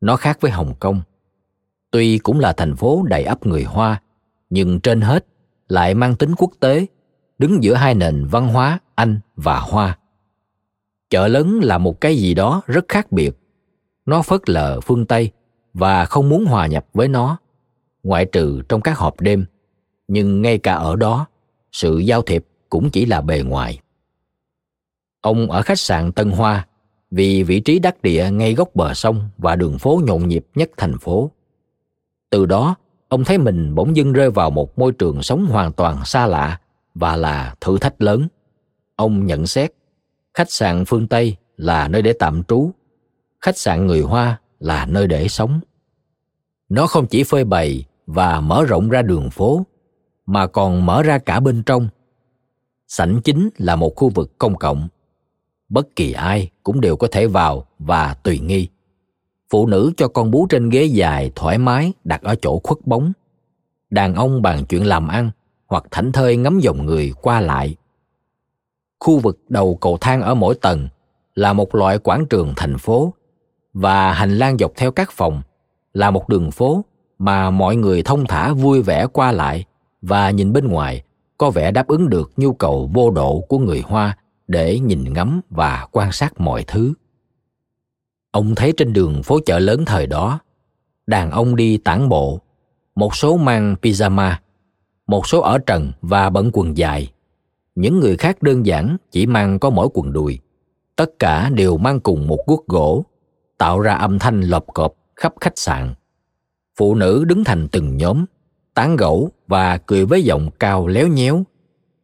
Nó 0.00 0.16
khác 0.16 0.38
với 0.40 0.50
Hồng 0.50 0.74
Kông, 0.80 1.02
tuy 1.90 2.18
cũng 2.18 2.40
là 2.40 2.52
thành 2.52 2.76
phố 2.76 3.02
đầy 3.02 3.24
ắp 3.24 3.46
người 3.46 3.64
Hoa, 3.64 4.02
nhưng 4.50 4.80
trên 4.80 5.00
hết 5.00 5.26
lại 5.68 5.94
mang 5.94 6.16
tính 6.16 6.34
quốc 6.38 6.50
tế, 6.60 6.86
đứng 7.38 7.62
giữa 7.62 7.74
hai 7.74 7.94
nền 7.94 8.26
văn 8.26 8.48
hóa 8.48 8.78
anh 9.02 9.20
và 9.36 9.58
Hoa. 9.58 9.98
Chợ 11.10 11.28
lớn 11.28 11.60
là 11.62 11.78
một 11.78 12.00
cái 12.00 12.16
gì 12.16 12.34
đó 12.34 12.62
rất 12.66 12.84
khác 12.88 13.12
biệt. 13.12 13.36
Nó 14.06 14.22
phớt 14.22 14.48
lờ 14.48 14.80
phương 14.80 15.06
Tây 15.06 15.30
và 15.74 16.04
không 16.04 16.28
muốn 16.28 16.44
hòa 16.44 16.66
nhập 16.66 16.86
với 16.94 17.08
nó, 17.08 17.38
ngoại 18.02 18.24
trừ 18.24 18.62
trong 18.68 18.80
các 18.80 18.98
họp 18.98 19.20
đêm. 19.20 19.44
Nhưng 20.08 20.42
ngay 20.42 20.58
cả 20.58 20.74
ở 20.74 20.96
đó, 20.96 21.26
sự 21.72 21.98
giao 21.98 22.22
thiệp 22.22 22.44
cũng 22.70 22.90
chỉ 22.90 23.06
là 23.06 23.20
bề 23.20 23.42
ngoài 23.42 23.80
ông 25.22 25.50
ở 25.50 25.62
khách 25.62 25.78
sạn 25.78 26.12
tân 26.12 26.30
hoa 26.30 26.66
vì 27.10 27.42
vị 27.42 27.60
trí 27.60 27.78
đắc 27.78 28.02
địa 28.02 28.30
ngay 28.32 28.54
góc 28.54 28.74
bờ 28.74 28.94
sông 28.94 29.28
và 29.38 29.56
đường 29.56 29.78
phố 29.78 30.00
nhộn 30.04 30.28
nhịp 30.28 30.46
nhất 30.54 30.70
thành 30.76 30.98
phố 30.98 31.30
từ 32.30 32.46
đó 32.46 32.74
ông 33.08 33.24
thấy 33.24 33.38
mình 33.38 33.74
bỗng 33.74 33.96
dưng 33.96 34.12
rơi 34.12 34.30
vào 34.30 34.50
một 34.50 34.78
môi 34.78 34.92
trường 34.92 35.22
sống 35.22 35.46
hoàn 35.46 35.72
toàn 35.72 36.04
xa 36.04 36.26
lạ 36.26 36.60
và 36.94 37.16
là 37.16 37.54
thử 37.60 37.78
thách 37.78 38.02
lớn 38.02 38.28
ông 38.96 39.26
nhận 39.26 39.46
xét, 39.46 39.72
khách 40.34 40.50
sạn 40.50 40.84
phương 40.84 41.08
tây 41.08 41.36
là 41.56 41.88
nơi 41.88 42.02
để 42.02 42.12
tạm 42.12 42.42
trú, 42.44 42.70
khách 43.40 43.58
sạn 43.58 43.86
người 43.86 44.00
hoa 44.00 44.40
là 44.58 44.86
nơi 44.86 45.06
để 45.06 45.28
sống. 45.28 45.60
Nó 46.68 46.86
không 46.86 47.06
chỉ 47.06 47.24
phơi 47.24 47.44
bày 47.44 47.84
và 48.06 48.40
mở 48.40 48.64
rộng 48.64 48.88
ra 48.88 49.02
đường 49.02 49.30
phố, 49.30 49.66
mà 50.26 50.46
còn 50.46 50.86
mở 50.86 51.02
ra 51.02 51.18
cả 51.18 51.40
bên 51.40 51.62
trong. 51.62 51.88
Sảnh 52.88 53.20
chính 53.24 53.48
là 53.58 53.76
một 53.76 53.92
khu 53.96 54.08
vực 54.08 54.38
công 54.38 54.56
cộng. 54.56 54.88
Bất 55.68 55.96
kỳ 55.96 56.12
ai 56.12 56.50
cũng 56.62 56.80
đều 56.80 56.96
có 56.96 57.08
thể 57.12 57.26
vào 57.26 57.66
và 57.78 58.14
tùy 58.14 58.38
nghi. 58.38 58.68
Phụ 59.50 59.66
nữ 59.66 59.92
cho 59.96 60.08
con 60.08 60.30
bú 60.30 60.46
trên 60.46 60.68
ghế 60.68 60.84
dài 60.84 61.32
thoải 61.34 61.58
mái 61.58 61.92
đặt 62.04 62.22
ở 62.22 62.34
chỗ 62.42 62.60
khuất 62.64 62.78
bóng. 62.86 63.12
Đàn 63.90 64.14
ông 64.14 64.42
bàn 64.42 64.64
chuyện 64.68 64.86
làm 64.86 65.08
ăn 65.08 65.30
hoặc 65.66 65.84
thảnh 65.90 66.12
thơi 66.12 66.36
ngắm 66.36 66.60
dòng 66.60 66.86
người 66.86 67.12
qua 67.22 67.40
lại 67.40 67.76
khu 69.02 69.18
vực 69.18 69.38
đầu 69.48 69.74
cầu 69.80 69.98
thang 70.00 70.22
ở 70.22 70.34
mỗi 70.34 70.54
tầng 70.54 70.88
là 71.34 71.52
một 71.52 71.74
loại 71.74 71.98
quảng 71.98 72.26
trường 72.26 72.52
thành 72.56 72.78
phố 72.78 73.14
và 73.72 74.12
hành 74.12 74.38
lang 74.38 74.58
dọc 74.58 74.72
theo 74.76 74.92
các 74.92 75.12
phòng 75.12 75.42
là 75.92 76.10
một 76.10 76.28
đường 76.28 76.50
phố 76.50 76.84
mà 77.18 77.50
mọi 77.50 77.76
người 77.76 78.02
thông 78.02 78.26
thả 78.26 78.52
vui 78.52 78.82
vẻ 78.82 79.06
qua 79.06 79.32
lại 79.32 79.64
và 80.02 80.30
nhìn 80.30 80.52
bên 80.52 80.68
ngoài 80.68 81.02
có 81.38 81.50
vẻ 81.50 81.70
đáp 81.70 81.86
ứng 81.86 82.08
được 82.08 82.32
nhu 82.36 82.52
cầu 82.52 82.90
vô 82.94 83.10
độ 83.10 83.40
của 83.48 83.58
người 83.58 83.80
hoa 83.80 84.16
để 84.48 84.78
nhìn 84.78 85.12
ngắm 85.12 85.40
và 85.50 85.86
quan 85.92 86.12
sát 86.12 86.40
mọi 86.40 86.64
thứ. 86.66 86.94
Ông 88.30 88.54
thấy 88.54 88.72
trên 88.76 88.92
đường 88.92 89.22
phố 89.22 89.38
chợ 89.46 89.58
lớn 89.58 89.84
thời 89.84 90.06
đó, 90.06 90.38
đàn 91.06 91.30
ông 91.30 91.56
đi 91.56 91.78
tản 91.78 92.08
bộ, 92.08 92.40
một 92.94 93.16
số 93.16 93.36
mang 93.36 93.76
pyjama, 93.82 94.34
một 95.06 95.26
số 95.26 95.40
ở 95.40 95.58
trần 95.58 95.92
và 96.02 96.30
bận 96.30 96.50
quần 96.52 96.76
dài 96.76 97.12
những 97.74 98.00
người 98.00 98.16
khác 98.16 98.42
đơn 98.42 98.66
giản 98.66 98.96
chỉ 99.10 99.26
mang 99.26 99.58
có 99.58 99.70
mỗi 99.70 99.88
quần 99.94 100.12
đùi. 100.12 100.38
Tất 100.96 101.18
cả 101.18 101.50
đều 101.50 101.76
mang 101.76 102.00
cùng 102.00 102.26
một 102.26 102.38
guốc 102.46 102.66
gỗ, 102.66 103.04
tạo 103.58 103.80
ra 103.80 103.94
âm 103.94 104.18
thanh 104.18 104.40
lộp 104.40 104.66
cộp 104.74 104.94
khắp 105.16 105.34
khách 105.40 105.58
sạn. 105.58 105.94
Phụ 106.76 106.94
nữ 106.94 107.24
đứng 107.24 107.44
thành 107.44 107.68
từng 107.68 107.96
nhóm, 107.96 108.24
tán 108.74 108.96
gẫu 108.96 109.30
và 109.46 109.78
cười 109.78 110.04
với 110.04 110.22
giọng 110.22 110.50
cao 110.58 110.86
léo 110.86 111.08
nhéo. 111.08 111.42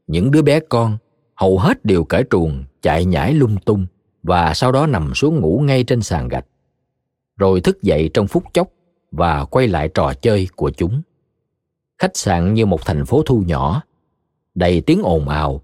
Những 0.06 0.30
đứa 0.30 0.42
bé 0.42 0.60
con 0.60 0.98
hầu 1.34 1.58
hết 1.58 1.84
đều 1.84 2.04
cởi 2.04 2.24
truồng, 2.30 2.64
chạy 2.82 3.04
nhảy 3.04 3.34
lung 3.34 3.56
tung 3.64 3.86
và 4.22 4.54
sau 4.54 4.72
đó 4.72 4.86
nằm 4.86 5.14
xuống 5.14 5.40
ngủ 5.40 5.62
ngay 5.64 5.84
trên 5.84 6.02
sàn 6.02 6.28
gạch. 6.28 6.46
Rồi 7.36 7.60
thức 7.60 7.82
dậy 7.82 8.10
trong 8.14 8.26
phút 8.26 8.44
chốc 8.52 8.68
và 9.10 9.44
quay 9.44 9.68
lại 9.68 9.88
trò 9.94 10.12
chơi 10.14 10.48
của 10.56 10.70
chúng. 10.70 11.02
Khách 11.98 12.16
sạn 12.16 12.54
như 12.54 12.66
một 12.66 12.86
thành 12.86 13.06
phố 13.06 13.22
thu 13.26 13.42
nhỏ 13.46 13.82
đầy 14.58 14.80
tiếng 14.80 15.02
ồn 15.02 15.28
ào, 15.28 15.60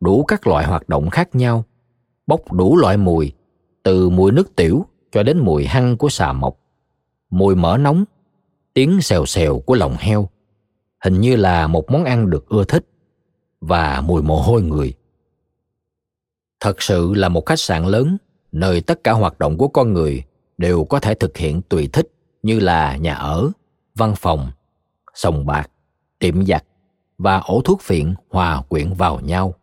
đủ 0.00 0.24
các 0.24 0.46
loại 0.46 0.66
hoạt 0.66 0.88
động 0.88 1.10
khác 1.10 1.34
nhau, 1.34 1.64
bốc 2.26 2.52
đủ 2.52 2.76
loại 2.76 2.96
mùi, 2.96 3.32
từ 3.82 4.10
mùi 4.10 4.32
nước 4.32 4.56
tiểu 4.56 4.86
cho 5.12 5.22
đến 5.22 5.38
mùi 5.38 5.64
hăng 5.64 5.96
của 5.96 6.08
xà 6.08 6.32
mộc. 6.32 6.58
Mùi 7.30 7.54
mỡ 7.54 7.76
nóng, 7.76 8.04
tiếng 8.74 9.00
xèo 9.00 9.26
xèo 9.26 9.58
của 9.58 9.74
lòng 9.74 9.96
heo, 9.98 10.28
hình 11.04 11.20
như 11.20 11.36
là 11.36 11.66
một 11.66 11.90
món 11.90 12.04
ăn 12.04 12.30
được 12.30 12.48
ưa 12.48 12.64
thích 12.64 12.86
và 13.60 14.00
mùi 14.00 14.22
mồ 14.22 14.42
hôi 14.42 14.62
người. 14.62 14.94
Thật 16.60 16.82
sự 16.82 17.14
là 17.14 17.28
một 17.28 17.46
khách 17.46 17.60
sạn 17.60 17.84
lớn, 17.84 18.16
nơi 18.52 18.80
tất 18.80 19.04
cả 19.04 19.12
hoạt 19.12 19.38
động 19.38 19.58
của 19.58 19.68
con 19.68 19.92
người 19.92 20.24
đều 20.58 20.84
có 20.84 21.00
thể 21.00 21.14
thực 21.14 21.36
hiện 21.36 21.62
tùy 21.62 21.88
thích 21.92 22.08
như 22.42 22.60
là 22.60 22.96
nhà 22.96 23.14
ở, 23.14 23.50
văn 23.94 24.14
phòng, 24.16 24.50
sòng 25.14 25.46
bạc, 25.46 25.70
tiệm 26.18 26.46
giặt 26.46 26.64
và 27.18 27.38
ổ 27.38 27.60
thuốc 27.64 27.80
phiện 27.82 28.14
hòa 28.30 28.62
quyện 28.68 28.94
vào 28.94 29.20
nhau 29.20 29.54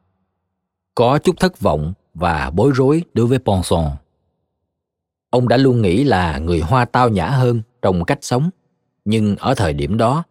có 0.95 1.19
chút 1.19 1.39
thất 1.39 1.59
vọng 1.59 1.93
và 2.13 2.51
bối 2.53 2.71
rối 2.75 3.03
đối 3.13 3.27
với 3.27 3.39
Ponson. 3.39 3.85
Ông 5.29 5.47
đã 5.47 5.57
luôn 5.57 5.81
nghĩ 5.81 6.03
là 6.03 6.37
người 6.37 6.59
Hoa 6.59 6.85
tao 6.85 7.09
nhã 7.09 7.27
hơn 7.29 7.61
trong 7.81 8.05
cách 8.05 8.19
sống, 8.21 8.49
nhưng 9.05 9.35
ở 9.35 9.53
thời 9.53 9.73
điểm 9.73 9.97
đó, 9.97 10.23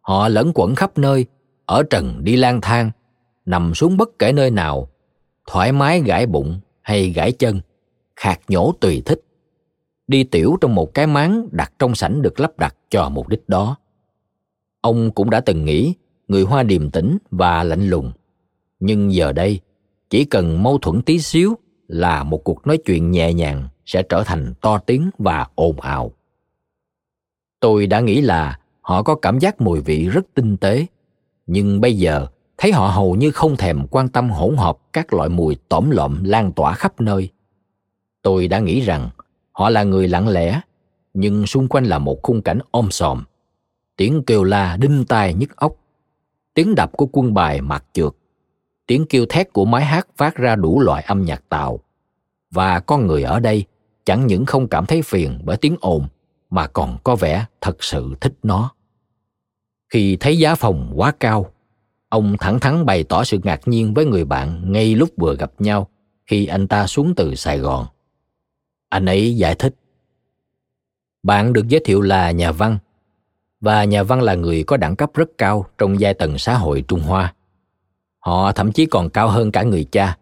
họ 0.00 0.28
lẫn 0.28 0.52
quẩn 0.54 0.74
khắp 0.74 0.98
nơi, 0.98 1.26
ở 1.66 1.82
trần 1.90 2.24
đi 2.24 2.36
lang 2.36 2.60
thang, 2.60 2.90
nằm 3.44 3.74
xuống 3.74 3.96
bất 3.96 4.18
kể 4.18 4.32
nơi 4.32 4.50
nào, 4.50 4.88
thoải 5.46 5.72
mái 5.72 6.00
gãi 6.00 6.26
bụng 6.26 6.60
hay 6.82 7.10
gãi 7.10 7.32
chân, 7.32 7.60
khạc 8.16 8.40
nhổ 8.48 8.72
tùy 8.80 9.02
thích. 9.04 9.20
Đi 10.06 10.24
tiểu 10.24 10.56
trong 10.60 10.74
một 10.74 10.94
cái 10.94 11.06
máng 11.06 11.48
đặt 11.52 11.72
trong 11.78 11.94
sảnh 11.94 12.22
được 12.22 12.40
lắp 12.40 12.58
đặt 12.58 12.76
cho 12.90 13.08
mục 13.08 13.28
đích 13.28 13.48
đó. 13.48 13.76
Ông 14.80 15.10
cũng 15.10 15.30
đã 15.30 15.40
từng 15.40 15.64
nghĩ 15.64 15.94
người 16.30 16.42
Hoa 16.42 16.62
điềm 16.62 16.90
tĩnh 16.90 17.18
và 17.30 17.64
lạnh 17.64 17.88
lùng. 17.88 18.12
Nhưng 18.80 19.12
giờ 19.12 19.32
đây, 19.32 19.60
chỉ 20.10 20.24
cần 20.24 20.62
mâu 20.62 20.78
thuẫn 20.78 21.02
tí 21.02 21.18
xíu 21.18 21.54
là 21.88 22.22
một 22.22 22.44
cuộc 22.44 22.66
nói 22.66 22.78
chuyện 22.84 23.10
nhẹ 23.10 23.34
nhàng 23.34 23.68
sẽ 23.86 24.02
trở 24.02 24.22
thành 24.26 24.54
to 24.60 24.78
tiếng 24.78 25.10
và 25.18 25.46
ồn 25.54 25.80
ào. 25.80 26.12
Tôi 27.60 27.86
đã 27.86 28.00
nghĩ 28.00 28.20
là 28.20 28.58
họ 28.80 29.02
có 29.02 29.14
cảm 29.14 29.38
giác 29.38 29.60
mùi 29.60 29.80
vị 29.80 30.08
rất 30.08 30.26
tinh 30.34 30.56
tế 30.56 30.86
nhưng 31.46 31.80
bây 31.80 31.96
giờ 31.96 32.26
thấy 32.58 32.72
họ 32.72 32.88
hầu 32.88 33.14
như 33.14 33.30
không 33.30 33.56
thèm 33.56 33.86
quan 33.90 34.08
tâm 34.08 34.30
hỗn 34.30 34.56
hợp 34.56 34.78
các 34.92 35.12
loại 35.12 35.28
mùi 35.28 35.56
tổm 35.68 35.90
lộm 35.90 36.24
lan 36.24 36.52
tỏa 36.52 36.74
khắp 36.74 37.00
nơi. 37.00 37.28
Tôi 38.22 38.48
đã 38.48 38.58
nghĩ 38.58 38.80
rằng 38.80 39.10
họ 39.52 39.70
là 39.70 39.82
người 39.82 40.08
lặng 40.08 40.28
lẽ 40.28 40.60
nhưng 41.14 41.46
xung 41.46 41.68
quanh 41.68 41.84
là 41.84 41.98
một 41.98 42.22
khung 42.22 42.42
cảnh 42.42 42.58
om 42.70 42.90
sòm. 42.90 43.24
Tiếng 43.96 44.22
kêu 44.26 44.44
la 44.44 44.76
đinh 44.76 45.04
tai 45.08 45.34
nhức 45.34 45.56
óc 45.56 45.76
tiếng 46.54 46.74
đập 46.74 46.90
của 46.92 47.06
quân 47.12 47.34
bài 47.34 47.60
mặt 47.60 47.84
trượt. 47.92 48.12
Tiếng 48.86 49.06
kêu 49.08 49.26
thét 49.28 49.52
của 49.52 49.64
máy 49.64 49.84
hát 49.84 50.08
phát 50.16 50.36
ra 50.36 50.56
đủ 50.56 50.80
loại 50.80 51.02
âm 51.02 51.24
nhạc 51.24 51.48
tàu. 51.48 51.80
và 52.50 52.80
con 52.80 53.06
người 53.06 53.22
ở 53.22 53.40
đây 53.40 53.64
chẳng 54.04 54.26
những 54.26 54.46
không 54.46 54.68
cảm 54.68 54.86
thấy 54.86 55.02
phiền 55.02 55.40
bởi 55.44 55.56
tiếng 55.56 55.76
ồn, 55.80 56.08
mà 56.50 56.66
còn 56.66 56.98
có 57.04 57.16
vẻ 57.16 57.46
thật 57.60 57.84
sự 57.84 58.14
thích 58.20 58.34
nó. 58.42 58.74
Khi 59.92 60.16
thấy 60.16 60.38
giá 60.38 60.54
phòng 60.54 60.92
quá 60.96 61.12
cao, 61.20 61.52
ông 62.08 62.36
thẳng 62.40 62.60
thắn 62.60 62.86
bày 62.86 63.04
tỏ 63.04 63.24
sự 63.24 63.38
ngạc 63.42 63.60
nhiên 63.68 63.94
với 63.94 64.04
người 64.04 64.24
bạn 64.24 64.72
ngay 64.72 64.94
lúc 64.94 65.10
vừa 65.16 65.36
gặp 65.36 65.52
nhau 65.58 65.88
khi 66.26 66.46
anh 66.46 66.68
ta 66.68 66.86
xuống 66.86 67.14
từ 67.16 67.34
sài 67.34 67.58
gòn. 67.58 67.86
Anh 68.88 69.06
ấy 69.06 69.36
giải 69.36 69.54
thích. 69.54 69.74
Bạn 71.22 71.52
được 71.52 71.68
giới 71.68 71.80
thiệu 71.84 72.00
là 72.00 72.30
nhà 72.30 72.52
văn 72.52 72.78
và 73.60 73.84
nhà 73.84 74.02
văn 74.02 74.22
là 74.22 74.34
người 74.34 74.64
có 74.64 74.76
đẳng 74.76 74.96
cấp 74.96 75.10
rất 75.14 75.28
cao 75.38 75.66
trong 75.78 76.00
giai 76.00 76.14
tầng 76.14 76.38
xã 76.38 76.54
hội 76.54 76.84
trung 76.88 77.00
hoa. 77.00 77.34
Họ 78.18 78.52
thậm 78.52 78.72
chí 78.72 78.86
còn 78.86 79.10
cao 79.10 79.28
hơn 79.28 79.52
cả 79.52 79.62
người 79.62 79.84
cha, 79.84 80.18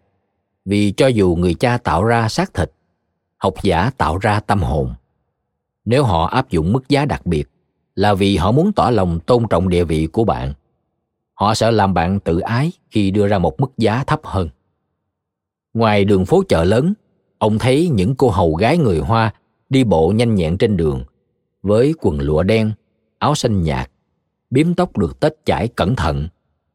vì 0.64 0.92
cho 0.96 1.06
dù 1.06 1.36
người 1.36 1.54
cha 1.54 1.78
tạo 1.78 2.04
ra 2.04 2.28
xác 2.28 2.54
thịt, 2.54 2.72
học 3.36 3.54
giả 3.62 3.90
tạo 3.96 4.18
ra 4.18 4.40
tâm 4.40 4.62
hồn. 4.62 4.94
Nếu 5.84 6.04
họ 6.04 6.26
áp 6.26 6.50
dụng 6.50 6.72
mức 6.72 6.88
giá 6.88 7.04
đặc 7.04 7.26
biệt, 7.26 7.48
là 7.94 8.14
vì 8.14 8.36
họ 8.36 8.52
muốn 8.52 8.72
tỏ 8.72 8.90
lòng 8.90 9.20
tôn 9.20 9.48
trọng 9.50 9.68
địa 9.68 9.84
vị 9.84 10.06
của 10.06 10.24
bạn, 10.24 10.52
họ 11.34 11.54
sẽ 11.54 11.70
làm 11.70 11.94
bạn 11.94 12.20
tự 12.20 12.40
ái 12.40 12.72
khi 12.90 13.10
đưa 13.10 13.28
ra 13.28 13.38
một 13.38 13.60
mức 13.60 13.70
giá 13.76 14.04
thấp 14.04 14.20
hơn. 14.22 14.48
Ngoài 15.74 16.04
đường 16.04 16.26
phố 16.26 16.42
chợ 16.48 16.64
lớn, 16.64 16.94
ông 17.38 17.58
thấy 17.58 17.88
những 17.88 18.14
cô 18.14 18.30
hầu 18.30 18.54
gái 18.54 18.78
người 18.78 18.98
hoa 18.98 19.34
đi 19.68 19.84
bộ 19.84 20.12
nhanh 20.16 20.34
nhẹn 20.34 20.58
trên 20.58 20.76
đường 20.76 21.04
với 21.62 21.94
quần 22.00 22.20
lụa 22.20 22.42
đen 22.42 22.72
áo 23.18 23.34
xanh 23.34 23.62
nhạt 23.62 23.90
biếm 24.50 24.74
tóc 24.74 24.96
được 24.96 25.20
tết 25.20 25.32
chải 25.44 25.68
cẩn 25.68 25.96
thận 25.96 26.28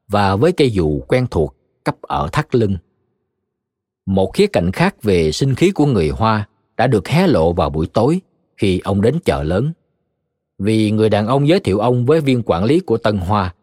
và 0.08 0.36
với 0.36 0.52
cây 0.52 0.72
dù 0.72 1.00
quen 1.08 1.28
thuộc 1.32 1.56
cấp 1.84 1.96
ở 2.02 2.30
thắt 2.32 2.56
lưng. 2.56 2.78
Một 4.06 4.32
khía 4.34 4.48
cạnh 4.48 4.72
khác 4.72 5.04
về 5.04 5.32
sinh 5.32 5.56
khí 5.56 5.72
của 5.72 5.86
người 5.86 6.10
Hoa 6.10 6.48
đã 6.78 6.88
được 6.88 7.08
hé 7.08 7.28
lộ 7.28 7.54
vào 7.54 7.70
buổi 7.70 7.88
tối 7.88 8.22
khi 8.58 8.80
ông 8.80 9.02
đến 9.02 9.20
chợ 9.26 9.44
lớn. 9.44 9.72
Vì 10.60 10.92
người 10.92 11.10
đàn 11.10 11.28
ông 11.28 11.48
giới 11.48 11.60
thiệu 11.60 11.80
ông 11.80 12.06
với 12.06 12.22
viên 12.22 12.42
quản 12.46 12.64
lý 12.64 12.80
của 12.80 12.98
Tân 12.98 13.18
Hoa 13.18 13.54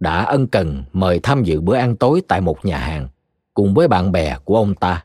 đã 0.00 0.24
ân 0.24 0.46
cần 0.46 0.84
mời 0.92 1.20
tham 1.22 1.44
dự 1.44 1.60
bữa 1.60 1.76
ăn 1.76 1.96
tối 1.96 2.22
tại 2.28 2.40
một 2.40 2.64
nhà 2.64 2.78
hàng 2.78 3.08
cùng 3.54 3.74
với 3.74 3.88
bạn 3.88 4.12
bè 4.12 4.38
của 4.44 4.56
ông 4.56 4.74
ta. 4.74 5.04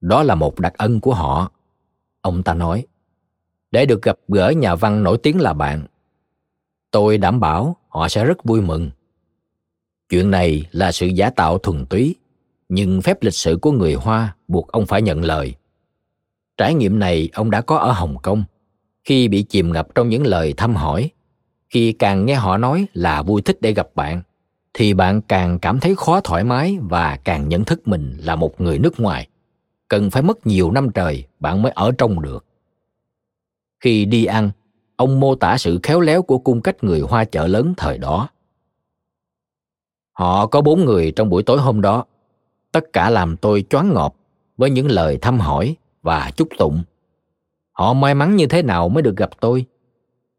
Đó 0.00 0.22
là 0.22 0.34
một 0.34 0.60
đặc 0.60 0.74
ân 0.76 1.00
của 1.00 1.14
họ, 1.14 1.50
ông 2.20 2.42
ta 2.42 2.54
nói, 2.54 2.86
để 3.70 3.86
được 3.86 4.02
gặp 4.02 4.18
gỡ 4.28 4.50
nhà 4.56 4.74
văn 4.74 5.02
nổi 5.02 5.18
tiếng 5.22 5.40
là 5.40 5.52
bạn. 5.52 5.86
Tôi 6.90 7.18
đảm 7.18 7.40
bảo 7.40 7.76
họ 7.88 8.08
sẽ 8.08 8.24
rất 8.24 8.44
vui 8.44 8.60
mừng. 8.60 8.90
Chuyện 10.08 10.30
này 10.30 10.68
là 10.72 10.92
sự 10.92 11.06
giả 11.06 11.30
tạo 11.30 11.58
thuần 11.58 11.86
túy, 11.86 12.14
nhưng 12.68 13.02
phép 13.02 13.22
lịch 13.22 13.34
sử 13.34 13.58
của 13.62 13.72
người 13.72 13.94
hoa 13.94 14.36
buộc 14.48 14.68
ông 14.68 14.86
phải 14.86 15.02
nhận 15.02 15.24
lời. 15.24 15.54
Trải 16.56 16.74
nghiệm 16.74 16.98
này 16.98 17.28
ông 17.32 17.50
đã 17.50 17.60
có 17.60 17.76
ở 17.76 17.92
hồng 17.92 18.16
kông. 18.22 18.44
Khi 19.04 19.28
bị 19.28 19.42
chìm 19.42 19.72
ngập 19.72 19.94
trong 19.94 20.08
những 20.08 20.26
lời 20.26 20.54
thăm 20.56 20.74
hỏi, 20.74 21.10
khi 21.68 21.92
càng 21.92 22.26
nghe 22.26 22.34
họ 22.34 22.56
nói 22.56 22.86
là 22.94 23.22
vui 23.22 23.42
thích 23.42 23.58
để 23.60 23.72
gặp 23.72 23.88
bạn, 23.94 24.22
thì 24.74 24.94
bạn 24.94 25.20
càng 25.22 25.58
cảm 25.58 25.80
thấy 25.80 25.94
khó 25.94 26.20
thoải 26.20 26.44
mái 26.44 26.78
và 26.80 27.16
càng 27.24 27.48
nhận 27.48 27.64
thức 27.64 27.88
mình 27.88 28.16
là 28.20 28.36
một 28.36 28.60
người 28.60 28.78
nước 28.78 29.00
ngoài. 29.00 29.28
Cần 29.88 30.10
phải 30.10 30.22
mất 30.22 30.46
nhiều 30.46 30.70
năm 30.70 30.90
trời 30.90 31.24
bạn 31.40 31.62
mới 31.62 31.72
ở 31.72 31.92
trong 31.98 32.22
được. 32.22 32.44
Khi 33.80 34.04
đi 34.04 34.24
ăn 34.24 34.50
ông 34.96 35.20
mô 35.20 35.34
tả 35.34 35.58
sự 35.58 35.80
khéo 35.82 36.00
léo 36.00 36.22
của 36.22 36.38
cung 36.38 36.60
cách 36.60 36.84
người 36.84 37.00
hoa 37.00 37.24
chợ 37.24 37.46
lớn 37.46 37.74
thời 37.76 37.98
đó. 37.98 38.28
Họ 40.12 40.46
có 40.46 40.60
bốn 40.60 40.84
người 40.84 41.12
trong 41.16 41.28
buổi 41.28 41.42
tối 41.42 41.58
hôm 41.58 41.80
đó. 41.80 42.04
Tất 42.72 42.84
cả 42.92 43.10
làm 43.10 43.36
tôi 43.36 43.64
choáng 43.70 43.94
ngợp 43.94 44.14
với 44.56 44.70
những 44.70 44.90
lời 44.90 45.18
thăm 45.22 45.40
hỏi 45.40 45.76
và 46.02 46.30
chúc 46.36 46.48
tụng. 46.58 46.82
Họ 47.72 47.92
may 47.92 48.14
mắn 48.14 48.36
như 48.36 48.46
thế 48.46 48.62
nào 48.62 48.88
mới 48.88 49.02
được 49.02 49.16
gặp 49.16 49.30
tôi? 49.40 49.64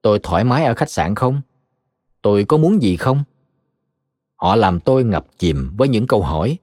Tôi 0.02 0.20
thoải 0.24 0.44
mái 0.44 0.66
ở 0.66 0.74
khách 0.74 0.90
sạn 0.90 1.16
không? 1.16 1.42
Tôi 2.22 2.44
có 2.44 2.58
muốn 2.58 2.82
gì 2.82 2.98
không? 2.98 3.24
Họ 4.36 4.56
làm 4.56 4.80
tôi 4.80 5.04
ngập 5.04 5.26
chìm 5.38 5.72
với 5.78 5.88
những 5.88 6.08
câu 6.08 6.24
hỏi 6.24 6.58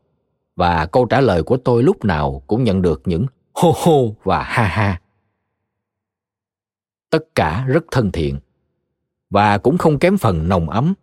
và 0.56 0.86
câu 0.86 1.06
trả 1.06 1.20
lời 1.20 1.42
của 1.42 1.56
tôi 1.56 1.82
lúc 1.82 2.04
nào 2.04 2.42
cũng 2.46 2.64
nhận 2.64 2.82
được 2.82 3.02
những 3.04 3.26
hô 3.54 3.72
hô 3.76 4.14
và 4.24 4.42
ha 4.42 4.64
ha 4.64 5.00
tất 7.14 7.34
cả 7.34 7.64
rất 7.68 7.84
thân 7.90 8.12
thiện 8.12 8.38
và 9.30 9.58
cũng 9.58 9.78
không 9.78 9.98
kém 9.98 10.18
phần 10.18 10.48
nồng 10.48 10.70
ấm, 10.70 10.94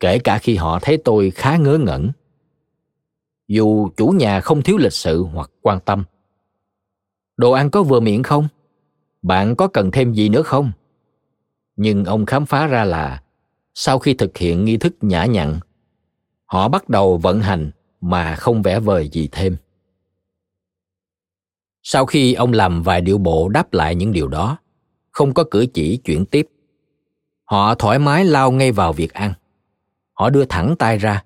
kể 0.00 0.18
cả 0.18 0.38
khi 0.38 0.56
họ 0.56 0.78
thấy 0.82 0.96
tôi 0.96 1.30
khá 1.30 1.56
ngớ 1.56 1.78
ngẩn. 1.78 2.10
Dù 3.48 3.88
chủ 3.96 4.08
nhà 4.08 4.40
không 4.40 4.62
thiếu 4.62 4.76
lịch 4.78 4.92
sự 4.92 5.22
hoặc 5.22 5.50
quan 5.62 5.80
tâm. 5.80 6.04
Đồ 7.36 7.52
ăn 7.52 7.70
có 7.70 7.82
vừa 7.82 8.00
miệng 8.00 8.22
không? 8.22 8.48
Bạn 9.22 9.56
có 9.56 9.68
cần 9.68 9.90
thêm 9.90 10.12
gì 10.12 10.28
nữa 10.28 10.42
không? 10.42 10.72
Nhưng 11.76 12.04
ông 12.04 12.26
khám 12.26 12.46
phá 12.46 12.66
ra 12.66 12.84
là, 12.84 13.22
sau 13.74 13.98
khi 13.98 14.14
thực 14.14 14.38
hiện 14.38 14.64
nghi 14.64 14.76
thức 14.76 14.94
nhã 15.00 15.24
nhặn, 15.24 15.60
họ 16.46 16.68
bắt 16.68 16.88
đầu 16.88 17.16
vận 17.16 17.40
hành 17.40 17.70
mà 18.00 18.36
không 18.36 18.62
vẽ 18.62 18.80
vời 18.80 19.08
gì 19.12 19.28
thêm. 19.32 19.56
Sau 21.82 22.06
khi 22.06 22.34
ông 22.34 22.52
làm 22.52 22.82
vài 22.82 23.00
điệu 23.00 23.18
bộ 23.18 23.48
đáp 23.48 23.72
lại 23.72 23.94
những 23.94 24.12
điều 24.12 24.28
đó 24.28 24.58
không 25.14 25.34
có 25.34 25.44
cử 25.50 25.66
chỉ 25.74 25.96
chuyển 25.96 26.26
tiếp. 26.26 26.48
Họ 27.44 27.74
thoải 27.74 27.98
mái 27.98 28.24
lao 28.24 28.52
ngay 28.52 28.72
vào 28.72 28.92
việc 28.92 29.12
ăn. 29.12 29.32
Họ 30.12 30.30
đưa 30.30 30.44
thẳng 30.44 30.74
tay 30.78 30.98
ra. 30.98 31.24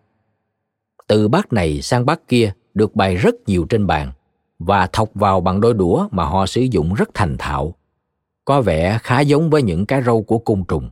Từ 1.07 1.29
bát 1.29 1.53
này 1.53 1.83
sang 1.83 2.07
bát 2.07 2.29
kia 2.29 2.53
được 2.75 2.95
bày 2.95 3.17
rất 3.17 3.35
nhiều 3.47 3.67
trên 3.71 3.87
bàn 3.87 4.13
và 4.59 4.87
thọc 4.87 5.11
vào 5.15 5.41
bằng 5.41 5.61
đôi 5.61 5.75
đũa 5.75 6.09
mà 6.11 6.25
họ 6.25 6.47
sử 6.47 6.61
dụng 6.61 6.95
rất 6.95 7.09
thành 7.15 7.37
thạo. 7.39 7.75
Có 8.45 8.61
vẻ 8.61 8.99
khá 9.03 9.21
giống 9.21 9.51
với 9.51 9.63
những 9.63 9.87
cái 9.87 10.03
râu 10.03 10.23
của 10.23 10.39
côn 10.39 10.65
trùng. 10.69 10.91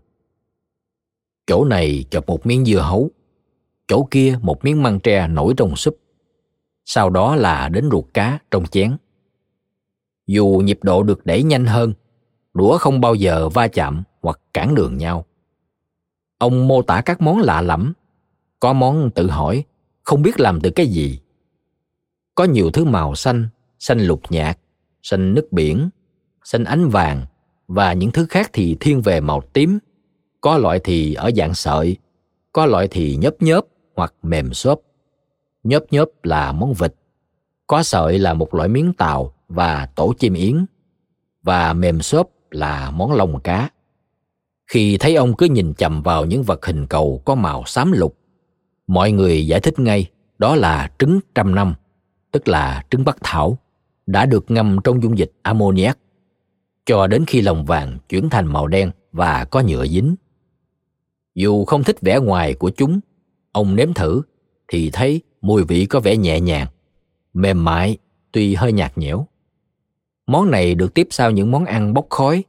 Chỗ 1.47 1.64
này 1.64 2.05
chọc 2.11 2.26
một 2.26 2.47
miếng 2.47 2.64
dưa 2.64 2.80
hấu. 2.80 3.11
Chỗ 3.88 4.09
kia 4.11 4.38
một 4.42 4.64
miếng 4.64 4.82
măng 4.82 5.01
tre 5.01 5.28
nổi 5.28 5.55
trong 5.57 5.76
súp. 5.76 5.97
Sau 6.84 7.11
đó 7.11 7.36
là 7.36 7.68
đến 7.68 7.88
ruột 7.90 8.05
cá 8.14 8.38
trong 8.51 8.66
chén. 8.66 8.97
Dù 10.26 10.47
nhịp 10.64 10.78
độ 10.82 11.03
được 11.03 11.26
đẩy 11.26 11.42
nhanh 11.42 11.66
hơn 11.66 11.94
đũa 12.57 12.78
không 12.78 13.00
bao 13.00 13.14
giờ 13.14 13.48
va 13.48 13.68
chạm 13.68 14.02
hoặc 14.22 14.40
cản 14.52 14.74
đường 14.74 14.96
nhau. 14.96 15.24
Ông 16.38 16.68
mô 16.68 16.82
tả 16.82 17.00
các 17.00 17.20
món 17.20 17.38
lạ 17.38 17.62
lẫm. 17.62 17.92
Có 18.61 18.72
món 18.72 19.11
tự 19.11 19.30
hỏi, 19.30 19.64
không 20.02 20.22
biết 20.22 20.40
làm 20.40 20.61
từ 20.61 20.70
cái 20.70 20.86
gì. 20.86 21.18
Có 22.34 22.44
nhiều 22.44 22.70
thứ 22.70 22.84
màu 22.84 23.14
xanh 23.14 23.48
xanh 23.78 24.00
lục 24.00 24.20
nhạt, 24.30 24.59
xanh 25.02 25.34
nước 25.34 25.52
biển, 25.52 25.88
xanh 26.44 26.64
ánh 26.64 26.88
vàng 26.88 27.26
và 27.68 27.92
những 27.92 28.11
thứ 28.11 28.26
khác 28.26 28.50
thì 28.52 28.76
thiên 28.80 29.02
về 29.02 29.20
màu 29.20 29.40
tím. 29.52 29.78
Có 30.40 30.59
loại 30.59 30.80
thì 30.84 31.14
ở 31.14 31.30
dạng 31.36 31.54
sợi, 31.54 31.96
có 32.52 32.66
loại 32.66 32.88
thì 32.90 33.16
nhớp 33.16 33.34
nhớp 33.40 33.64
hoặc 33.94 34.14
mềm 34.22 34.54
xốp. 34.54 34.80
Nhớp 35.62 35.84
nhớp 35.90 36.09
là 36.22 36.52
món 36.52 36.74
vịt, 36.74 36.94
có 37.66 37.82
sợi 37.82 38.18
là 38.18 38.34
một 38.34 38.54
loại 38.54 38.68
miếng 38.68 38.92
tàu 38.92 39.34
và 39.48 39.86
tổ 39.86 40.14
chim 40.18 40.34
yến. 40.34 40.66
Và 41.42 41.72
mềm 41.72 42.02
xốp 42.02 42.30
là 42.51 42.90
món 42.90 43.12
lông 43.12 43.40
cá. 43.40 43.70
Khi 44.66 44.99
thấy 44.99 45.14
ông 45.14 45.36
cứ 45.36 45.47
nhìn 45.47 45.74
chầm 45.74 46.03
vào 46.03 46.24
những 46.24 46.42
vật 46.42 46.66
hình 46.66 46.86
cầu 46.86 47.22
có 47.24 47.34
màu 47.34 47.64
xám 47.66 47.92
lục, 47.92 48.16
mọi 48.86 49.12
người 49.12 49.47
giải 49.47 49.61
thích 49.61 49.78
ngay, 49.78 50.11
đó 50.38 50.57
là 50.57 50.90
trứng 50.99 51.20
trăm 51.34 51.55
năm, 51.55 51.74
tức 52.32 52.49
là 52.49 52.84
trứng 52.90 53.05
bắc 53.05 53.16
thảo, 53.22 53.59
đã 54.07 54.26
được 54.26 54.51
ngâm 54.51 54.78
trong 54.84 55.03
dung 55.03 55.18
dịch 55.18 55.32
ammoniac. 55.42 55.99
Cho 56.86 57.07
đến 57.07 57.24
khi 57.26 57.40
lòng 57.40 57.64
vàng 57.64 57.99
chuyển 58.09 58.30
thành 58.30 58.47
màu 58.47 58.66
đen 58.66 58.90
và 59.12 59.44
có 59.44 59.61
nhựa 59.61 59.86
dính. 59.86 60.14
Dù 61.34 61.64
không 61.64 61.84
thích 61.84 62.01
vẻ 62.01 62.18
ngoài 62.18 62.55
của 62.55 62.70
chúng, 62.70 63.01
ông 63.53 63.76
nếm 63.76 63.94
thử 63.94 64.22
thì 64.68 64.90
thấy 64.90 65.20
mùi 65.40 65.64
vị 65.64 65.86
có 65.86 66.01
vẻ 66.01 66.16
nhẹ 66.16 66.40
nhàng, 66.40 66.66
mềm 67.34 67.64
mại, 67.64 67.99
tuy 68.32 68.55
hơi 68.55 68.72
nhạt 68.72 68.99
nhẽo 68.99 69.26
món 70.26 70.50
này 70.50 70.74
được 70.74 70.94
tiếp 70.94 71.06
sau 71.10 71.30
những 71.30 71.50
món 71.50 71.64
ăn 71.64 71.94
bốc 71.94 72.06
khói 72.10 72.44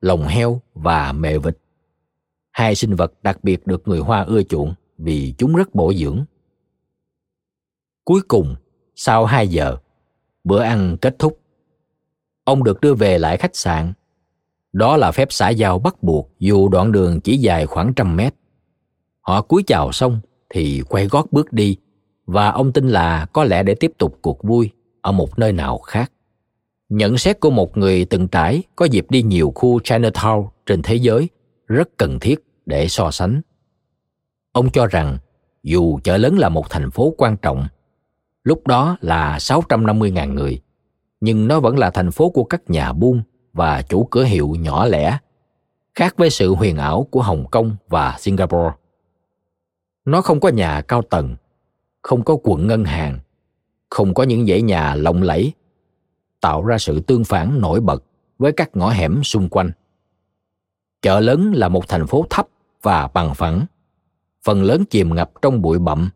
lồng 0.00 0.26
heo 0.26 0.60
và 0.74 1.12
mè 1.12 1.38
vịt. 1.38 1.58
Hai 2.52 2.74
sinh 2.74 2.94
vật 2.94 3.12
đặc 3.22 3.44
biệt 3.44 3.66
được 3.66 3.88
người 3.88 3.98
hoa 3.98 4.22
ưa 4.22 4.42
chuộng 4.42 4.74
vì 4.98 5.34
chúng 5.38 5.54
rất 5.54 5.74
bổ 5.74 5.92
dưỡng. 5.94 6.24
Cuối 8.04 8.20
cùng, 8.28 8.54
sau 8.94 9.24
2 9.24 9.48
giờ, 9.48 9.76
bữa 10.44 10.62
ăn 10.62 10.96
kết 11.00 11.18
thúc. 11.18 11.40
Ông 12.44 12.64
được 12.64 12.80
đưa 12.80 12.94
về 12.94 13.18
lại 13.18 13.36
khách 13.36 13.56
sạn. 13.56 13.92
Đó 14.72 14.96
là 14.96 15.12
phép 15.12 15.28
xã 15.30 15.48
giao 15.48 15.78
bắt 15.78 16.02
buộc 16.02 16.30
dù 16.38 16.68
đoạn 16.68 16.92
đường 16.92 17.20
chỉ 17.20 17.36
dài 17.36 17.66
khoảng 17.66 17.94
trăm 17.94 18.16
mét. 18.16 18.34
Họ 19.20 19.42
cúi 19.42 19.62
chào 19.66 19.92
xong 19.92 20.20
thì 20.50 20.82
quay 20.88 21.06
gót 21.06 21.32
bước 21.32 21.52
đi 21.52 21.76
và 22.26 22.50
ông 22.50 22.72
tin 22.72 22.88
là 22.88 23.26
có 23.32 23.44
lẽ 23.44 23.62
để 23.62 23.74
tiếp 23.74 23.92
tục 23.98 24.18
cuộc 24.22 24.42
vui 24.42 24.70
ở 25.00 25.12
một 25.12 25.38
nơi 25.38 25.52
nào 25.52 25.78
khác 25.78 26.12
nhận 26.96 27.18
xét 27.18 27.40
của 27.40 27.50
một 27.50 27.76
người 27.76 28.04
từng 28.04 28.28
trải 28.28 28.62
có 28.76 28.84
dịp 28.84 29.06
đi 29.10 29.22
nhiều 29.22 29.52
khu 29.54 29.78
Chinatown 29.78 30.48
trên 30.66 30.82
thế 30.82 30.94
giới 30.94 31.28
rất 31.66 31.88
cần 31.96 32.18
thiết 32.18 32.44
để 32.66 32.88
so 32.88 33.10
sánh. 33.10 33.40
Ông 34.52 34.70
cho 34.70 34.86
rằng 34.86 35.18
dù 35.62 35.98
chợ 36.04 36.16
lớn 36.16 36.38
là 36.38 36.48
một 36.48 36.70
thành 36.70 36.90
phố 36.90 37.14
quan 37.18 37.36
trọng, 37.36 37.66
lúc 38.42 38.66
đó 38.66 38.96
là 39.00 39.38
650.000 39.38 40.34
người, 40.34 40.60
nhưng 41.20 41.48
nó 41.48 41.60
vẫn 41.60 41.78
là 41.78 41.90
thành 41.90 42.10
phố 42.10 42.30
của 42.30 42.44
các 42.44 42.70
nhà 42.70 42.92
buôn 42.92 43.22
và 43.52 43.82
chủ 43.82 44.08
cửa 44.10 44.24
hiệu 44.24 44.56
nhỏ 44.58 44.86
lẻ, 44.86 45.18
khác 45.94 46.14
với 46.16 46.30
sự 46.30 46.54
huyền 46.54 46.76
ảo 46.76 47.06
của 47.10 47.22
Hồng 47.22 47.44
Kông 47.50 47.76
và 47.88 48.16
Singapore. 48.18 48.70
Nó 50.04 50.20
không 50.22 50.40
có 50.40 50.48
nhà 50.48 50.80
cao 50.80 51.02
tầng, 51.02 51.36
không 52.02 52.24
có 52.24 52.36
quận 52.42 52.66
ngân 52.66 52.84
hàng, 52.84 53.18
không 53.90 54.14
có 54.14 54.22
những 54.22 54.46
dãy 54.46 54.62
nhà 54.62 54.94
lộng 54.94 55.22
lẫy, 55.22 55.52
tạo 56.44 56.64
ra 56.64 56.78
sự 56.78 57.00
tương 57.00 57.24
phản 57.24 57.60
nổi 57.60 57.80
bật 57.80 58.04
với 58.38 58.52
các 58.52 58.76
ngõ 58.76 58.90
hẻm 58.90 59.24
xung 59.24 59.48
quanh. 59.48 59.70
Chợ 61.02 61.20
lớn 61.20 61.52
là 61.54 61.68
một 61.68 61.88
thành 61.88 62.06
phố 62.06 62.26
thấp 62.30 62.46
và 62.82 63.08
bằng 63.14 63.34
phẳng, 63.34 63.66
phần 64.44 64.62
lớn 64.62 64.84
chìm 64.84 65.14
ngập 65.14 65.30
trong 65.42 65.62
bụi 65.62 65.78
bặm. 65.78 66.10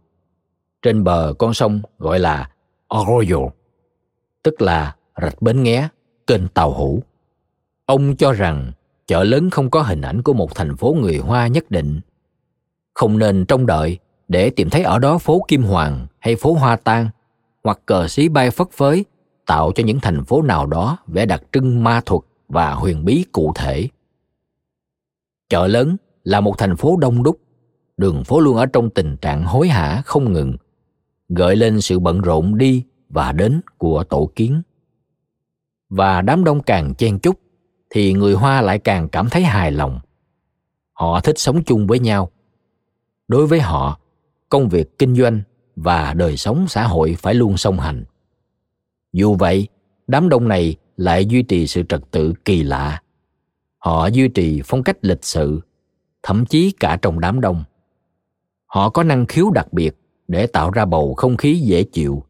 Trên 0.83 1.05
bờ 1.05 1.35
con 1.39 1.55
sông 1.55 1.81
gọi 1.99 2.19
là 2.19 2.51
Arroyo, 2.89 3.39
tức 4.43 4.63
là 4.63 4.97
rạch 5.23 5.43
bến 5.43 5.63
nghé, 5.63 5.89
kênh 6.27 6.49
tàu 6.49 6.73
hủ. 6.73 7.03
Ông 7.87 8.17
cho 8.17 8.33
rằng 8.33 8.73
chợ 9.07 9.25
lớn 9.25 9.51
không 9.51 9.71
có 9.71 9.83
hình 9.83 10.01
ảnh 10.01 10.23
của 10.23 10.33
một 10.33 10.55
thành 10.55 10.77
phố 10.77 10.97
người 11.01 11.19
Hoa 11.19 11.47
nhất 11.47 11.71
định. 11.71 12.01
Không 12.95 13.19
nên 13.19 13.45
trông 13.47 13.67
đợi 13.67 13.99
để 14.29 14.51
tìm 14.51 14.71
thấy 14.71 14.83
ở 14.83 14.99
đó 14.99 15.19
phố 15.19 15.45
Kim 15.49 15.63
Hoàng 15.63 16.07
hay 16.19 16.37
phố 16.37 16.53
Hoa 16.53 16.77
Tan 16.77 17.09
hoặc 17.65 17.81
cờ 17.87 18.09
xí 18.09 18.29
bay 18.29 18.51
phất 18.51 18.71
phới 18.73 19.05
tạo 19.49 19.73
cho 19.75 19.83
những 19.85 20.01
thành 20.01 20.25
phố 20.25 20.43
nào 20.43 20.67
đó 20.67 20.97
vẻ 21.07 21.27
đặc 21.27 21.43
trưng 21.53 21.85
ma 21.85 22.01
thuật 22.07 22.23
và 22.49 22.75
huyền 22.75 23.05
bí 23.05 23.25
cụ 23.33 23.53
thể. 23.55 23.89
Chợ 25.49 25.67
lớn 25.67 25.97
là 26.25 26.41
một 26.41 26.59
thành 26.59 26.77
phố 26.77 26.97
đông 26.97 27.23
đúc, 27.23 27.41
đường 27.97 28.25
phố 28.25 28.41
luôn 28.41 28.57
ở 28.57 28.67
trong 28.67 28.91
tình 28.91 29.17
trạng 29.17 29.45
hối 29.45 29.69
hả 29.69 30.03
không 30.05 30.33
ngừng, 30.33 30.57
gợi 31.29 31.57
lên 31.57 31.81
sự 31.81 31.99
bận 31.99 32.21
rộn 32.21 32.59
đi 32.59 32.85
và 33.09 33.33
đến 33.33 33.61
của 33.79 34.05
tổ 34.05 34.31
kiến. 34.37 34.63
Và 35.89 36.23
đám 36.23 36.45
đông 36.45 36.63
càng 36.63 36.95
chen 36.95 37.19
chúc 37.19 37.41
thì 37.91 38.13
người 38.13 38.35
Hoa 38.35 38.61
lại 38.61 38.79
càng 38.79 39.09
cảm 39.09 39.29
thấy 39.29 39.43
hài 39.43 39.73
lòng. 39.73 40.01
Họ 40.93 41.21
thích 41.21 41.39
sống 41.39 41.65
chung 41.65 41.87
với 41.87 41.99
nhau. 41.99 42.31
Đối 43.29 43.47
với 43.47 43.61
họ, 43.61 43.99
công 44.49 44.69
việc 44.69 44.99
kinh 44.99 45.17
doanh 45.17 45.43
và 45.77 46.15
đời 46.15 46.37
sống 46.37 46.69
xã 46.69 46.87
hội 46.87 47.17
phải 47.19 47.35
luôn 47.35 47.57
song 47.57 47.81
hành. 47.81 48.05
Dù 49.13 49.35
vậy, 49.35 49.69
đám 50.07 50.29
đông 50.29 50.49
này 50.49 50.77
lại 50.97 51.27
duy 51.27 51.43
trì 51.43 51.67
sự 51.67 51.83
trật 51.89 52.01
tự 52.11 52.33
kỳ 52.45 52.63
lạ. 52.63 53.03
Họ 53.79 54.07
duy 54.07 54.29
trì 54.29 54.63
phong 54.65 54.83
cách 54.83 54.97
lịch 55.01 55.25
sự, 55.25 55.61
thậm 56.23 56.47
chí 56.47 56.73
cả 56.81 56.99
trong 57.03 57.21
đám 57.21 57.41
đông. 57.41 57.65
Họ 58.67 58.89
có 58.89 59.03
năng 59.03 59.27
khiếu 59.27 59.51
đặc 59.51 59.73
biệt 59.73 59.97
để 60.29 60.47
tạo 60.47 60.71
ra 60.71 60.85
bầu 60.85 61.15
không 61.15 61.37
khí 61.37 61.55
dễ 61.55 61.83
chịu, 61.83 62.23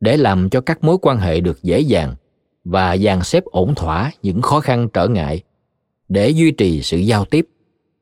để 0.00 0.16
làm 0.16 0.50
cho 0.50 0.60
các 0.60 0.84
mối 0.84 0.96
quan 1.02 1.18
hệ 1.18 1.40
được 1.40 1.62
dễ 1.62 1.80
dàng 1.80 2.14
và 2.64 2.96
dàn 2.96 3.22
xếp 3.22 3.44
ổn 3.44 3.74
thỏa 3.74 4.10
những 4.22 4.42
khó 4.42 4.60
khăn 4.60 4.88
trở 4.92 5.08
ngại 5.08 5.42
để 6.08 6.28
duy 6.28 6.50
trì 6.50 6.82
sự 6.82 6.98
giao 6.98 7.24
tiếp 7.24 7.48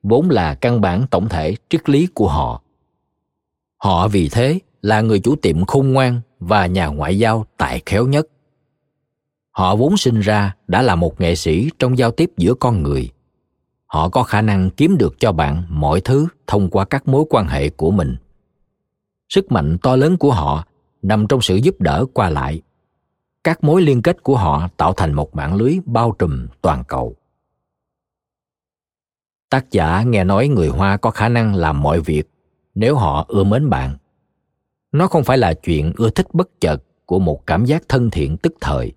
vốn 0.03 0.31
là 0.31 0.55
căn 0.55 0.81
bản 0.81 1.07
tổng 1.11 1.29
thể 1.29 1.57
triết 1.69 1.89
lý 1.89 2.07
của 2.07 2.29
họ 2.29 2.63
họ 3.77 4.09
vì 4.09 4.29
thế 4.29 4.59
là 4.83 5.01
người 5.01 5.21
chủ 5.21 5.37
tiệm 5.37 5.65
khôn 5.65 5.93
ngoan 5.93 6.21
và 6.41 6.67
nhà 6.67 6.87
ngoại 6.87 7.19
giao 7.19 7.47
tài 7.57 7.83
khéo 7.87 8.07
nhất. 8.07 8.27
Họ 9.51 9.77
vốn 9.77 9.97
sinh 9.97 10.21
ra 10.21 10.57
đã 10.67 10.83
là 10.83 10.95
một 10.95 11.21
nghệ 11.21 11.35
sĩ 11.35 11.71
trong 11.79 11.99
giao 11.99 12.11
tiếp 12.11 12.31
giữa 12.37 12.55
con 12.55 12.83
người. 12.83 13.11
Họ 13.87 14.09
có 14.09 14.23
khả 14.23 14.43
năng 14.43 14.71
kiếm 14.71 14.97
được 14.99 15.15
cho 15.19 15.33
bạn 15.33 15.63
mọi 15.69 16.01
thứ 16.01 16.27
thông 16.47 16.71
qua 16.71 16.85
các 16.85 17.09
mối 17.09 17.25
quan 17.31 17.47
hệ 17.49 17.69
của 17.69 17.91
mình. 17.91 18.17
Sức 19.29 19.53
mạnh 19.53 19.79
to 19.83 19.97
lớn 19.97 20.17
của 20.17 20.33
họ 20.33 20.65
nằm 21.03 21.27
trong 21.27 21.41
sự 21.41 21.57
giúp 21.57 21.81
đỡ 21.81 22.05
qua 22.15 22.31
lại. 22.31 22.63
Các 23.45 23.65
mối 23.65 23.83
liên 23.83 24.03
kết 24.03 24.23
của 24.23 24.37
họ 24.37 24.69
tạo 24.77 24.93
thành 24.93 25.13
một 25.13 25.37
mạng 25.37 25.55
lưới 25.55 25.79
bao 25.87 26.13
trùm 26.19 26.47
toàn 26.63 26.85
cầu. 26.89 27.17
Tác 29.51 29.71
giả 29.71 30.03
nghe 30.03 30.25
nói 30.25 30.49
người 30.49 30.69
hoa 30.69 30.97
có 30.97 31.11
khả 31.11 31.29
năng 31.29 31.55
làm 31.55 31.83
mọi 31.83 32.01
việc 32.01 32.31
nếu 32.75 32.97
họ 32.97 33.25
ưa 33.29 33.45
mến 33.45 33.71
bạn 33.71 33.97
nó 34.93 35.07
không 35.07 35.25
phải 35.25 35.39
là 35.39 35.55
chuyện 35.55 35.93
ưa 35.97 36.11
thích 36.11 36.27
bất 36.33 36.61
chợt 36.61 36.83
của 37.07 37.19
một 37.19 37.47
cảm 37.47 37.65
giác 37.65 37.83
thân 37.89 38.11
thiện 38.11 38.37
tức 38.37 38.55
thời, 38.61 38.93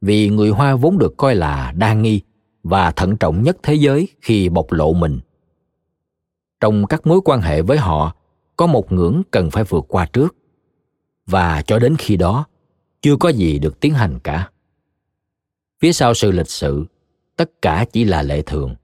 vì 0.00 0.28
người 0.28 0.50
hoa 0.50 0.74
vốn 0.74 0.98
được 0.98 1.16
coi 1.16 1.34
là 1.34 1.72
đa 1.72 1.94
nghi 1.94 2.20
và 2.62 2.90
thận 2.90 3.16
trọng 3.16 3.42
nhất 3.42 3.56
thế 3.62 3.74
giới 3.74 4.08
khi 4.20 4.48
bộc 4.48 4.72
lộ 4.72 4.92
mình. 4.92 5.20
Trong 6.60 6.86
các 6.86 7.06
mối 7.06 7.20
quan 7.24 7.40
hệ 7.40 7.62
với 7.62 7.78
họ, 7.78 8.16
có 8.56 8.66
một 8.66 8.92
ngưỡng 8.92 9.22
cần 9.30 9.50
phải 9.50 9.64
vượt 9.64 9.84
qua 9.88 10.06
trước. 10.06 10.36
Và 11.26 11.62
cho 11.62 11.78
đến 11.78 11.96
khi 11.98 12.16
đó, 12.16 12.46
chưa 13.02 13.16
có 13.16 13.28
gì 13.28 13.58
được 13.58 13.80
tiến 13.80 13.94
hành 13.94 14.18
cả. 14.24 14.50
Phía 15.80 15.92
sau 15.92 16.14
sự 16.14 16.30
lịch 16.30 16.50
sự, 16.50 16.84
tất 17.36 17.50
cả 17.62 17.84
chỉ 17.92 18.04
là 18.04 18.22
lệ 18.22 18.42
thường. 18.42 18.74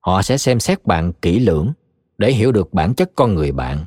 Họ 0.00 0.22
sẽ 0.22 0.38
xem 0.38 0.60
xét 0.60 0.84
bạn 0.84 1.12
kỹ 1.12 1.38
lưỡng 1.38 1.72
để 2.18 2.32
hiểu 2.32 2.52
được 2.52 2.74
bản 2.74 2.94
chất 2.94 3.10
con 3.14 3.34
người 3.34 3.52
bạn. 3.52 3.84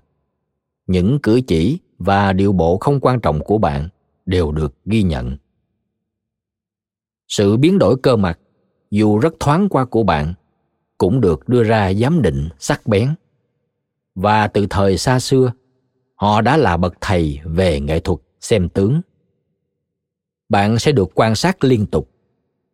Những 0.88 1.20
cử 1.20 1.42
chỉ 1.48 1.80
và 2.00 2.34
điệu 2.34 2.52
bộ 2.52 2.78
không 2.78 3.00
quan 3.00 3.22
trọng 3.22 3.40
của 3.44 3.58
bạn 3.58 3.90
đều 4.26 4.52
được 4.52 4.74
ghi 4.86 5.04
nhận. 5.04 5.38
Sự 7.28 7.58
biến 7.58 7.80
đổi 7.80 7.96
cơ 8.04 8.16
mặt, 8.16 8.40
dù 8.92 9.20
rất 9.20 9.34
thoáng 9.40 9.70
qua 9.70 9.86
của 9.86 10.04
bạn, 10.04 10.34
cũng 10.98 11.22
được 11.22 11.50
đưa 11.50 11.64
ra 11.64 11.94
giám 11.94 12.22
định 12.22 12.50
sắc 12.60 12.88
bén. 12.88 13.16
Và 14.16 14.48
từ 14.48 14.68
thời 14.70 14.98
xa 14.98 15.20
xưa, 15.20 15.52
họ 16.16 16.42
đã 16.42 16.58
là 16.58 16.78
bậc 16.78 16.94
thầy 17.02 17.40
về 17.44 17.80
nghệ 17.80 18.00
thuật 18.00 18.20
xem 18.40 18.70
tướng. 18.70 19.02
Bạn 20.50 20.80
sẽ 20.80 20.92
được 20.92 21.10
quan 21.16 21.36
sát 21.36 21.64
liên 21.64 21.86
tục. 21.86 22.10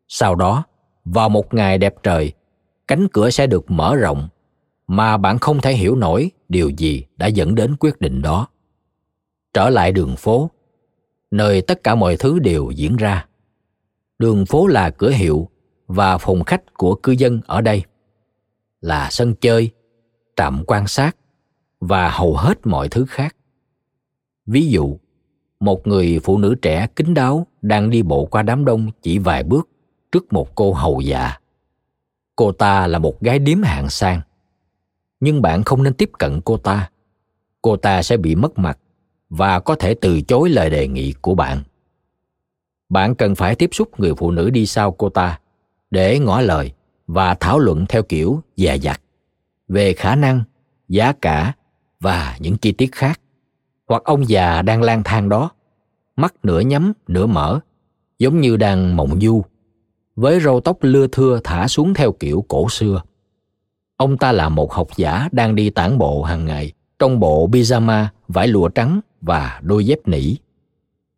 Sau 0.08 0.36
đó, 0.36 0.64
vào 1.06 1.30
một 1.30 1.54
ngày 1.54 1.78
đẹp 1.78 1.96
trời, 2.04 2.34
cánh 2.88 3.08
cửa 3.14 3.30
sẽ 3.30 3.48
được 3.48 3.72
mở 3.72 3.96
rộng, 3.96 4.30
mà 4.88 5.18
bạn 5.18 5.40
không 5.40 5.62
thể 5.62 5.74
hiểu 5.74 5.96
nổi 5.96 6.32
điều 6.50 6.70
gì 6.70 7.04
đã 7.18 7.28
dẫn 7.28 7.56
đến 7.56 7.76
quyết 7.80 8.02
định 8.02 8.22
đó 8.22 8.48
trở 9.56 9.70
lại 9.70 9.92
đường 9.92 10.16
phố, 10.16 10.50
nơi 11.32 11.62
tất 11.62 11.84
cả 11.84 11.96
mọi 11.96 12.18
thứ 12.18 12.40
đều 12.40 12.72
diễn 12.72 12.96
ra. 12.96 13.26
Đường 14.20 14.46
phố 14.46 14.68
là 14.68 14.90
cửa 14.90 15.10
hiệu 15.10 15.50
và 15.88 16.18
phòng 16.18 16.44
khách 16.44 16.74
của 16.74 16.96
cư 16.96 17.12
dân 17.12 17.42
ở 17.46 17.62
đây. 17.62 17.84
Là 18.82 19.10
sân 19.12 19.36
chơi, 19.36 19.72
trạm 20.36 20.64
quan 20.68 20.88
sát 20.88 21.16
và 21.80 22.10
hầu 22.10 22.36
hết 22.36 22.68
mọi 22.68 22.90
thứ 22.90 23.06
khác. 23.10 23.36
Ví 24.46 24.68
dụ, 24.68 24.98
một 25.60 25.88
người 25.88 26.20
phụ 26.24 26.38
nữ 26.38 26.56
trẻ 26.62 26.88
kín 26.96 27.14
đáo 27.14 27.48
đang 27.62 27.90
đi 27.90 28.04
bộ 28.04 28.26
qua 28.26 28.44
đám 28.44 28.66
đông 28.66 28.92
chỉ 29.02 29.20
vài 29.20 29.44
bước 29.44 29.70
trước 30.12 30.34
một 30.34 30.56
cô 30.56 30.74
hầu 30.74 31.02
già. 31.02 31.40
Cô 32.36 32.52
ta 32.52 32.88
là 32.88 33.00
một 33.00 33.22
gái 33.22 33.40
điếm 33.40 33.62
hạng 33.62 33.90
sang. 33.90 34.22
Nhưng 35.20 35.42
bạn 35.42 35.64
không 35.64 35.84
nên 35.84 35.94
tiếp 35.94 36.10
cận 36.20 36.42
cô 36.42 36.58
ta. 36.58 36.90
Cô 37.62 37.78
ta 37.78 38.02
sẽ 38.02 38.18
bị 38.18 38.36
mất 38.36 38.58
mặt 38.58 38.80
và 39.30 39.60
có 39.60 39.76
thể 39.76 39.94
từ 39.94 40.22
chối 40.22 40.50
lời 40.50 40.70
đề 40.70 40.88
nghị 40.88 41.14
của 41.22 41.36
bạn. 41.36 41.64
Bạn 42.90 43.16
cần 43.16 43.36
phải 43.36 43.56
tiếp 43.56 43.70
xúc 43.74 44.00
người 44.00 44.14
phụ 44.16 44.32
nữ 44.32 44.50
đi 44.50 44.66
sau 44.66 44.92
cô 44.92 45.10
ta 45.10 45.40
để 45.92 46.20
ngỏ 46.20 46.42
lời 46.42 46.72
và 47.08 47.36
thảo 47.36 47.60
luận 47.60 47.86
theo 47.90 48.04
kiểu 48.04 48.40
dè 48.58 48.76
dặt 48.76 49.02
về 49.68 49.94
khả 49.94 50.16
năng, 50.16 50.44
giá 50.88 51.14
cả 51.14 51.54
và 52.00 52.38
những 52.40 52.58
chi 52.58 52.72
tiết 52.72 52.92
khác. 52.92 53.22
Hoặc 53.88 54.04
ông 54.04 54.30
già 54.30 54.62
đang 54.62 54.82
lang 54.82 55.04
thang 55.04 55.30
đó, 55.30 55.52
mắt 56.16 56.34
nửa 56.44 56.60
nhắm, 56.60 56.94
nửa 57.08 57.26
mở, 57.26 57.60
giống 58.20 58.42
như 58.42 58.58
đang 58.58 58.96
mộng 58.96 59.20
du, 59.22 59.42
với 60.16 60.40
râu 60.40 60.60
tóc 60.60 60.78
lưa 60.82 61.08
thưa 61.08 61.40
thả 61.44 61.68
xuống 61.68 61.94
theo 61.94 62.12
kiểu 62.12 62.46
cổ 62.48 62.70
xưa. 62.70 63.02
Ông 63.98 64.18
ta 64.18 64.32
là 64.32 64.50
một 64.50 64.74
học 64.74 64.88
giả 64.96 65.30
đang 65.32 65.56
đi 65.56 65.70
tản 65.70 65.98
bộ 65.98 66.24
hàng 66.24 66.46
ngày 66.46 66.72
trong 67.00 67.20
bộ 67.20 67.50
pyjama, 67.50 68.06
vải 68.28 68.48
lụa 68.48 68.68
trắng 68.68 69.00
và 69.26 69.60
đôi 69.64 69.86
dép 69.86 70.00
nỉ. 70.06 70.36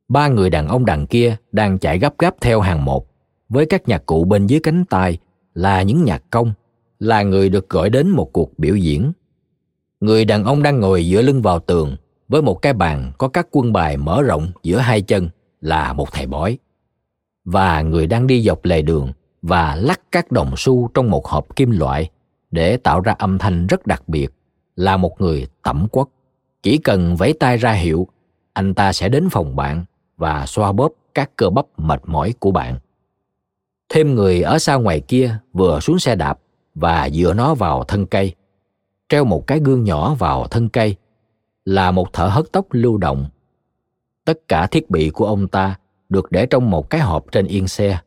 Ba 0.07 0.27
người 0.27 0.49
đàn 0.49 0.67
ông 0.67 0.85
đằng 0.85 1.07
kia 1.07 1.35
đang 1.51 1.77
chạy 1.77 1.99
gấp 1.99 2.13
gáp 2.19 2.35
theo 2.41 2.61
hàng 2.61 2.85
một, 2.85 3.07
với 3.49 3.65
các 3.65 3.87
nhạc 3.87 4.05
cụ 4.05 4.23
bên 4.23 4.47
dưới 4.47 4.59
cánh 4.59 4.85
tay 4.85 5.17
là 5.53 5.81
những 5.81 6.03
nhạc 6.03 6.23
công, 6.29 6.53
là 6.99 7.23
người 7.23 7.49
được 7.49 7.69
gọi 7.69 7.89
đến 7.89 8.09
một 8.09 8.33
cuộc 8.33 8.59
biểu 8.59 8.75
diễn. 8.75 9.11
Người 9.99 10.25
đàn 10.25 10.43
ông 10.43 10.63
đang 10.63 10.79
ngồi 10.79 11.03
dựa 11.03 11.21
lưng 11.21 11.41
vào 11.41 11.59
tường 11.59 11.95
với 12.27 12.41
một 12.41 12.61
cái 12.61 12.73
bàn 12.73 13.11
có 13.17 13.27
các 13.27 13.47
quân 13.51 13.73
bài 13.73 13.97
mở 13.97 14.21
rộng 14.21 14.51
giữa 14.63 14.77
hai 14.77 15.01
chân 15.01 15.29
là 15.61 15.93
một 15.93 16.11
thầy 16.11 16.27
bói. 16.27 16.57
Và 17.45 17.81
người 17.81 18.07
đang 18.07 18.27
đi 18.27 18.41
dọc 18.41 18.65
lề 18.65 18.81
đường 18.81 19.11
và 19.41 19.75
lắc 19.75 20.01
các 20.11 20.31
đồng 20.31 20.53
xu 20.57 20.89
trong 20.93 21.09
một 21.09 21.27
hộp 21.27 21.55
kim 21.55 21.71
loại 21.71 22.09
để 22.51 22.77
tạo 22.77 23.01
ra 23.01 23.15
âm 23.19 23.37
thanh 23.37 23.67
rất 23.67 23.87
đặc 23.87 24.09
biệt, 24.09 24.33
là 24.75 24.97
một 24.97 25.21
người 25.21 25.47
tẩm 25.63 25.87
quất 25.91 26.07
chỉ 26.67 26.77
cần 26.77 27.15
vẫy 27.15 27.33
tay 27.33 27.57
ra 27.57 27.71
hiệu, 27.71 28.07
anh 28.53 28.73
ta 28.73 28.93
sẽ 28.93 29.09
đến 29.09 29.29
phòng 29.29 29.55
bạn 29.55 29.85
và 30.17 30.45
xoa 30.45 30.71
bóp 30.71 30.91
các 31.13 31.31
cơ 31.35 31.49
bắp 31.49 31.65
mệt 31.77 32.01
mỏi 32.05 32.33
của 32.39 32.51
bạn. 32.51 32.79
Thêm 33.89 34.15
người 34.15 34.41
ở 34.41 34.59
xa 34.59 34.75
ngoài 34.75 34.99
kia 34.99 35.37
vừa 35.53 35.79
xuống 35.79 35.99
xe 35.99 36.15
đạp 36.15 36.39
và 36.75 37.09
dựa 37.09 37.33
nó 37.33 37.53
vào 37.55 37.83
thân 37.83 38.05
cây, 38.05 38.35
treo 39.09 39.25
một 39.25 39.47
cái 39.47 39.59
gương 39.59 39.83
nhỏ 39.83 40.13
vào 40.13 40.47
thân 40.47 40.69
cây, 40.69 40.95
là 41.65 41.91
một 41.91 42.13
thợ 42.13 42.27
hớt 42.27 42.45
tóc 42.51 42.65
lưu 42.71 42.97
động. 42.97 43.25
Tất 44.25 44.47
cả 44.47 44.67
thiết 44.67 44.89
bị 44.89 45.09
của 45.09 45.25
ông 45.25 45.47
ta 45.47 45.79
được 46.09 46.31
để 46.31 46.45
trong 46.45 46.69
một 46.69 46.89
cái 46.89 47.01
hộp 47.01 47.31
trên 47.31 47.47
yên 47.47 47.67
xe. 47.67 47.99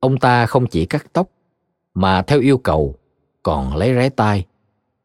Ông 0.00 0.18
ta 0.18 0.46
không 0.46 0.66
chỉ 0.66 0.86
cắt 0.86 1.06
tóc, 1.12 1.28
mà 1.94 2.22
theo 2.22 2.40
yêu 2.40 2.58
cầu 2.58 2.94
còn 3.42 3.76
lấy 3.76 3.94
rái 3.94 4.10
tai, 4.10 4.46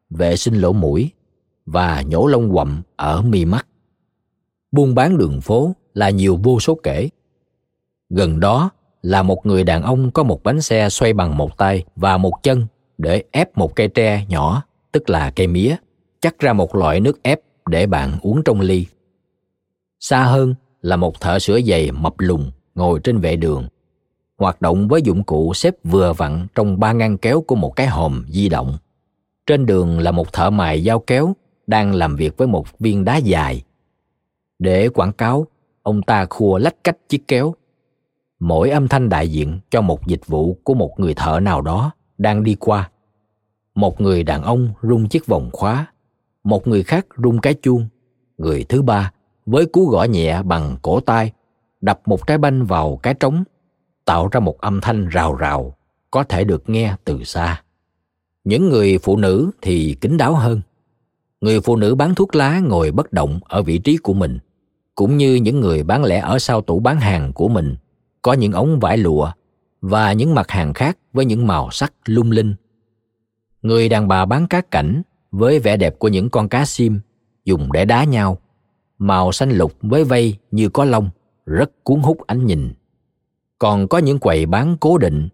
vệ 0.10 0.36
sinh 0.36 0.54
lỗ 0.54 0.74
mũi 0.74 1.12
và 1.72 2.02
nhổ 2.02 2.28
lông 2.28 2.54
quậm 2.54 2.82
ở 2.96 3.22
mi 3.22 3.46
mắt. 3.46 3.68
Buôn 4.72 4.96
bán 4.96 5.18
đường 5.18 5.42
phố 5.42 5.76
là 5.94 6.10
nhiều 6.10 6.40
vô 6.44 6.60
số 6.60 6.80
kể. 6.84 7.10
Gần 8.10 8.40
đó 8.40 8.70
là 9.02 9.24
một 9.24 9.46
người 9.46 9.64
đàn 9.64 9.84
ông 9.84 10.12
có 10.12 10.24
một 10.24 10.44
bánh 10.44 10.62
xe 10.62 10.90
xoay 10.90 11.14
bằng 11.14 11.38
một 11.38 11.58
tay 11.58 11.84
và 11.96 12.18
một 12.18 12.44
chân 12.44 12.68
để 12.98 13.24
ép 13.32 13.58
một 13.58 13.76
cây 13.76 13.88
tre 13.88 14.26
nhỏ, 14.30 14.64
tức 14.92 15.10
là 15.10 15.32
cây 15.32 15.48
mía 15.48 15.76
chắc 16.20 16.40
ra 16.40 16.54
một 16.54 16.76
loại 16.76 17.00
nước 17.00 17.24
ép 17.24 17.40
để 17.66 17.88
bạn 17.88 18.18
uống 18.22 18.44
trong 18.44 18.62
ly. 18.62 18.86
Xa 20.00 20.24
hơn 20.24 20.56
là 20.82 20.96
một 20.96 21.20
thợ 21.22 21.40
sửa 21.40 21.62
giày 21.62 21.92
mập 21.92 22.14
lùn 22.18 22.52
ngồi 22.76 23.00
trên 23.04 23.18
vệ 23.18 23.36
đường, 23.36 23.68
hoạt 24.38 24.62
động 24.62 24.88
với 24.88 25.02
dụng 25.02 25.24
cụ 25.24 25.54
xếp 25.54 25.76
vừa 25.84 26.14
vặn 26.14 26.48
trong 26.56 26.80
ba 26.80 26.94
ngăn 26.94 27.18
kéo 27.18 27.42
của 27.42 27.56
một 27.56 27.76
cái 27.76 27.88
hòm 27.88 28.26
di 28.30 28.50
động. 28.50 28.78
Trên 29.46 29.66
đường 29.66 30.00
là 30.00 30.12
một 30.12 30.34
thợ 30.34 30.50
mài 30.50 30.84
dao 30.84 31.00
kéo 31.00 31.34
đang 31.70 31.96
làm 31.96 32.16
việc 32.16 32.38
với 32.38 32.48
một 32.48 32.80
viên 32.80 33.06
đá 33.06 33.18
dài. 33.18 33.64
Để 34.60 34.90
quảng 34.90 35.12
cáo, 35.12 35.48
ông 35.84 36.02
ta 36.02 36.26
khua 36.30 36.58
lách 36.58 36.84
cách 36.84 36.98
chiếc 37.10 37.28
kéo. 37.28 37.54
Mỗi 38.40 38.70
âm 38.70 38.88
thanh 38.88 39.10
đại 39.10 39.32
diện 39.32 39.60
cho 39.70 39.82
một 39.82 40.08
dịch 40.08 40.28
vụ 40.28 40.58
của 40.64 40.74
một 40.74 41.00
người 41.00 41.14
thợ 41.14 41.40
nào 41.40 41.62
đó 41.62 41.92
đang 42.18 42.44
đi 42.44 42.56
qua. 42.60 42.90
Một 43.76 44.02
người 44.02 44.24
đàn 44.24 44.44
ông 44.44 44.74
rung 44.82 45.08
chiếc 45.10 45.26
vòng 45.26 45.50
khóa, 45.54 45.86
một 46.44 46.68
người 46.68 46.84
khác 46.84 47.06
rung 47.24 47.40
cái 47.40 47.54
chuông. 47.54 47.88
Người 48.38 48.64
thứ 48.64 48.82
ba, 48.82 49.12
với 49.46 49.66
cú 49.66 49.86
gõ 49.86 50.04
nhẹ 50.04 50.42
bằng 50.42 50.78
cổ 50.82 51.00
tay, 51.00 51.32
đập 51.82 52.02
một 52.06 52.28
trái 52.28 52.38
banh 52.38 52.66
vào 52.66 53.00
cái 53.04 53.14
trống, 53.14 53.44
tạo 54.06 54.28
ra 54.32 54.40
một 54.40 54.62
âm 54.62 54.82
thanh 54.82 55.08
rào 55.08 55.36
rào, 55.36 55.76
có 56.12 56.24
thể 56.24 56.44
được 56.44 56.70
nghe 56.70 56.96
từ 57.06 57.24
xa. 57.24 57.64
Những 58.44 58.70
người 58.70 58.98
phụ 58.98 59.18
nữ 59.18 59.52
thì 59.62 59.98
kín 60.02 60.18
đáo 60.18 60.36
hơn 60.36 60.62
người 61.42 61.62
phụ 61.62 61.76
nữ 61.76 61.96
bán 61.96 62.16
thuốc 62.16 62.36
lá 62.36 62.60
ngồi 62.60 62.92
bất 62.92 63.14
động 63.14 63.40
ở 63.44 63.62
vị 63.62 63.78
trí 63.78 63.98
của 63.98 64.14
mình, 64.14 64.40
cũng 64.96 65.18
như 65.18 65.36
những 65.36 65.60
người 65.60 65.84
bán 65.84 66.04
lẻ 66.04 66.20
ở 66.20 66.40
sau 66.40 66.62
tủ 66.62 66.80
bán 66.80 67.00
hàng 67.00 67.34
của 67.34 67.48
mình. 67.48 67.76
Có 68.22 68.34
những 68.34 68.52
ống 68.52 68.80
vải 68.80 68.98
lụa 68.98 69.32
và 69.82 70.14
những 70.14 70.36
mặt 70.36 70.52
hàng 70.52 70.74
khác 70.74 70.98
với 71.14 71.26
những 71.26 71.48
màu 71.48 71.72
sắc 71.72 71.94
lung 72.06 72.32
linh. 72.32 72.56
Người 73.62 73.90
đàn 73.90 74.08
bà 74.08 74.26
bán 74.26 74.48
cá 74.48 74.62
cảnh 74.62 75.02
với 75.32 75.60
vẻ 75.60 75.78
đẹp 75.78 76.00
của 76.00 76.08
những 76.08 76.30
con 76.30 76.50
cá 76.50 76.66
sim 76.66 77.00
dùng 77.46 77.72
để 77.72 77.86
đá 77.86 78.04
nhau. 78.04 78.38
Màu 78.98 79.32
xanh 79.32 79.52
lục 79.52 79.74
với 79.82 80.04
vây 80.04 80.36
như 80.52 80.70
có 80.70 80.86
lông, 80.86 81.10
rất 81.46 81.84
cuốn 81.84 82.00
hút 82.00 82.18
ánh 82.28 82.46
nhìn. 82.46 82.74
Còn 83.60 83.88
có 83.88 83.98
những 83.98 84.20
quầy 84.20 84.46
bán 84.46 84.78
cố 84.80 84.98
định, 84.98 85.30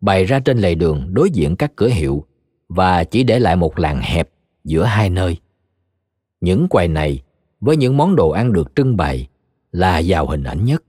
bày 0.00 0.24
ra 0.24 0.40
trên 0.40 0.58
lề 0.58 0.74
đường 0.74 1.14
đối 1.14 1.30
diện 1.30 1.56
các 1.56 1.72
cửa 1.76 1.88
hiệu 1.88 2.24
và 2.68 3.04
chỉ 3.04 3.22
để 3.22 3.38
lại 3.38 3.56
một 3.56 3.78
làng 3.78 4.00
hẹp 4.02 4.28
giữa 4.64 4.84
hai 4.84 5.10
nơi 5.10 5.38
những 6.44 6.68
quầy 6.68 6.88
này 6.88 7.22
với 7.60 7.76
những 7.76 7.96
món 7.96 8.16
đồ 8.16 8.30
ăn 8.30 8.52
được 8.52 8.76
trưng 8.76 8.96
bày 8.96 9.28
là 9.72 9.98
giàu 9.98 10.26
hình 10.26 10.44
ảnh 10.44 10.64
nhất. 10.64 10.82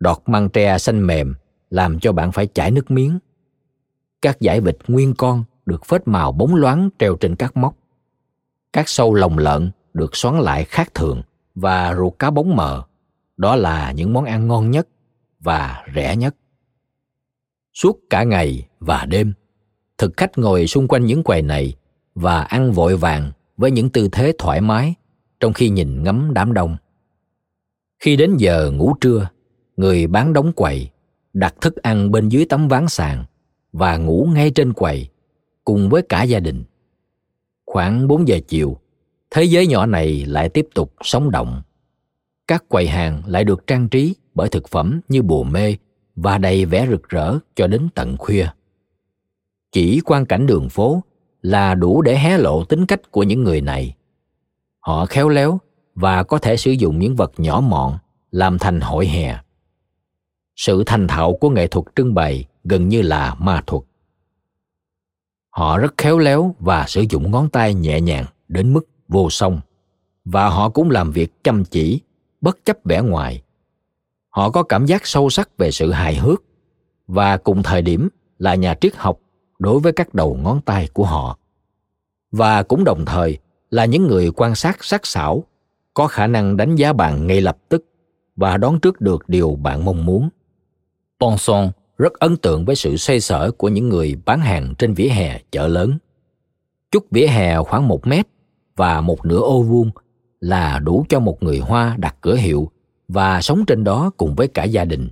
Đọt 0.00 0.22
măng 0.26 0.48
tre 0.48 0.78
xanh 0.78 1.06
mềm 1.06 1.34
làm 1.70 1.98
cho 2.00 2.12
bạn 2.12 2.32
phải 2.32 2.46
chảy 2.46 2.70
nước 2.70 2.90
miếng. 2.90 3.18
Các 4.22 4.40
giải 4.40 4.60
vịt 4.60 4.76
nguyên 4.88 5.14
con 5.14 5.44
được 5.66 5.86
phết 5.86 6.08
màu 6.08 6.32
bóng 6.32 6.54
loáng 6.54 6.90
treo 6.98 7.16
trên 7.16 7.36
các 7.36 7.56
móc. 7.56 7.76
Các 8.72 8.88
sâu 8.88 9.14
lồng 9.14 9.38
lợn 9.38 9.70
được 9.94 10.16
xoắn 10.16 10.38
lại 10.38 10.64
khác 10.64 10.94
thường 10.94 11.22
và 11.54 11.94
ruột 11.94 12.18
cá 12.18 12.30
bóng 12.30 12.56
mờ. 12.56 12.82
Đó 13.36 13.56
là 13.56 13.92
những 13.92 14.12
món 14.12 14.24
ăn 14.24 14.48
ngon 14.48 14.70
nhất 14.70 14.88
và 15.40 15.84
rẻ 15.94 16.16
nhất. 16.16 16.36
Suốt 17.74 17.98
cả 18.10 18.24
ngày 18.24 18.68
và 18.80 19.04
đêm, 19.04 19.32
thực 19.98 20.16
khách 20.16 20.38
ngồi 20.38 20.66
xung 20.66 20.88
quanh 20.88 21.04
những 21.04 21.22
quầy 21.22 21.42
này 21.42 21.74
và 22.14 22.40
ăn 22.40 22.72
vội 22.72 22.96
vàng 22.96 23.32
với 23.56 23.70
những 23.70 23.90
tư 23.90 24.08
thế 24.12 24.32
thoải 24.38 24.60
mái, 24.60 24.94
trong 25.40 25.52
khi 25.52 25.68
nhìn 25.68 26.02
ngắm 26.02 26.30
đám 26.34 26.52
đông. 26.52 26.76
Khi 27.98 28.16
đến 28.16 28.36
giờ 28.36 28.70
ngủ 28.70 28.94
trưa, 29.00 29.28
người 29.76 30.06
bán 30.06 30.32
đóng 30.32 30.52
quầy 30.52 30.90
đặt 31.32 31.54
thức 31.60 31.76
ăn 31.76 32.10
bên 32.10 32.28
dưới 32.28 32.46
tấm 32.48 32.68
ván 32.68 32.88
sàn 32.88 33.24
và 33.72 33.96
ngủ 33.96 34.28
ngay 34.34 34.50
trên 34.50 34.72
quầy 34.72 35.08
cùng 35.64 35.88
với 35.88 36.02
cả 36.02 36.22
gia 36.22 36.40
đình. 36.40 36.64
Khoảng 37.66 38.08
4 38.08 38.28
giờ 38.28 38.38
chiều, 38.48 38.76
thế 39.30 39.44
giới 39.44 39.66
nhỏ 39.66 39.86
này 39.86 40.26
lại 40.26 40.48
tiếp 40.48 40.68
tục 40.74 40.94
sống 41.02 41.30
động. 41.30 41.62
Các 42.46 42.64
quầy 42.68 42.86
hàng 42.88 43.22
lại 43.26 43.44
được 43.44 43.66
trang 43.66 43.88
trí 43.88 44.14
bởi 44.34 44.48
thực 44.48 44.68
phẩm 44.68 45.00
như 45.08 45.22
bùa 45.22 45.44
mê 45.44 45.76
và 46.16 46.38
đầy 46.38 46.64
vẻ 46.64 46.86
rực 46.90 47.08
rỡ 47.08 47.38
cho 47.54 47.66
đến 47.66 47.88
tận 47.94 48.16
khuya. 48.16 48.46
Chỉ 49.72 50.00
quan 50.04 50.26
cảnh 50.26 50.46
đường 50.46 50.68
phố 50.68 51.02
là 51.46 51.74
đủ 51.74 52.02
để 52.02 52.18
hé 52.18 52.38
lộ 52.38 52.64
tính 52.64 52.86
cách 52.86 53.10
của 53.10 53.22
những 53.22 53.44
người 53.44 53.60
này. 53.60 53.94
Họ 54.80 55.06
khéo 55.06 55.28
léo 55.28 55.60
và 55.94 56.22
có 56.22 56.38
thể 56.38 56.56
sử 56.56 56.70
dụng 56.70 56.98
những 56.98 57.16
vật 57.16 57.32
nhỏ 57.36 57.60
mọn 57.60 57.98
làm 58.30 58.58
thành 58.58 58.80
hội 58.80 59.06
hè. 59.06 59.38
Sự 60.56 60.82
thành 60.86 61.08
thạo 61.08 61.34
của 61.34 61.50
nghệ 61.50 61.66
thuật 61.66 61.86
trưng 61.96 62.14
bày 62.14 62.44
gần 62.64 62.88
như 62.88 63.02
là 63.02 63.34
ma 63.34 63.62
thuật. 63.66 63.82
Họ 65.50 65.78
rất 65.78 65.94
khéo 65.96 66.18
léo 66.18 66.54
và 66.58 66.84
sử 66.88 67.04
dụng 67.10 67.30
ngón 67.30 67.48
tay 67.48 67.74
nhẹ 67.74 68.00
nhàng 68.00 68.24
đến 68.48 68.72
mức 68.72 68.88
vô 69.08 69.30
song, 69.30 69.60
và 70.24 70.48
họ 70.48 70.68
cũng 70.68 70.90
làm 70.90 71.10
việc 71.10 71.44
chăm 71.44 71.64
chỉ, 71.64 72.00
bất 72.40 72.58
chấp 72.64 72.78
vẻ 72.84 73.00
ngoài. 73.00 73.42
Họ 74.28 74.50
có 74.50 74.62
cảm 74.62 74.86
giác 74.86 75.06
sâu 75.06 75.30
sắc 75.30 75.58
về 75.58 75.70
sự 75.70 75.92
hài 75.92 76.16
hước, 76.16 76.42
và 77.06 77.36
cùng 77.36 77.62
thời 77.62 77.82
điểm 77.82 78.08
là 78.38 78.54
nhà 78.54 78.74
triết 78.80 78.96
học 78.96 79.20
đối 79.58 79.80
với 79.80 79.92
các 79.92 80.14
đầu 80.14 80.38
ngón 80.42 80.60
tay 80.60 80.88
của 80.92 81.04
họ 81.04 81.38
và 82.32 82.62
cũng 82.62 82.84
đồng 82.84 83.04
thời 83.04 83.38
là 83.70 83.84
những 83.84 84.06
người 84.06 84.30
quan 84.36 84.54
sát 84.54 84.84
sắc 84.84 85.06
sảo 85.06 85.44
có 85.94 86.06
khả 86.06 86.26
năng 86.26 86.56
đánh 86.56 86.76
giá 86.76 86.92
bạn 86.92 87.26
ngay 87.26 87.40
lập 87.40 87.58
tức 87.68 87.84
và 88.36 88.56
đoán 88.56 88.80
trước 88.80 89.00
được 89.00 89.28
điều 89.28 89.56
bạn 89.62 89.84
mong 89.84 90.06
muốn 90.06 90.28
Ponson 91.20 91.70
rất 91.98 92.12
ấn 92.12 92.36
tượng 92.36 92.64
với 92.64 92.76
sự 92.76 92.96
xoay 92.96 93.20
sở 93.20 93.50
của 93.50 93.68
những 93.68 93.88
người 93.88 94.16
bán 94.24 94.40
hàng 94.40 94.74
trên 94.78 94.94
vỉa 94.94 95.08
hè 95.08 95.40
chợ 95.50 95.68
lớn. 95.68 95.98
Chút 96.90 97.06
vỉa 97.10 97.26
hè 97.26 97.62
khoảng 97.62 97.88
một 97.88 98.06
mét 98.06 98.26
và 98.76 99.00
một 99.00 99.26
nửa 99.26 99.40
ô 99.40 99.62
vuông 99.62 99.90
là 100.40 100.78
đủ 100.78 101.06
cho 101.08 101.20
một 101.20 101.42
người 101.42 101.58
Hoa 101.58 101.96
đặt 101.98 102.16
cửa 102.20 102.36
hiệu 102.36 102.70
và 103.08 103.42
sống 103.42 103.64
trên 103.66 103.84
đó 103.84 104.10
cùng 104.16 104.34
với 104.34 104.48
cả 104.48 104.64
gia 104.64 104.84
đình. 104.84 105.08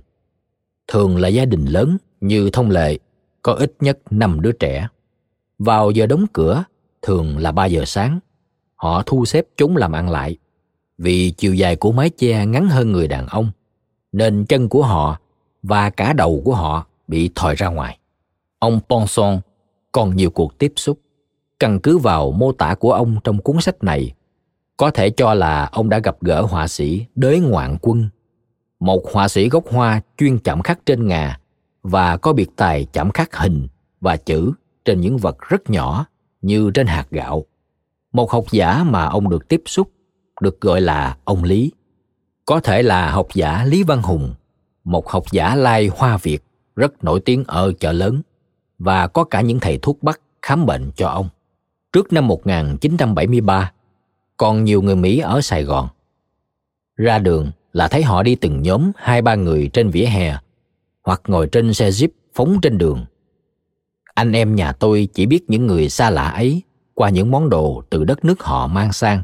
Thường 0.87 1.17
là 1.17 1.27
gia 1.27 1.45
đình 1.45 1.65
lớn 1.65 1.97
như 2.21 2.49
thông 2.49 2.69
lệ, 2.69 2.97
có 3.45 3.53
ít 3.53 3.73
nhất 3.79 3.99
5 4.09 4.41
đứa 4.41 4.51
trẻ. 4.51 4.87
Vào 5.59 5.91
giờ 5.91 6.05
đóng 6.05 6.25
cửa, 6.33 6.63
thường 7.01 7.37
là 7.37 7.51
3 7.51 7.65
giờ 7.65 7.83
sáng, 7.85 8.19
họ 8.75 9.03
thu 9.05 9.25
xếp 9.25 9.45
chúng 9.57 9.77
làm 9.77 9.91
ăn 9.91 10.09
lại. 10.09 10.37
Vì 10.97 11.31
chiều 11.31 11.53
dài 11.53 11.75
của 11.75 11.91
mái 11.91 12.09
che 12.09 12.45
ngắn 12.45 12.67
hơn 12.67 12.91
người 12.91 13.07
đàn 13.07 13.27
ông, 13.27 13.51
nên 14.11 14.45
chân 14.45 14.69
của 14.69 14.83
họ 14.83 15.19
và 15.63 15.89
cả 15.89 16.13
đầu 16.13 16.41
của 16.45 16.55
họ 16.55 16.85
bị 17.07 17.29
thòi 17.35 17.55
ra 17.55 17.67
ngoài. 17.67 17.99
Ông 18.59 18.79
Ponson 18.89 19.39
còn 19.91 20.15
nhiều 20.15 20.29
cuộc 20.29 20.57
tiếp 20.57 20.73
xúc. 20.75 20.99
Căn 21.59 21.79
cứ 21.79 21.97
vào 21.97 22.31
mô 22.31 22.51
tả 22.51 22.75
của 22.75 22.91
ông 22.91 23.17
trong 23.23 23.37
cuốn 23.37 23.61
sách 23.61 23.83
này, 23.83 24.13
có 24.77 24.91
thể 24.91 25.09
cho 25.09 25.33
là 25.33 25.65
ông 25.65 25.89
đã 25.89 25.99
gặp 25.99 26.17
gỡ 26.21 26.41
họa 26.41 26.67
sĩ 26.67 27.05
Đới 27.15 27.39
Ngoạn 27.39 27.77
Quân, 27.81 28.09
một 28.79 29.13
họa 29.13 29.27
sĩ 29.27 29.49
gốc 29.49 29.63
Hoa 29.71 30.01
chuyên 30.17 30.39
chạm 30.39 30.61
khắc 30.61 30.85
trên 30.85 31.07
ngà 31.07 31.39
và 31.85 32.17
có 32.17 32.33
biệt 32.33 32.49
tài 32.55 32.85
chạm 32.93 33.11
khắc 33.11 33.35
hình 33.35 33.67
và 34.01 34.17
chữ 34.17 34.51
trên 34.85 35.01
những 35.01 35.17
vật 35.17 35.37
rất 35.49 35.69
nhỏ 35.69 36.05
như 36.41 36.71
trên 36.73 36.87
hạt 36.87 37.07
gạo. 37.11 37.45
Một 38.13 38.31
học 38.31 38.45
giả 38.51 38.83
mà 38.83 39.05
ông 39.05 39.29
được 39.29 39.47
tiếp 39.47 39.61
xúc 39.65 39.91
được 40.41 40.61
gọi 40.61 40.81
là 40.81 41.17
ông 41.23 41.43
Lý. 41.43 41.71
Có 42.45 42.59
thể 42.59 42.83
là 42.83 43.11
học 43.11 43.27
giả 43.33 43.63
Lý 43.63 43.83
Văn 43.83 44.01
Hùng 44.01 44.33
một 44.85 45.09
học 45.09 45.23
giả 45.31 45.55
lai 45.55 45.87
Hoa 45.87 46.17
Việt 46.17 46.43
rất 46.75 47.03
nổi 47.03 47.19
tiếng 47.19 47.43
ở 47.47 47.73
chợ 47.79 47.91
lớn 47.91 48.21
và 48.79 49.07
có 49.07 49.23
cả 49.23 49.41
những 49.41 49.59
thầy 49.59 49.79
thuốc 49.81 50.03
bắc 50.03 50.19
khám 50.41 50.65
bệnh 50.65 50.91
cho 50.95 51.07
ông. 51.07 51.29
Trước 51.93 52.13
năm 52.13 52.27
1973, 52.27 53.71
còn 54.37 54.63
nhiều 54.63 54.81
người 54.81 54.95
Mỹ 54.95 55.19
ở 55.19 55.41
Sài 55.41 55.63
Gòn. 55.63 55.87
Ra 56.95 57.19
đường 57.19 57.51
là 57.73 57.87
thấy 57.87 58.03
họ 58.03 58.23
đi 58.23 58.35
từng 58.35 58.61
nhóm 58.61 58.91
hai 58.95 59.21
ba 59.21 59.35
người 59.35 59.69
trên 59.73 59.89
vỉa 59.89 60.05
hè 60.05 60.37
hoặc 61.05 61.21
ngồi 61.27 61.47
trên 61.47 61.73
xe 61.73 61.89
jeep 61.89 62.09
phóng 62.33 62.59
trên 62.61 62.77
đường. 62.77 63.05
Anh 64.13 64.31
em 64.31 64.55
nhà 64.55 64.71
tôi 64.71 65.07
chỉ 65.13 65.25
biết 65.25 65.43
những 65.47 65.67
người 65.67 65.89
xa 65.89 66.09
lạ 66.09 66.29
ấy 66.29 66.63
qua 66.93 67.09
những 67.09 67.31
món 67.31 67.49
đồ 67.49 67.83
từ 67.89 68.03
đất 68.03 68.25
nước 68.25 68.43
họ 68.43 68.67
mang 68.67 68.93
sang. 68.93 69.23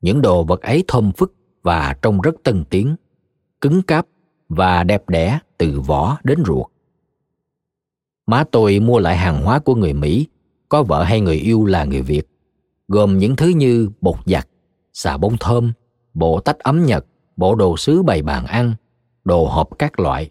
Những 0.00 0.22
đồ 0.22 0.44
vật 0.44 0.62
ấy 0.62 0.84
thơm 0.88 1.12
phức 1.12 1.34
và 1.62 1.96
trông 2.02 2.20
rất 2.20 2.34
tân 2.42 2.64
tiến, 2.64 2.96
cứng 3.60 3.82
cáp 3.82 4.06
và 4.48 4.84
đẹp 4.84 5.08
đẽ 5.08 5.38
từ 5.58 5.80
vỏ 5.80 6.18
đến 6.24 6.42
ruột. 6.46 6.66
Má 8.26 8.44
tôi 8.52 8.80
mua 8.80 8.98
lại 8.98 9.16
hàng 9.16 9.42
hóa 9.42 9.58
của 9.58 9.74
người 9.74 9.92
Mỹ, 9.92 10.26
có 10.68 10.82
vợ 10.82 11.02
hay 11.02 11.20
người 11.20 11.36
yêu 11.36 11.64
là 11.64 11.84
người 11.84 12.02
Việt, 12.02 12.22
gồm 12.88 13.18
những 13.18 13.36
thứ 13.36 13.48
như 13.48 13.90
bột 14.00 14.16
giặt, 14.26 14.48
xà 14.92 15.16
bông 15.16 15.36
thơm, 15.40 15.72
bộ 16.14 16.40
tách 16.40 16.58
ấm 16.58 16.86
nhật, 16.86 17.06
bộ 17.36 17.54
đồ 17.54 17.76
sứ 17.76 18.02
bày 18.02 18.22
bàn 18.22 18.46
ăn, 18.46 18.74
đồ 19.24 19.44
hộp 19.44 19.68
các 19.78 20.00
loại. 20.00 20.30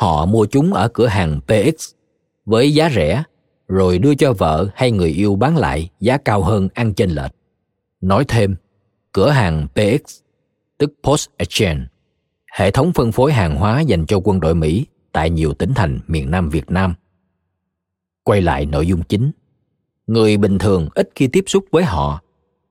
Họ 0.00 0.26
mua 0.26 0.46
chúng 0.46 0.74
ở 0.74 0.88
cửa 0.88 1.06
hàng 1.06 1.40
PX 1.40 1.92
với 2.44 2.74
giá 2.74 2.90
rẻ, 2.90 3.22
rồi 3.68 3.98
đưa 3.98 4.14
cho 4.14 4.32
vợ 4.32 4.68
hay 4.74 4.90
người 4.90 5.10
yêu 5.10 5.36
bán 5.36 5.56
lại 5.56 5.88
giá 6.00 6.16
cao 6.18 6.42
hơn 6.42 6.68
ăn 6.74 6.94
chênh 6.94 7.10
lệch. 7.10 7.30
Nói 8.00 8.24
thêm, 8.28 8.56
cửa 9.12 9.30
hàng 9.30 9.68
PX, 9.74 10.20
tức 10.78 10.92
Post 11.02 11.28
Exchange, 11.36 11.84
hệ 12.52 12.70
thống 12.70 12.92
phân 12.92 13.12
phối 13.12 13.32
hàng 13.32 13.56
hóa 13.56 13.80
dành 13.80 14.06
cho 14.06 14.20
quân 14.24 14.40
đội 14.40 14.54
Mỹ 14.54 14.86
tại 15.12 15.30
nhiều 15.30 15.54
tỉnh 15.54 15.74
thành 15.74 16.00
miền 16.06 16.30
Nam 16.30 16.50
Việt 16.50 16.70
Nam. 16.70 16.94
Quay 18.22 18.40
lại 18.40 18.66
nội 18.66 18.86
dung 18.86 19.02
chính. 19.02 19.30
Người 20.06 20.36
bình 20.36 20.58
thường 20.58 20.88
ít 20.94 21.10
khi 21.14 21.26
tiếp 21.26 21.44
xúc 21.46 21.64
với 21.70 21.84
họ, 21.84 22.22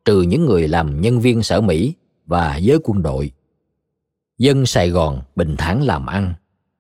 trừ 0.06 0.22
những 0.22 0.46
người 0.46 0.68
làm 0.68 1.02
nhân 1.02 1.20
viên 1.20 1.44
sở 1.44 1.62
Mỹ 1.62 1.94
và 2.26 2.58
giới 2.58 2.78
quân 2.84 3.02
đội. 3.02 3.32
Dân 4.38 4.66
Sài 4.66 4.90
Gòn 4.90 5.22
bình 5.36 5.56
thản 5.58 5.84
làm 5.84 6.06
ăn, 6.06 6.34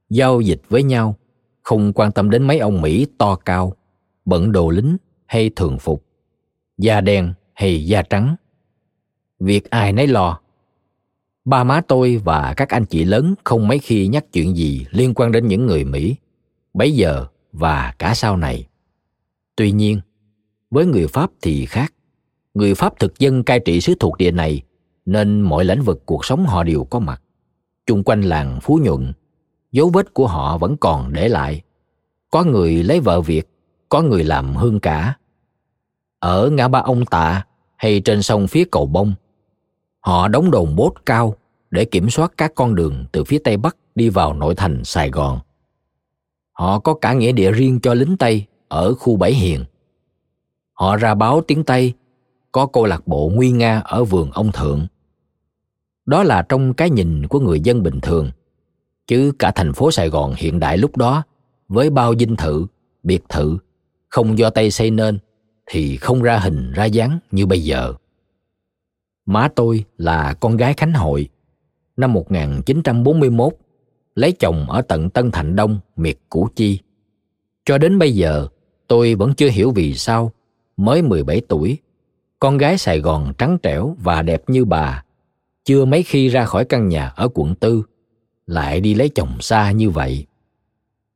giao 0.09 0.41
dịch 0.41 0.61
với 0.69 0.83
nhau, 0.83 1.15
không 1.61 1.93
quan 1.93 2.11
tâm 2.11 2.29
đến 2.29 2.43
mấy 2.43 2.59
ông 2.59 2.81
Mỹ 2.81 3.07
to 3.17 3.35
cao, 3.35 3.73
bận 4.25 4.51
đồ 4.51 4.69
lính 4.69 4.97
hay 5.25 5.49
thường 5.55 5.79
phục, 5.79 6.05
da 6.77 7.01
đen 7.01 7.33
hay 7.53 7.85
da 7.85 8.01
trắng. 8.01 8.35
Việc 9.39 9.69
ai 9.69 9.93
nấy 9.93 10.07
lo 10.07 10.39
ba 11.49 11.63
má 11.63 11.81
tôi 11.87 12.21
và 12.23 12.53
các 12.57 12.69
anh 12.69 12.85
chị 12.85 13.03
lớn 13.03 13.35
không 13.43 13.67
mấy 13.67 13.79
khi 13.79 14.07
nhắc 14.07 14.25
chuyện 14.33 14.55
gì 14.55 14.85
liên 14.91 15.13
quan 15.13 15.31
đến 15.31 15.47
những 15.47 15.65
người 15.65 15.83
Mỹ, 15.83 16.15
bấy 16.73 16.91
giờ 16.91 17.25
và 17.51 17.93
cả 17.99 18.13
sau 18.13 18.37
này. 18.37 18.67
Tuy 19.55 19.71
nhiên, 19.71 20.01
với 20.69 20.85
người 20.85 21.07
Pháp 21.07 21.31
thì 21.41 21.65
khác. 21.65 21.93
Người 22.53 22.75
Pháp 22.75 22.99
thực 22.99 23.19
dân 23.19 23.43
cai 23.43 23.59
trị 23.59 23.81
xứ 23.81 23.93
thuộc 23.99 24.17
địa 24.17 24.31
này, 24.31 24.61
nên 25.05 25.41
mọi 25.41 25.65
lĩnh 25.65 25.81
vực 25.81 26.01
cuộc 26.05 26.25
sống 26.25 26.45
họ 26.45 26.63
đều 26.63 26.83
có 26.83 26.99
mặt. 26.99 27.21
Chung 27.85 28.03
quanh 28.03 28.21
làng 28.21 28.59
Phú 28.61 28.79
Nhuận, 28.83 29.13
dấu 29.71 29.89
vết 29.89 30.13
của 30.13 30.27
họ 30.27 30.57
vẫn 30.57 30.77
còn 30.77 31.13
để 31.13 31.27
lại. 31.27 31.61
Có 32.31 32.43
người 32.43 32.83
lấy 32.83 32.99
vợ 32.99 33.21
Việt, 33.21 33.49
có 33.89 34.01
người 34.01 34.23
làm 34.23 34.55
hương 34.55 34.79
cả. 34.79 35.13
Ở 36.19 36.49
ngã 36.49 36.67
ba 36.67 36.79
ông 36.79 37.05
Tạ 37.05 37.45
hay 37.75 37.99
trên 37.99 38.23
sông 38.23 38.47
phía 38.47 38.63
cầu 38.71 38.85
Bông, 38.85 39.13
họ 39.99 40.27
đóng 40.27 40.51
đồn 40.51 40.75
bốt 40.75 40.93
cao 41.05 41.35
để 41.71 41.85
kiểm 41.85 42.09
soát 42.09 42.31
các 42.37 42.55
con 42.55 42.75
đường 42.75 43.05
từ 43.11 43.23
phía 43.23 43.37
tây 43.43 43.57
bắc 43.57 43.77
đi 43.95 44.09
vào 44.09 44.33
nội 44.33 44.55
thành 44.55 44.83
Sài 44.83 45.09
Gòn. 45.09 45.39
Họ 46.51 46.79
có 46.79 46.93
cả 46.93 47.13
nghĩa 47.13 47.31
địa 47.31 47.51
riêng 47.51 47.79
cho 47.79 47.93
lính 47.93 48.17
Tây 48.17 48.45
ở 48.67 48.93
khu 48.93 49.15
Bảy 49.15 49.33
Hiền. 49.33 49.65
Họ 50.73 50.95
ra 50.95 51.15
báo 51.15 51.41
tiếng 51.47 51.63
Tây, 51.63 51.93
có 52.51 52.65
câu 52.65 52.85
lạc 52.85 53.07
bộ 53.07 53.31
nguy 53.33 53.51
nga 53.51 53.79
ở 53.79 54.03
vườn 54.03 54.31
ông 54.31 54.51
Thượng. 54.51 54.87
Đó 56.05 56.23
là 56.23 56.41
trong 56.41 56.73
cái 56.73 56.89
nhìn 56.89 57.27
của 57.27 57.39
người 57.39 57.59
dân 57.59 57.83
bình 57.83 58.01
thường, 58.01 58.31
chứ 59.09 59.31
cả 59.39 59.51
thành 59.51 59.73
phố 59.73 59.91
Sài 59.91 60.09
Gòn 60.09 60.33
hiện 60.37 60.59
đại 60.59 60.77
lúc 60.77 60.97
đó 60.97 61.23
với 61.67 61.89
bao 61.89 62.15
dinh 62.19 62.35
thự, 62.35 62.65
biệt 63.03 63.23
thự, 63.29 63.57
không 64.09 64.37
do 64.37 64.49
tay 64.49 64.71
xây 64.71 64.91
nên 64.91 65.19
thì 65.65 65.97
không 65.97 66.21
ra 66.21 66.37
hình 66.37 66.71
ra 66.71 66.85
dáng 66.85 67.19
như 67.31 67.45
bây 67.45 67.63
giờ. 67.63 67.93
má 69.25 69.49
tôi 69.55 69.85
là 69.97 70.33
con 70.33 70.57
gái 70.57 70.73
Khánh 70.73 70.93
Hội. 70.93 71.29
Năm 71.97 72.13
1941, 72.13 73.53
lấy 74.15 74.31
chồng 74.31 74.69
ở 74.69 74.81
tận 74.81 75.09
Tân 75.09 75.31
Thạnh 75.31 75.55
Đông, 75.55 75.79
miệt 75.95 76.17
Củ 76.29 76.47
Chi. 76.55 76.79
Cho 77.65 77.77
đến 77.77 77.99
bây 77.99 78.15
giờ, 78.15 78.47
tôi 78.87 79.15
vẫn 79.15 79.33
chưa 79.33 79.49
hiểu 79.49 79.71
vì 79.71 79.93
sao, 79.93 80.31
mới 80.77 81.01
17 81.01 81.41
tuổi, 81.47 81.77
con 82.39 82.57
gái 82.57 82.77
Sài 82.77 82.99
Gòn 82.99 83.33
trắng 83.37 83.57
trẻo 83.63 83.95
và 83.99 84.21
đẹp 84.21 84.43
như 84.47 84.65
bà, 84.65 85.03
chưa 85.65 85.85
mấy 85.85 86.03
khi 86.03 86.27
ra 86.27 86.45
khỏi 86.45 86.65
căn 86.65 86.87
nhà 86.87 87.07
ở 87.15 87.29
quận 87.33 87.55
tư, 87.55 87.83
lại 88.49 88.81
đi 88.81 88.93
lấy 88.93 89.09
chồng 89.09 89.41
xa 89.41 89.71
như 89.71 89.89
vậy. 89.89 90.25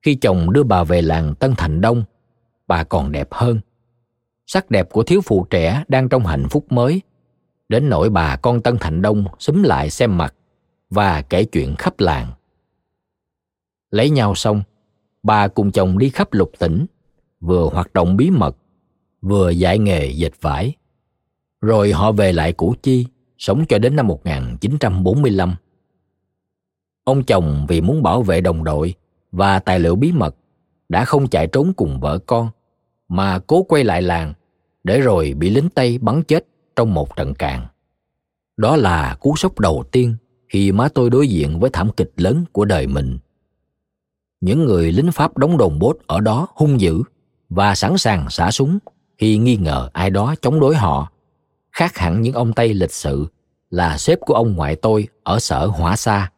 Khi 0.01 0.15
chồng 0.15 0.53
đưa 0.53 0.63
bà 0.63 0.83
về 0.83 1.01
làng 1.01 1.35
Tân 1.35 1.53
Thành 1.57 1.81
Đông, 1.81 2.03
bà 2.67 2.83
còn 2.83 3.11
đẹp 3.11 3.27
hơn. 3.31 3.59
Sắc 4.45 4.71
đẹp 4.71 4.89
của 4.91 5.03
thiếu 5.03 5.21
phụ 5.21 5.47
trẻ 5.49 5.83
đang 5.87 6.09
trong 6.09 6.25
hạnh 6.25 6.47
phúc 6.49 6.71
mới, 6.71 7.01
đến 7.69 7.89
nỗi 7.89 8.09
bà 8.09 8.35
con 8.35 8.61
Tân 8.61 8.77
Thành 8.79 9.01
Đông 9.01 9.25
xúm 9.39 9.63
lại 9.63 9.89
xem 9.89 10.17
mặt 10.17 10.35
và 10.89 11.21
kể 11.21 11.43
chuyện 11.43 11.75
khắp 11.75 11.99
làng. 11.99 12.31
Lấy 13.91 14.09
nhau 14.09 14.35
xong, 14.35 14.63
bà 15.23 15.47
cùng 15.47 15.71
chồng 15.71 15.97
đi 15.97 16.09
khắp 16.09 16.33
lục 16.33 16.51
tỉnh, 16.59 16.85
vừa 17.39 17.69
hoạt 17.73 17.93
động 17.93 18.17
bí 18.17 18.29
mật, 18.29 18.57
vừa 19.21 19.49
dạy 19.49 19.79
nghề 19.79 20.07
dệt 20.07 20.41
vải. 20.41 20.73
Rồi 21.61 21.91
họ 21.91 22.11
về 22.11 22.31
lại 22.31 22.53
Củ 22.53 22.75
Chi, 22.83 23.05
sống 23.37 23.65
cho 23.69 23.77
đến 23.79 23.95
năm 23.95 24.07
1945. 24.07 25.55
Ông 27.03 27.23
chồng 27.23 27.65
vì 27.69 27.81
muốn 27.81 28.03
bảo 28.03 28.21
vệ 28.21 28.41
đồng 28.41 28.63
đội 28.63 28.93
và 29.31 29.59
tài 29.59 29.79
liệu 29.79 29.95
bí 29.95 30.11
mật 30.11 30.35
đã 30.89 31.05
không 31.05 31.27
chạy 31.27 31.47
trốn 31.47 31.73
cùng 31.73 31.99
vợ 31.99 32.17
con 32.17 32.49
mà 33.07 33.39
cố 33.39 33.63
quay 33.63 33.83
lại 33.83 34.01
làng 34.01 34.33
để 34.83 34.99
rồi 34.99 35.33
bị 35.37 35.49
lính 35.49 35.69
Tây 35.69 35.97
bắn 35.97 36.23
chết 36.23 36.45
trong 36.75 36.93
một 36.93 37.15
trận 37.15 37.33
càn. 37.33 37.65
Đó 38.57 38.75
là 38.75 39.15
cú 39.19 39.35
sốc 39.35 39.59
đầu 39.59 39.83
tiên 39.91 40.15
khi 40.49 40.71
má 40.71 40.89
tôi 40.93 41.09
đối 41.09 41.27
diện 41.27 41.59
với 41.59 41.69
thảm 41.73 41.89
kịch 41.97 42.11
lớn 42.17 42.45
của 42.51 42.65
đời 42.65 42.87
mình. 42.87 43.17
Những 44.41 44.65
người 44.65 44.91
lính 44.91 45.11
Pháp 45.11 45.37
đóng 45.37 45.57
đồn 45.57 45.79
bốt 45.79 45.97
ở 46.07 46.19
đó 46.19 46.47
hung 46.55 46.81
dữ 46.81 47.01
và 47.49 47.75
sẵn 47.75 47.97
sàng 47.97 48.29
xả 48.29 48.51
súng 48.51 48.79
khi 49.17 49.37
nghi 49.37 49.57
ngờ 49.57 49.89
ai 49.93 50.09
đó 50.09 50.35
chống 50.41 50.59
đối 50.59 50.75
họ, 50.75 51.11
khác 51.71 51.97
hẳn 51.97 52.21
những 52.21 52.33
ông 52.33 52.53
Tây 52.53 52.73
lịch 52.73 52.91
sự 52.93 53.27
là 53.69 53.97
sếp 53.97 54.19
của 54.19 54.33
ông 54.33 54.53
ngoại 54.55 54.75
tôi 54.75 55.07
ở 55.23 55.39
sở 55.39 55.65
Hỏa 55.65 55.95
Sa. 55.95 56.31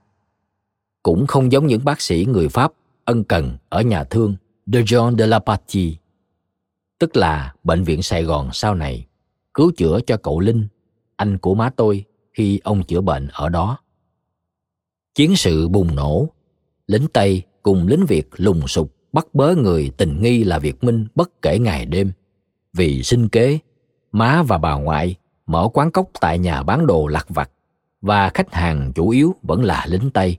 Cũng 1.06 1.28
không 1.28 1.52
giống 1.52 1.68
những 1.68 1.86
bác 1.86 2.02
sĩ 2.02 2.26
người 2.30 2.50
Pháp 2.50 2.72
ân 3.04 3.24
cần 3.24 3.58
ở 3.70 3.82
nhà 3.82 4.04
thương 4.04 4.36
de 4.66 4.82
Jean 4.82 5.18
de 5.18 5.28
la 5.28 5.40
Patrie, 5.40 5.94
tức 7.00 7.18
là 7.18 7.54
bệnh 7.64 7.84
viện 7.84 8.02
Sài 8.02 8.24
Gòn 8.24 8.50
sau 8.54 8.76
này, 8.76 9.06
cứu 9.54 9.72
chữa 9.78 10.00
cho 10.08 10.18
cậu 10.18 10.40
Linh, 10.40 10.68
anh 11.16 11.38
của 11.38 11.56
má 11.56 11.70
tôi 11.76 12.04
khi 12.34 12.60
ông 12.64 12.84
chữa 12.84 13.02
bệnh 13.02 13.28
ở 13.34 13.50
đó. 13.50 13.78
Chiến 15.16 15.36
sự 15.36 15.68
bùng 15.68 15.96
nổ, 15.96 16.30
lính 16.88 17.08
Tây 17.14 17.44
cùng 17.64 17.88
lính 17.88 18.06
Việt 18.06 18.28
lùng 18.36 18.68
sục 18.68 18.96
bắt 19.12 19.28
bớ 19.34 19.56
người 19.56 19.92
tình 19.98 20.22
nghi 20.22 20.44
là 20.44 20.60
Việt 20.60 20.84
Minh 20.84 21.08
bất 21.16 21.42
kể 21.42 21.60
ngày 21.60 21.86
đêm. 21.86 22.12
Vì 22.74 23.04
sinh 23.04 23.30
kế, 23.30 23.60
má 24.12 24.44
và 24.44 24.58
bà 24.58 24.74
ngoại 24.74 25.16
mở 25.46 25.70
quán 25.74 25.92
cốc 25.92 26.10
tại 26.22 26.40
nhà 26.40 26.64
bán 26.64 26.88
đồ 26.88 27.08
lặt 27.08 27.26
vặt 27.30 27.52
và 28.02 28.30
khách 28.30 28.54
hàng 28.54 28.92
chủ 28.96 29.10
yếu 29.10 29.36
vẫn 29.42 29.64
là 29.64 29.86
lính 29.90 30.10
Tây. 30.10 30.38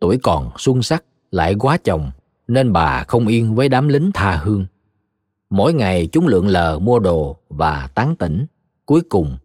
Tuổi 0.00 0.18
còn 0.22 0.50
xuân 0.58 0.82
sắc 0.82 1.04
lại 1.30 1.54
quá 1.58 1.76
chồng 1.84 2.10
nên 2.48 2.72
bà 2.72 3.04
không 3.08 3.26
yên 3.26 3.54
với 3.54 3.68
đám 3.68 3.88
lính 3.88 4.10
tha 4.14 4.36
hương. 4.36 4.66
Mỗi 5.50 5.74
ngày 5.74 6.08
chúng 6.12 6.26
lượn 6.26 6.46
lờ 6.46 6.78
mua 6.78 6.98
đồ 6.98 7.36
và 7.48 7.88
tán 7.94 8.16
tỉnh. 8.16 8.46
Cuối 8.86 9.00
cùng, 9.08 9.36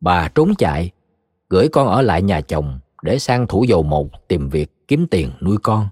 bà 0.00 0.28
trốn 0.28 0.54
chạy, 0.58 0.90
gửi 1.48 1.68
con 1.68 1.88
ở 1.88 2.02
lại 2.02 2.22
nhà 2.22 2.40
chồng 2.40 2.78
để 3.02 3.18
sang 3.18 3.46
thủ 3.46 3.64
dầu 3.64 3.82
một 3.82 4.28
tìm 4.28 4.48
việc 4.48 4.88
kiếm 4.88 5.06
tiền 5.10 5.30
nuôi 5.40 5.56
con. 5.62 5.88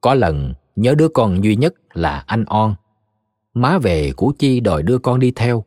Có 0.00 0.14
lần 0.14 0.54
nhớ 0.76 0.94
đứa 0.94 1.08
con 1.08 1.44
duy 1.44 1.56
nhất 1.56 1.74
là 1.94 2.24
anh 2.26 2.44
On. 2.44 2.74
Má 3.54 3.78
về 3.78 4.12
Củ 4.16 4.32
Chi 4.38 4.60
đòi 4.60 4.82
đưa 4.82 4.98
con 4.98 5.20
đi 5.20 5.30
theo, 5.30 5.64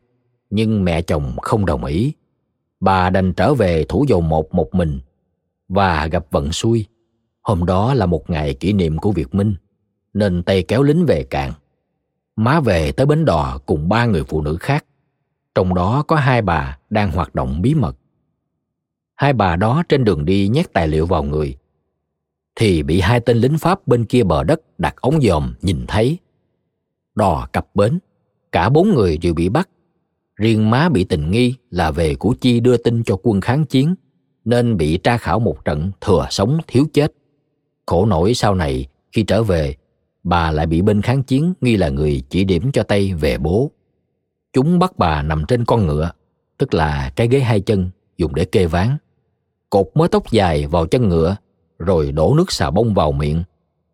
nhưng 0.50 0.84
mẹ 0.84 1.02
chồng 1.02 1.36
không 1.42 1.66
đồng 1.66 1.84
ý. 1.84 2.12
Bà 2.80 3.10
đành 3.10 3.32
trở 3.32 3.54
về 3.54 3.84
thủ 3.88 4.04
dầu 4.08 4.20
một 4.20 4.54
một 4.54 4.74
mình 4.74 5.00
và 5.68 6.06
gặp 6.06 6.26
vận 6.30 6.52
xui. 6.52 6.86
Hôm 7.44 7.64
đó 7.64 7.94
là 7.94 8.06
một 8.06 8.30
ngày 8.30 8.54
kỷ 8.54 8.72
niệm 8.72 8.98
của 8.98 9.12
Việt 9.12 9.34
Minh, 9.34 9.54
nên 10.14 10.42
Tây 10.42 10.62
kéo 10.62 10.82
lính 10.82 11.06
về 11.06 11.22
cạn. 11.22 11.52
Má 12.36 12.60
về 12.60 12.92
tới 12.92 13.06
bến 13.06 13.24
đò 13.24 13.58
cùng 13.66 13.88
ba 13.88 14.06
người 14.06 14.24
phụ 14.24 14.42
nữ 14.42 14.56
khác, 14.60 14.84
trong 15.54 15.74
đó 15.74 16.02
có 16.08 16.16
hai 16.16 16.42
bà 16.42 16.78
đang 16.90 17.12
hoạt 17.12 17.34
động 17.34 17.62
bí 17.62 17.74
mật. 17.74 17.96
Hai 19.14 19.32
bà 19.32 19.56
đó 19.56 19.82
trên 19.88 20.04
đường 20.04 20.24
đi 20.24 20.48
nhét 20.48 20.72
tài 20.72 20.88
liệu 20.88 21.06
vào 21.06 21.22
người, 21.22 21.56
thì 22.56 22.82
bị 22.82 23.00
hai 23.00 23.20
tên 23.20 23.36
lính 23.36 23.58
Pháp 23.58 23.86
bên 23.86 24.04
kia 24.04 24.22
bờ 24.22 24.44
đất 24.44 24.60
đặt 24.78 24.96
ống 25.00 25.20
dòm 25.22 25.54
nhìn 25.62 25.84
thấy. 25.88 26.18
Đò 27.14 27.48
cập 27.52 27.66
bến, 27.74 27.98
cả 28.52 28.68
bốn 28.68 28.94
người 28.94 29.18
đều 29.18 29.34
bị 29.34 29.48
bắt. 29.48 29.68
Riêng 30.36 30.70
má 30.70 30.88
bị 30.88 31.04
tình 31.04 31.30
nghi 31.30 31.54
là 31.70 31.90
về 31.90 32.14
Củ 32.14 32.34
Chi 32.40 32.60
đưa 32.60 32.76
tin 32.76 33.04
cho 33.04 33.16
quân 33.22 33.40
kháng 33.40 33.64
chiến, 33.64 33.94
nên 34.44 34.76
bị 34.76 34.98
tra 34.98 35.16
khảo 35.16 35.38
một 35.38 35.64
trận 35.64 35.90
thừa 36.00 36.26
sống 36.30 36.58
thiếu 36.66 36.84
chết. 36.92 37.12
Khổ 37.86 38.06
nổi 38.06 38.34
sau 38.34 38.54
này, 38.54 38.86
khi 39.12 39.22
trở 39.22 39.42
về, 39.42 39.74
bà 40.22 40.50
lại 40.50 40.66
bị 40.66 40.82
bên 40.82 41.02
kháng 41.02 41.22
chiến 41.22 41.54
nghi 41.60 41.76
là 41.76 41.88
người 41.88 42.22
chỉ 42.28 42.44
điểm 42.44 42.72
cho 42.72 42.82
Tây 42.82 43.14
về 43.14 43.38
bố. 43.38 43.70
Chúng 44.52 44.78
bắt 44.78 44.92
bà 44.98 45.22
nằm 45.22 45.44
trên 45.48 45.64
con 45.64 45.86
ngựa, 45.86 46.10
tức 46.58 46.74
là 46.74 47.12
cái 47.16 47.28
ghế 47.28 47.40
hai 47.40 47.60
chân 47.60 47.90
dùng 48.16 48.34
để 48.34 48.44
kê 48.44 48.66
ván. 48.66 48.96
Cột 49.70 49.86
mớ 49.94 50.08
tóc 50.08 50.30
dài 50.30 50.66
vào 50.66 50.86
chân 50.86 51.08
ngựa 51.08 51.36
rồi 51.78 52.12
đổ 52.12 52.34
nước 52.34 52.52
xà 52.52 52.70
bông 52.70 52.94
vào 52.94 53.12
miệng, 53.12 53.42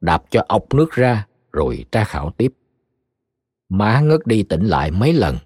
đạp 0.00 0.22
cho 0.30 0.44
ọc 0.48 0.74
nước 0.74 0.92
ra, 0.92 1.26
rồi 1.52 1.84
tra 1.92 2.04
khảo 2.04 2.30
tiếp. 2.30 2.52
Má 3.68 4.00
ngất 4.00 4.26
đi 4.26 4.42
tỉnh 4.42 4.66
lại 4.66 4.90
mấy 4.90 5.12
lần, 5.12 5.36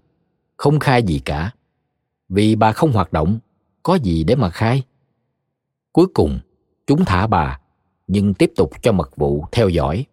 không 0.57 0.79
khai 0.79 1.03
gì 1.03 1.19
cả. 1.25 1.51
Vì 2.29 2.57
bà 2.57 2.73
không 2.73 2.93
hoạt 2.93 3.13
động, 3.13 3.39
có 3.83 3.95
gì 3.95 4.25
để 4.25 4.35
mà 4.35 4.51
khai? 4.51 4.83
Cuối 5.93 6.07
cùng, 6.15 6.39
chúng 6.87 7.05
thả 7.05 7.27
bà, 7.27 7.61
nhưng 8.07 8.35
tiếp 8.35 8.53
tục 8.57 8.71
cho 8.83 8.93
mật 8.93 9.17
vụ 9.17 9.45
theo 9.53 9.69
dõi. 9.69 10.07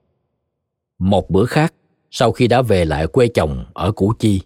Một 1.00 1.30
bữa 1.30 1.46
khác, 1.46 1.74
sau 2.12 2.32
khi 2.32 2.48
đã 2.48 2.62
về 2.62 2.86
lại 2.86 3.08
quê 3.08 3.28
chồng 3.28 3.66
ở 3.74 3.92
Củ 3.92 4.14
Chi, 4.20 4.42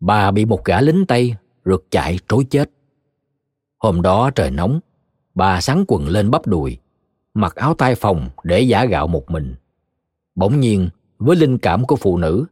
bà 0.00 0.30
bị 0.30 0.44
một 0.44 0.64
gã 0.64 0.80
lính 0.80 1.04
Tây 1.08 1.34
rượt 1.64 1.80
chạy 1.90 2.18
trối 2.28 2.44
chết. 2.44 2.70
Hôm 3.78 4.02
đó 4.02 4.30
trời 4.30 4.50
nóng, 4.50 4.80
bà 5.34 5.60
sắn 5.60 5.84
quần 5.88 6.08
lên 6.08 6.30
bắp 6.30 6.46
đùi, 6.46 6.78
mặc 7.34 7.54
áo 7.54 7.74
tai 7.74 7.94
phòng 7.94 8.28
để 8.42 8.60
giả 8.60 8.84
gạo 8.84 9.06
một 9.06 9.30
mình. 9.30 9.54
Bỗng 10.34 10.60
nhiên, 10.60 10.88
với 11.18 11.36
linh 11.36 11.58
cảm 11.58 11.84
của 11.84 11.96
phụ 11.96 12.18
nữ, 12.18 12.44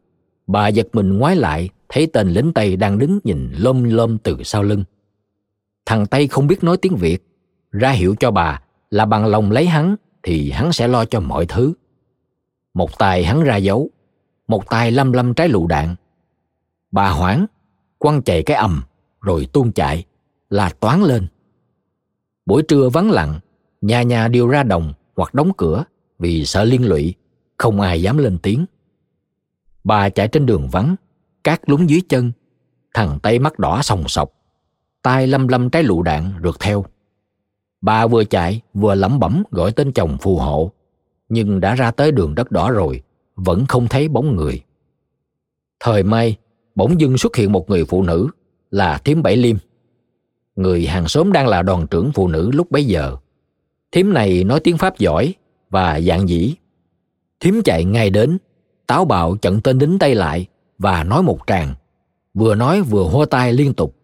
bà 0.47 0.67
giật 0.67 0.87
mình 0.93 1.17
ngoái 1.17 1.35
lại 1.35 1.69
thấy 1.89 2.07
tên 2.07 2.29
lính 2.29 2.53
Tây 2.53 2.75
đang 2.75 2.99
đứng 2.99 3.19
nhìn 3.23 3.51
lom 3.57 3.83
lom 3.83 4.17
từ 4.17 4.43
sau 4.43 4.63
lưng. 4.63 4.83
Thằng 5.85 6.05
Tây 6.05 6.27
không 6.27 6.47
biết 6.47 6.63
nói 6.63 6.77
tiếng 6.77 6.95
Việt, 6.95 7.23
ra 7.71 7.91
hiệu 7.91 8.15
cho 8.19 8.31
bà 8.31 8.61
là 8.89 9.05
bằng 9.05 9.25
lòng 9.25 9.51
lấy 9.51 9.65
hắn 9.65 9.95
thì 10.25 10.51
hắn 10.51 10.73
sẽ 10.73 10.87
lo 10.87 11.05
cho 11.05 11.19
mọi 11.19 11.45
thứ. 11.45 11.73
Một 12.73 12.97
tay 12.97 13.25
hắn 13.25 13.43
ra 13.43 13.55
dấu, 13.55 13.89
một 14.47 14.69
tay 14.69 14.91
lâm 14.91 15.11
lâm 15.11 15.33
trái 15.33 15.49
lựu 15.49 15.67
đạn. 15.67 15.95
Bà 16.91 17.09
hoảng, 17.09 17.45
quăng 17.97 18.21
chạy 18.21 18.43
cái 18.43 18.57
ầm, 18.57 18.83
rồi 19.21 19.47
tuôn 19.53 19.71
chạy, 19.71 20.05
là 20.49 20.69
toán 20.69 21.01
lên. 21.03 21.27
Buổi 22.45 22.63
trưa 22.63 22.89
vắng 22.89 23.11
lặng, 23.11 23.39
nhà 23.81 24.01
nhà 24.01 24.27
đều 24.27 24.47
ra 24.47 24.63
đồng 24.63 24.93
hoặc 25.15 25.33
đóng 25.33 25.51
cửa 25.57 25.83
vì 26.19 26.45
sợ 26.45 26.63
liên 26.63 26.87
lụy, 26.87 27.13
không 27.57 27.81
ai 27.81 28.01
dám 28.01 28.17
lên 28.17 28.37
tiếng. 28.37 28.65
Bà 29.83 30.09
chạy 30.09 30.27
trên 30.27 30.45
đường 30.45 30.69
vắng, 30.69 30.95
cát 31.43 31.69
lún 31.69 31.85
dưới 31.85 32.01
chân, 32.09 32.31
thằng 32.93 33.19
tay 33.19 33.39
mắt 33.39 33.59
đỏ 33.59 33.81
sòng 33.81 34.07
sọc, 34.07 34.31
tay 35.01 35.27
lâm 35.27 35.47
lâm 35.47 35.69
trái 35.69 35.83
lựu 35.83 36.01
đạn 36.01 36.33
rượt 36.43 36.55
theo. 36.59 36.85
Bà 37.85 38.07
vừa 38.07 38.23
chạy 38.23 38.61
vừa 38.73 38.95
lẩm 38.95 39.19
bẩm 39.19 39.43
gọi 39.51 39.71
tên 39.71 39.91
chồng 39.91 40.17
phù 40.21 40.37
hộ, 40.37 40.71
nhưng 41.29 41.59
đã 41.59 41.75
ra 41.75 41.91
tới 41.91 42.11
đường 42.11 42.35
đất 42.35 42.51
đỏ 42.51 42.71
rồi, 42.71 43.01
vẫn 43.35 43.65
không 43.65 43.87
thấy 43.87 44.07
bóng 44.07 44.35
người. 44.35 44.61
Thời 45.79 46.03
may, 46.03 46.35
bỗng 46.75 46.99
dưng 47.01 47.17
xuất 47.17 47.35
hiện 47.35 47.51
một 47.51 47.69
người 47.69 47.85
phụ 47.85 48.03
nữ 48.03 48.27
là 48.71 48.97
Thiếm 48.97 49.23
Bảy 49.23 49.37
Liêm. 49.37 49.55
Người 50.55 50.85
hàng 50.85 51.07
xóm 51.07 51.31
đang 51.31 51.47
là 51.47 51.61
đoàn 51.61 51.87
trưởng 51.87 52.11
phụ 52.11 52.27
nữ 52.27 52.51
lúc 52.53 52.71
bấy 52.71 52.85
giờ. 52.85 53.17
Thím 53.91 54.13
này 54.13 54.43
nói 54.43 54.59
tiếng 54.59 54.77
Pháp 54.77 54.97
giỏi 54.97 55.33
và 55.69 56.01
dạng 56.01 56.29
dĩ. 56.29 56.55
Thím 57.39 57.61
chạy 57.63 57.85
ngay 57.85 58.09
đến, 58.09 58.37
táo 58.87 59.05
bạo 59.05 59.35
chặn 59.41 59.61
tên 59.61 59.79
đính 59.79 59.99
tay 59.99 60.15
lại 60.15 60.45
và 60.77 61.03
nói 61.03 61.23
một 61.23 61.39
tràng, 61.47 61.75
vừa 62.33 62.55
nói 62.55 62.81
vừa 62.81 63.03
hô 63.03 63.25
tay 63.25 63.53
liên 63.53 63.73
tục. 63.73 63.95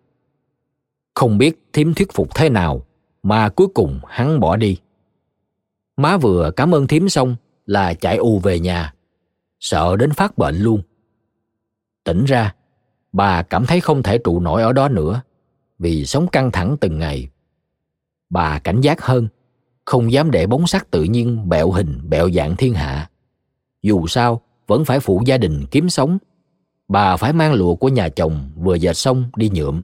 Không 1.14 1.38
biết 1.38 1.64
thím 1.74 1.94
thuyết 1.94 2.14
phục 2.14 2.36
thế 2.36 2.50
nào 2.50 2.86
mà 3.24 3.50
cuối 3.50 3.68
cùng 3.68 4.00
hắn 4.08 4.40
bỏ 4.40 4.56
đi. 4.56 4.78
Má 5.98 6.18
vừa 6.18 6.52
cảm 6.56 6.76
ơn 6.76 6.88
thím 6.88 7.10
xong 7.10 7.36
là 7.66 7.94
chạy 7.94 8.18
u 8.18 8.40
về 8.40 8.60
nhà, 8.60 8.94
sợ 9.60 9.96
đến 9.96 10.12
phát 10.12 10.38
bệnh 10.38 10.56
luôn. 10.56 10.82
Tỉnh 12.04 12.26
ra, 12.26 12.56
bà 13.12 13.44
cảm 13.44 13.66
thấy 13.66 13.82
không 13.82 14.04
thể 14.04 14.18
trụ 14.18 14.40
nổi 14.40 14.62
ở 14.62 14.74
đó 14.74 14.90
nữa 14.90 15.22
vì 15.80 16.06
sống 16.06 16.28
căng 16.28 16.52
thẳng 16.52 16.78
từng 16.82 17.00
ngày. 17.00 17.30
Bà 18.30 18.60
cảnh 18.60 18.82
giác 18.82 19.02
hơn, 19.02 19.28
không 19.86 20.12
dám 20.12 20.32
để 20.32 20.48
bóng 20.48 20.68
sắc 20.68 20.92
tự 20.92 21.04
nhiên 21.04 21.50
bẹo 21.50 21.72
hình 21.72 22.10
bẹo 22.10 22.32
dạng 22.32 22.56
thiên 22.56 22.74
hạ. 22.74 23.10
Dù 23.82 24.08
sao, 24.08 24.42
vẫn 24.68 24.86
phải 24.86 25.00
phụ 25.00 25.22
gia 25.26 25.38
đình 25.38 25.66
kiếm 25.72 25.90
sống. 25.90 26.18
Bà 26.88 27.18
phải 27.18 27.34
mang 27.34 27.54
lụa 27.54 27.76
của 27.76 27.90
nhà 27.90 28.10
chồng 28.10 28.52
vừa 28.56 28.76
dệt 28.76 28.94
xong 28.94 29.32
đi 29.36 29.50
nhuộm. 29.50 29.82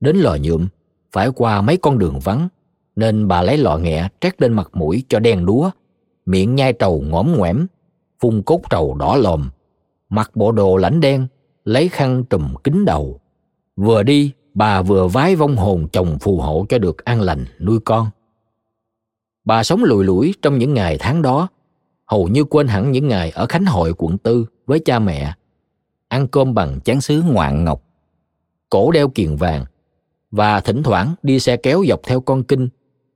Đến 0.00 0.16
lò 0.16 0.36
nhuộm, 0.40 0.68
phải 1.12 1.28
qua 1.34 1.60
mấy 1.62 1.76
con 1.76 1.98
đường 1.98 2.20
vắng, 2.20 2.48
nên 2.96 3.28
bà 3.28 3.42
lấy 3.42 3.56
lọ 3.56 3.78
nghẹ 3.78 4.08
trét 4.20 4.42
lên 4.42 4.52
mặt 4.52 4.70
mũi 4.72 5.04
cho 5.08 5.18
đen 5.18 5.46
đúa, 5.46 5.70
miệng 6.26 6.54
nhai 6.54 6.72
trầu 6.72 7.00
ngõm 7.00 7.36
ngoẻm, 7.36 7.66
phun 8.20 8.42
cốt 8.42 8.60
trầu 8.70 8.94
đỏ 8.94 9.16
lòm, 9.16 9.50
mặc 10.08 10.30
bộ 10.34 10.52
đồ 10.52 10.76
lãnh 10.76 11.00
đen, 11.00 11.26
lấy 11.64 11.88
khăn 11.88 12.24
trùm 12.24 12.54
kín 12.64 12.84
đầu. 12.84 13.20
Vừa 13.76 14.02
đi, 14.02 14.32
bà 14.54 14.82
vừa 14.82 15.08
vái 15.08 15.36
vong 15.36 15.56
hồn 15.56 15.86
chồng 15.92 16.18
phù 16.20 16.40
hộ 16.40 16.66
cho 16.68 16.78
được 16.78 17.04
an 17.04 17.20
lành 17.20 17.44
nuôi 17.60 17.80
con. 17.84 18.10
Bà 19.44 19.62
sống 19.62 19.84
lùi 19.84 20.04
lủi 20.04 20.34
trong 20.42 20.58
những 20.58 20.74
ngày 20.74 20.96
tháng 21.00 21.22
đó, 21.22 21.48
hầu 22.06 22.28
như 22.28 22.44
quên 22.44 22.68
hẳn 22.68 22.92
những 22.92 23.08
ngày 23.08 23.30
ở 23.30 23.46
Khánh 23.46 23.64
Hội 23.64 23.94
quận 23.98 24.18
Tư 24.18 24.46
với 24.66 24.80
cha 24.84 24.98
mẹ. 24.98 25.32
Ăn 26.08 26.28
cơm 26.28 26.54
bằng 26.54 26.80
chén 26.80 27.00
sứ 27.00 27.22
ngoạn 27.22 27.64
ngọc, 27.64 27.82
cổ 28.70 28.90
đeo 28.90 29.08
kiền 29.08 29.36
vàng, 29.36 29.64
và 30.30 30.60
thỉnh 30.60 30.82
thoảng 30.82 31.14
đi 31.22 31.40
xe 31.40 31.56
kéo 31.56 31.84
dọc 31.88 32.00
theo 32.02 32.20
con 32.20 32.44
kinh, 32.44 32.68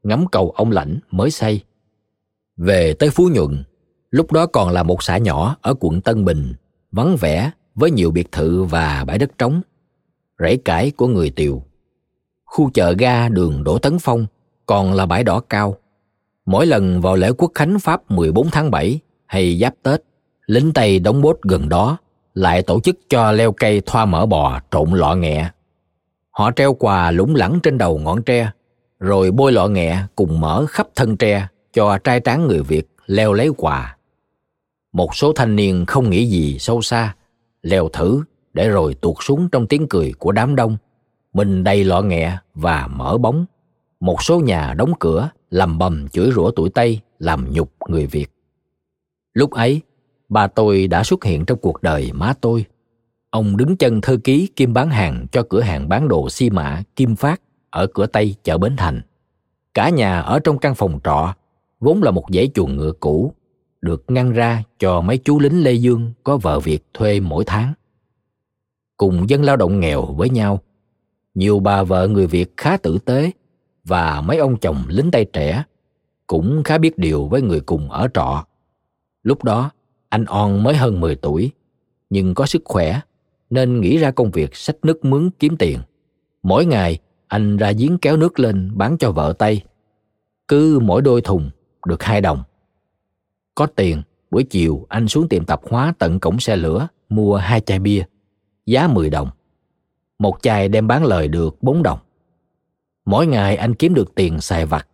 ngắm 0.02 0.26
cầu 0.32 0.50
ông 0.50 0.70
lãnh 0.70 0.98
mới 1.10 1.30
xây. 1.30 1.60
Về 2.56 2.94
tới 2.94 3.10
Phú 3.10 3.28
Nhuận, 3.34 3.64
lúc 4.10 4.32
đó 4.32 4.46
còn 4.46 4.68
là 4.70 4.82
một 4.82 5.02
xã 5.02 5.18
nhỏ 5.18 5.56
ở 5.60 5.74
quận 5.80 6.00
Tân 6.00 6.24
Bình, 6.24 6.54
vắng 6.92 7.16
vẻ 7.16 7.50
với 7.74 7.90
nhiều 7.90 8.10
biệt 8.10 8.32
thự 8.32 8.64
và 8.64 9.04
bãi 9.06 9.18
đất 9.18 9.38
trống, 9.38 9.60
rẫy 10.38 10.56
cải 10.56 10.90
của 10.90 11.06
người 11.06 11.30
Tiều. 11.30 11.62
Khu 12.44 12.70
chợ 12.74 12.94
ga 12.98 13.28
đường 13.28 13.64
Đỗ 13.64 13.78
Tấn 13.78 13.98
Phong 14.00 14.26
còn 14.66 14.92
là 14.92 15.06
bãi 15.06 15.24
đỏ 15.24 15.40
cao. 15.40 15.76
Mỗi 16.46 16.66
lần 16.66 17.00
vào 17.00 17.16
lễ 17.16 17.32
quốc 17.38 17.52
khánh 17.54 17.78
Pháp 17.78 18.10
14 18.10 18.50
tháng 18.50 18.70
7 18.70 19.00
hay 19.26 19.58
giáp 19.60 19.74
Tết, 19.82 20.02
lính 20.46 20.72
Tây 20.72 20.98
đóng 20.98 21.22
bốt 21.22 21.42
gần 21.42 21.68
đó 21.68 21.98
lại 22.34 22.62
tổ 22.62 22.80
chức 22.80 22.96
cho 23.08 23.32
leo 23.32 23.52
cây 23.52 23.82
thoa 23.86 24.04
mỡ 24.04 24.26
bò 24.26 24.60
trộn 24.70 24.90
lọ 24.90 25.14
nghẹ. 25.14 25.50
Họ 26.38 26.50
treo 26.50 26.74
quà 26.74 27.10
lủng 27.10 27.34
lẳng 27.34 27.58
trên 27.62 27.78
đầu 27.78 27.98
ngọn 27.98 28.22
tre, 28.22 28.50
rồi 29.00 29.30
bôi 29.30 29.52
lọ 29.52 29.68
nghẹ 29.68 30.02
cùng 30.16 30.40
mỡ 30.40 30.66
khắp 30.66 30.88
thân 30.94 31.16
tre 31.16 31.48
cho 31.72 31.98
trai 31.98 32.20
tráng 32.20 32.46
người 32.46 32.62
Việt 32.62 32.86
leo 33.06 33.32
lấy 33.32 33.50
quà. 33.56 33.96
Một 34.92 35.16
số 35.16 35.32
thanh 35.32 35.56
niên 35.56 35.86
không 35.86 36.10
nghĩ 36.10 36.26
gì 36.26 36.58
sâu 36.58 36.82
xa, 36.82 37.14
leo 37.62 37.88
thử 37.88 38.22
để 38.52 38.68
rồi 38.68 38.94
tuột 38.94 39.16
xuống 39.20 39.48
trong 39.52 39.66
tiếng 39.66 39.86
cười 39.90 40.12
của 40.18 40.32
đám 40.32 40.56
đông. 40.56 40.76
Mình 41.32 41.64
đầy 41.64 41.84
lọ 41.84 42.02
nghẹ 42.02 42.38
và 42.54 42.86
mỡ 42.86 43.18
bóng. 43.18 43.44
Một 44.00 44.22
số 44.22 44.40
nhà 44.40 44.74
đóng 44.74 44.92
cửa, 45.00 45.30
lầm 45.50 45.78
bầm 45.78 46.08
chửi 46.08 46.30
rủa 46.30 46.50
tuổi 46.50 46.70
Tây, 46.70 47.00
làm 47.18 47.50
nhục 47.50 47.72
người 47.88 48.06
Việt. 48.06 48.30
Lúc 49.34 49.50
ấy, 49.50 49.82
ba 50.28 50.46
tôi 50.46 50.86
đã 50.86 51.04
xuất 51.04 51.24
hiện 51.24 51.44
trong 51.44 51.58
cuộc 51.58 51.82
đời 51.82 52.10
má 52.12 52.34
tôi. 52.40 52.64
Ông 53.34 53.56
đứng 53.56 53.76
chân 53.76 54.00
thư 54.00 54.16
ký 54.16 54.48
kim 54.56 54.72
bán 54.72 54.90
hàng 54.90 55.26
cho 55.32 55.42
cửa 55.48 55.60
hàng 55.60 55.88
bán 55.88 56.08
đồ 56.08 56.28
xi 56.30 56.50
mã 56.50 56.82
Kim 56.96 57.16
Phát 57.16 57.40
ở 57.70 57.86
cửa 57.86 58.06
Tây 58.06 58.34
chợ 58.42 58.58
Bến 58.58 58.76
Thành. 58.76 59.00
Cả 59.74 59.88
nhà 59.88 60.20
ở 60.20 60.38
trong 60.38 60.58
căn 60.58 60.74
phòng 60.74 61.00
trọ, 61.04 61.34
vốn 61.80 62.02
là 62.02 62.10
một 62.10 62.24
dãy 62.34 62.50
chuồng 62.54 62.76
ngựa 62.76 62.92
cũ, 63.00 63.32
được 63.80 64.04
ngăn 64.08 64.32
ra 64.32 64.62
cho 64.78 65.00
mấy 65.00 65.18
chú 65.18 65.38
lính 65.38 65.62
Lê 65.62 65.72
Dương 65.72 66.12
có 66.24 66.36
vợ 66.36 66.60
Việt 66.60 66.84
thuê 66.94 67.20
mỗi 67.20 67.44
tháng. 67.44 67.72
Cùng 68.96 69.30
dân 69.30 69.42
lao 69.42 69.56
động 69.56 69.80
nghèo 69.80 70.02
với 70.02 70.30
nhau, 70.30 70.60
nhiều 71.34 71.60
bà 71.60 71.82
vợ 71.82 72.08
người 72.08 72.26
Việt 72.26 72.56
khá 72.56 72.76
tử 72.76 72.98
tế 72.98 73.30
và 73.84 74.20
mấy 74.20 74.36
ông 74.38 74.56
chồng 74.56 74.84
lính 74.88 75.10
Tây 75.10 75.26
trẻ 75.32 75.64
cũng 76.26 76.62
khá 76.64 76.78
biết 76.78 76.98
điều 76.98 77.24
với 77.24 77.42
người 77.42 77.60
cùng 77.60 77.90
ở 77.90 78.08
trọ. 78.14 78.44
Lúc 79.22 79.44
đó, 79.44 79.70
anh 80.08 80.24
On 80.24 80.62
mới 80.62 80.76
hơn 80.76 81.00
10 81.00 81.16
tuổi, 81.16 81.50
nhưng 82.10 82.34
có 82.34 82.46
sức 82.46 82.62
khỏe 82.64 83.00
nên 83.54 83.80
nghĩ 83.80 83.98
ra 83.98 84.10
công 84.10 84.30
việc 84.30 84.56
xách 84.56 84.76
nước 84.82 85.04
mướn 85.04 85.30
kiếm 85.38 85.56
tiền. 85.56 85.78
Mỗi 86.42 86.66
ngày, 86.66 86.98
anh 87.28 87.56
ra 87.56 87.72
giếng 87.72 87.98
kéo 87.98 88.16
nước 88.16 88.38
lên 88.40 88.70
bán 88.74 88.98
cho 88.98 89.12
vợ 89.12 89.34
Tây. 89.38 89.62
Cứ 90.48 90.78
mỗi 90.82 91.02
đôi 91.02 91.20
thùng 91.20 91.50
được 91.86 92.02
hai 92.02 92.20
đồng. 92.20 92.42
Có 93.54 93.66
tiền, 93.66 94.02
buổi 94.30 94.44
chiều 94.44 94.86
anh 94.88 95.08
xuống 95.08 95.28
tiệm 95.28 95.44
tạp 95.44 95.60
hóa 95.70 95.94
tận 95.98 96.20
cổng 96.20 96.40
xe 96.40 96.56
lửa 96.56 96.88
mua 97.08 97.36
hai 97.36 97.60
chai 97.60 97.78
bia, 97.78 98.04
giá 98.66 98.86
10 98.86 99.10
đồng. 99.10 99.30
Một 100.18 100.42
chai 100.42 100.68
đem 100.68 100.86
bán 100.86 101.04
lời 101.04 101.28
được 101.28 101.62
4 101.62 101.82
đồng. 101.82 101.98
Mỗi 103.04 103.26
ngày 103.26 103.56
anh 103.56 103.74
kiếm 103.74 103.94
được 103.94 104.14
tiền 104.14 104.40
xài 104.40 104.66
vặt, 104.66 104.88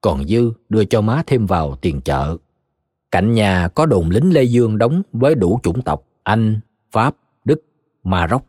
còn 0.00 0.24
dư 0.28 0.52
đưa 0.68 0.84
cho 0.84 1.00
má 1.00 1.22
thêm 1.26 1.46
vào 1.46 1.76
tiền 1.76 2.00
chợ. 2.00 2.36
Cạnh 3.10 3.32
nhà 3.32 3.68
có 3.68 3.86
đồn 3.86 4.10
lính 4.10 4.32
Lê 4.34 4.42
Dương 4.42 4.78
đóng 4.78 5.02
với 5.12 5.34
đủ 5.34 5.60
chủng 5.62 5.82
tộc 5.82 6.06
Anh, 6.22 6.60
Pháp, 6.92 7.16
Maroc. 8.02 8.46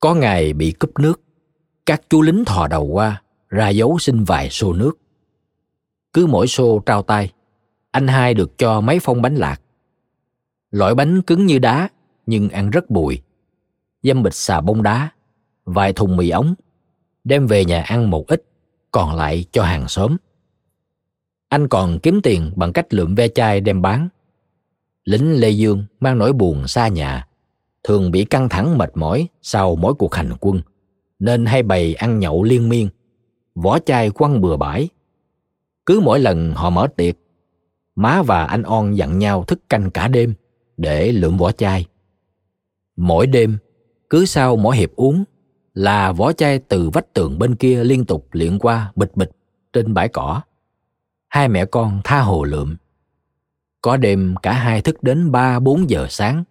Có 0.00 0.14
ngày 0.14 0.52
bị 0.52 0.72
cúp 0.72 0.98
nước, 0.98 1.20
các 1.86 2.02
chú 2.08 2.22
lính 2.22 2.44
thò 2.44 2.68
đầu 2.68 2.84
qua, 2.84 3.22
ra 3.48 3.68
dấu 3.68 3.98
xin 3.98 4.24
vài 4.24 4.50
xô 4.50 4.72
nước. 4.72 4.98
Cứ 6.12 6.26
mỗi 6.26 6.46
xô 6.46 6.82
trao 6.86 7.02
tay, 7.02 7.32
anh 7.90 8.08
hai 8.08 8.34
được 8.34 8.58
cho 8.58 8.80
mấy 8.80 8.98
phong 9.02 9.22
bánh 9.22 9.34
lạc. 9.34 9.60
Loại 10.70 10.94
bánh 10.94 11.22
cứng 11.22 11.46
như 11.46 11.58
đá, 11.58 11.88
nhưng 12.26 12.48
ăn 12.48 12.70
rất 12.70 12.90
bùi. 12.90 13.22
Dâm 14.02 14.22
bịch 14.22 14.34
xà 14.34 14.60
bông 14.60 14.82
đá, 14.82 15.10
vài 15.64 15.92
thùng 15.92 16.16
mì 16.16 16.30
ống, 16.30 16.54
đem 17.24 17.46
về 17.46 17.64
nhà 17.64 17.82
ăn 17.82 18.10
một 18.10 18.26
ít, 18.26 18.44
còn 18.90 19.16
lại 19.16 19.44
cho 19.52 19.62
hàng 19.62 19.88
xóm. 19.88 20.16
Anh 21.48 21.68
còn 21.68 21.98
kiếm 22.02 22.20
tiền 22.22 22.52
bằng 22.56 22.72
cách 22.72 22.94
lượm 22.94 23.14
ve 23.14 23.28
chai 23.28 23.60
đem 23.60 23.82
bán. 23.82 24.08
Lính 25.04 25.40
Lê 25.40 25.50
Dương 25.50 25.84
mang 26.00 26.18
nỗi 26.18 26.32
buồn 26.32 26.68
xa 26.68 26.88
nhà, 26.88 27.26
thường 27.84 28.10
bị 28.10 28.24
căng 28.24 28.48
thẳng 28.48 28.78
mệt 28.78 28.90
mỏi 28.94 29.28
sau 29.42 29.76
mỗi 29.76 29.94
cuộc 29.94 30.14
hành 30.14 30.30
quân, 30.40 30.60
nên 31.18 31.46
hay 31.46 31.62
bày 31.62 31.94
ăn 31.94 32.18
nhậu 32.18 32.42
liên 32.42 32.68
miên, 32.68 32.88
vỏ 33.54 33.78
chai 33.78 34.10
quăng 34.10 34.40
bừa 34.40 34.56
bãi. 34.56 34.88
Cứ 35.86 36.00
mỗi 36.00 36.20
lần 36.20 36.52
họ 36.52 36.70
mở 36.70 36.86
tiệc, 36.96 37.16
má 37.94 38.22
và 38.22 38.44
anh 38.44 38.62
On 38.62 38.94
dặn 38.94 39.18
nhau 39.18 39.44
thức 39.44 39.68
canh 39.68 39.90
cả 39.90 40.08
đêm 40.08 40.34
để 40.76 41.12
lượm 41.12 41.36
vỏ 41.36 41.52
chai. 41.52 41.86
Mỗi 42.96 43.26
đêm, 43.26 43.58
cứ 44.10 44.24
sau 44.24 44.56
mỗi 44.56 44.76
hiệp 44.76 44.96
uống 44.96 45.24
là 45.74 46.12
vỏ 46.12 46.32
chai 46.32 46.58
từ 46.58 46.90
vách 46.90 47.14
tường 47.14 47.38
bên 47.38 47.54
kia 47.54 47.84
liên 47.84 48.04
tục 48.04 48.28
liệng 48.32 48.58
qua 48.58 48.92
bịch 48.96 49.16
bịch 49.16 49.30
trên 49.72 49.94
bãi 49.94 50.08
cỏ. 50.08 50.40
Hai 51.28 51.48
mẹ 51.48 51.64
con 51.64 52.00
tha 52.04 52.20
hồ 52.20 52.44
lượm. 52.44 52.76
Có 53.82 53.96
đêm 53.96 54.34
cả 54.42 54.52
hai 54.52 54.82
thức 54.82 55.02
đến 55.02 55.32
ba 55.32 55.58
bốn 55.58 55.90
giờ 55.90 56.06
sáng, 56.10 56.44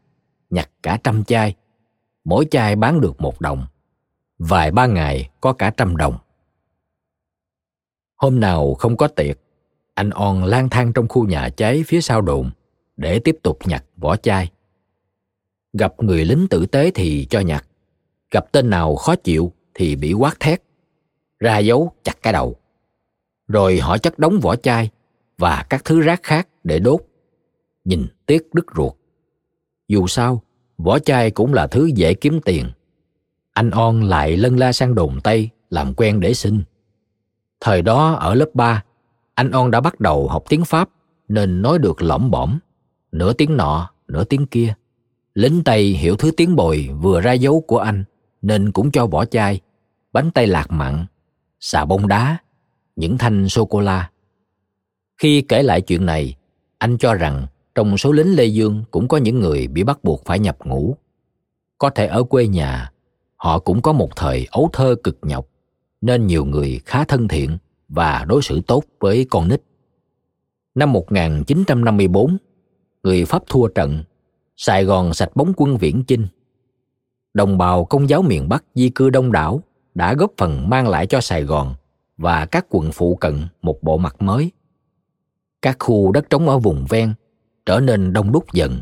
nhặt 0.52 0.70
cả 0.84 0.98
trăm 1.04 1.24
chai. 1.24 1.56
Mỗi 2.24 2.46
chai 2.52 2.76
bán 2.76 3.02
được 3.02 3.22
một 3.22 3.42
đồng. 3.42 3.66
Vài 4.40 4.72
ba 4.72 4.86
ngày 4.86 5.30
có 5.42 5.54
cả 5.54 5.72
trăm 5.78 5.98
đồng. 5.98 6.18
Hôm 8.16 8.40
nào 8.40 8.74
không 8.74 8.98
có 8.98 9.08
tiệc, 9.08 9.40
anh 9.94 10.10
On 10.10 10.44
lang 10.44 10.70
thang 10.70 10.94
trong 10.94 11.08
khu 11.08 11.26
nhà 11.28 11.50
cháy 11.50 11.84
phía 11.88 12.02
sau 12.02 12.22
đồn 12.22 12.52
để 12.98 13.20
tiếp 13.20 13.38
tục 13.44 13.58
nhặt 13.66 13.86
vỏ 13.98 14.16
chai. 14.16 14.52
Gặp 15.74 15.94
người 15.98 16.26
lính 16.26 16.48
tử 16.50 16.66
tế 16.66 16.92
thì 16.96 17.28
cho 17.30 17.40
nhặt, 17.40 17.68
gặp 18.32 18.52
tên 18.52 18.70
nào 18.70 18.96
khó 18.96 19.16
chịu 19.16 19.52
thì 19.74 19.96
bị 19.96 20.14
quát 20.14 20.40
thét, 20.40 20.62
ra 21.40 21.58
dấu 21.58 21.92
chặt 22.04 22.22
cái 22.22 22.34
đầu. 22.34 22.56
Rồi 23.48 23.80
họ 23.80 23.98
chất 23.98 24.20
đóng 24.20 24.40
vỏ 24.40 24.56
chai 24.56 24.90
và 25.38 25.66
các 25.70 25.86
thứ 25.86 26.02
rác 26.02 26.24
khác 26.24 26.48
để 26.64 26.80
đốt. 26.80 27.02
Nhìn 27.86 28.08
tiếc 28.26 28.54
đứt 28.54 28.66
ruột. 28.76 28.94
Dù 29.92 30.08
sao, 30.08 30.42
vỏ 30.78 31.00
chai 31.00 31.32
cũng 31.32 31.54
là 31.54 31.68
thứ 31.68 31.86
dễ 31.86 32.14
kiếm 32.14 32.40
tiền. 32.46 32.66
Anh 33.54 33.72
On 33.72 34.02
lại 34.04 34.38
lân 34.38 34.60
la 34.60 34.72
sang 34.72 34.96
đồn 34.96 35.22
Tây 35.24 35.50
làm 35.70 35.94
quen 35.94 36.20
để 36.20 36.34
sinh. 36.34 36.64
Thời 37.60 37.82
đó 37.82 38.14
ở 38.14 38.34
lớp 38.34 38.50
3, 38.54 38.84
anh 39.34 39.52
On 39.52 39.72
đã 39.72 39.82
bắt 39.82 40.00
đầu 40.00 40.28
học 40.28 40.44
tiếng 40.50 40.66
Pháp 40.66 40.90
nên 41.28 41.62
nói 41.62 41.80
được 41.80 42.02
lõm 42.02 42.32
bõm, 42.32 42.60
nửa 43.12 43.34
tiếng 43.34 43.58
nọ, 43.58 43.92
nửa 44.08 44.24
tiếng 44.24 44.46
kia. 44.46 44.74
Lính 45.34 45.64
Tây 45.64 45.84
hiểu 45.84 46.16
thứ 46.16 46.32
tiếng 46.38 46.56
bồi 46.56 46.90
vừa 47.02 47.22
ra 47.22 47.34
dấu 47.34 47.62
của 47.62 47.78
anh 47.78 48.04
nên 48.42 48.72
cũng 48.72 48.92
cho 48.92 49.08
vỏ 49.08 49.26
chai, 49.26 49.60
bánh 50.14 50.32
tay 50.32 50.48
lạc 50.48 50.72
mặn, 50.72 51.06
xà 51.60 51.86
bông 51.86 52.08
đá, 52.08 52.38
những 52.96 53.18
thanh 53.18 53.50
sô-cô-la. 53.50 54.10
Khi 55.18 55.42
kể 55.42 55.64
lại 55.64 55.82
chuyện 55.82 56.06
này, 56.06 56.36
anh 56.78 56.98
cho 56.98 57.14
rằng 57.14 57.48
trong 57.82 57.98
số 57.98 58.12
lính 58.12 58.36
Lê 58.36 58.46
Dương 58.46 58.84
cũng 58.92 59.08
có 59.08 59.18
những 59.18 59.40
người 59.40 59.68
bị 59.68 59.84
bắt 59.84 60.04
buộc 60.04 60.26
phải 60.26 60.40
nhập 60.40 60.58
ngũ. 60.64 60.96
Có 61.78 61.90
thể 61.90 62.08
ở 62.08 62.24
quê 62.24 62.48
nhà, 62.48 62.92
họ 63.36 63.60
cũng 63.60 63.82
có 63.82 63.94
một 63.94 64.16
thời 64.16 64.48
ấu 64.52 64.70
thơ 64.74 64.96
cực 65.04 65.18
nhọc, 65.22 65.48
nên 66.02 66.28
nhiều 66.28 66.46
người 66.46 66.82
khá 66.86 67.04
thân 67.04 67.28
thiện 67.28 67.58
và 67.90 68.26
đối 68.28 68.42
xử 68.42 68.62
tốt 68.62 68.84
với 69.00 69.26
con 69.30 69.48
nít. 69.48 69.62
Năm 70.76 70.94
1954, 70.94 72.38
người 73.04 73.26
Pháp 73.26 73.44
thua 73.48 73.68
trận, 73.68 74.04
Sài 74.58 74.84
Gòn 74.84 75.14
sạch 75.14 75.36
bóng 75.36 75.54
quân 75.58 75.78
viễn 75.78 76.04
chinh. 76.04 76.28
Đồng 77.34 77.58
bào 77.58 77.86
công 77.86 78.10
giáo 78.10 78.22
miền 78.22 78.50
Bắc 78.50 78.64
di 78.76 78.90
cư 78.90 79.10
đông 79.10 79.32
đảo 79.32 79.62
đã 79.96 80.14
góp 80.14 80.32
phần 80.38 80.70
mang 80.70 80.88
lại 80.88 81.08
cho 81.08 81.22
Sài 81.22 81.44
Gòn 81.44 81.76
và 82.18 82.46
các 82.46 82.66
quận 82.70 82.92
phụ 82.92 83.16
cận 83.16 83.48
một 83.62 83.84
bộ 83.84 83.98
mặt 83.98 84.22
mới. 84.22 84.52
Các 85.62 85.78
khu 85.80 86.12
đất 86.12 86.30
trống 86.30 86.50
ở 86.50 86.60
vùng 86.60 86.86
ven 86.90 87.14
trở 87.66 87.80
nên 87.80 88.14
đông 88.14 88.32
đúc 88.32 88.54
dần. 88.54 88.82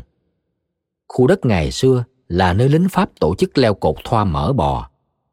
Khu 1.08 1.26
đất 1.26 1.46
ngày 1.46 1.70
xưa 1.70 2.04
là 2.28 2.52
nơi 2.52 2.68
lính 2.68 2.88
Pháp 2.88 3.10
tổ 3.20 3.34
chức 3.34 3.58
leo 3.58 3.74
cột 3.74 3.96
thoa 4.04 4.24
mỡ 4.24 4.52
bò, 4.52 4.90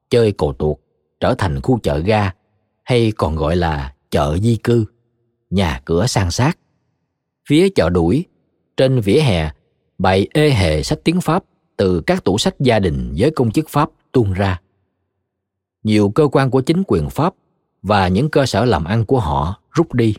chơi 0.09 0.31
cầu 0.31 0.53
tuột, 0.53 0.77
trở 1.19 1.35
thành 1.37 1.61
khu 1.61 1.79
chợ 1.79 1.99
ga 1.99 2.31
hay 2.83 3.11
còn 3.17 3.35
gọi 3.35 3.55
là 3.55 3.93
chợ 4.11 4.37
di 4.41 4.55
cư, 4.55 4.85
nhà 5.49 5.81
cửa 5.85 6.07
san 6.07 6.31
sát. 6.31 6.57
Phía 7.47 7.69
chợ 7.69 7.89
đuổi, 7.89 8.25
trên 8.77 9.01
vỉa 9.01 9.19
hè, 9.19 9.51
bày 9.97 10.27
ê 10.33 10.49
hề 10.49 10.83
sách 10.83 10.99
tiếng 11.03 11.21
Pháp 11.21 11.43
từ 11.77 12.01
các 12.01 12.23
tủ 12.23 12.37
sách 12.37 12.55
gia 12.59 12.79
đình 12.79 13.13
với 13.17 13.31
công 13.31 13.51
chức 13.51 13.69
Pháp 13.69 13.89
tuôn 14.11 14.33
ra. 14.33 14.61
Nhiều 15.83 16.09
cơ 16.09 16.27
quan 16.31 16.51
của 16.51 16.61
chính 16.61 16.83
quyền 16.87 17.09
Pháp 17.09 17.33
và 17.81 18.07
những 18.07 18.29
cơ 18.29 18.45
sở 18.45 18.65
làm 18.65 18.85
ăn 18.85 19.05
của 19.05 19.19
họ 19.19 19.61
rút 19.71 19.93
đi. 19.93 20.15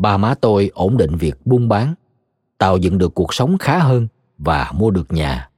Ba 0.00 0.16
má 0.16 0.34
tôi 0.34 0.70
ổn 0.74 0.96
định 0.96 1.16
việc 1.16 1.46
buôn 1.46 1.68
bán, 1.68 1.94
tạo 2.58 2.76
dựng 2.76 2.98
được 2.98 3.14
cuộc 3.14 3.34
sống 3.34 3.58
khá 3.58 3.78
hơn 3.78 4.08
và 4.38 4.72
mua 4.74 4.90
được 4.90 5.12
nhà. 5.12 5.50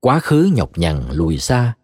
Quá 0.00 0.20
khứ 0.20 0.50
nhọc 0.54 0.78
nhằn 0.78 1.02
lùi 1.12 1.38
xa, 1.38 1.74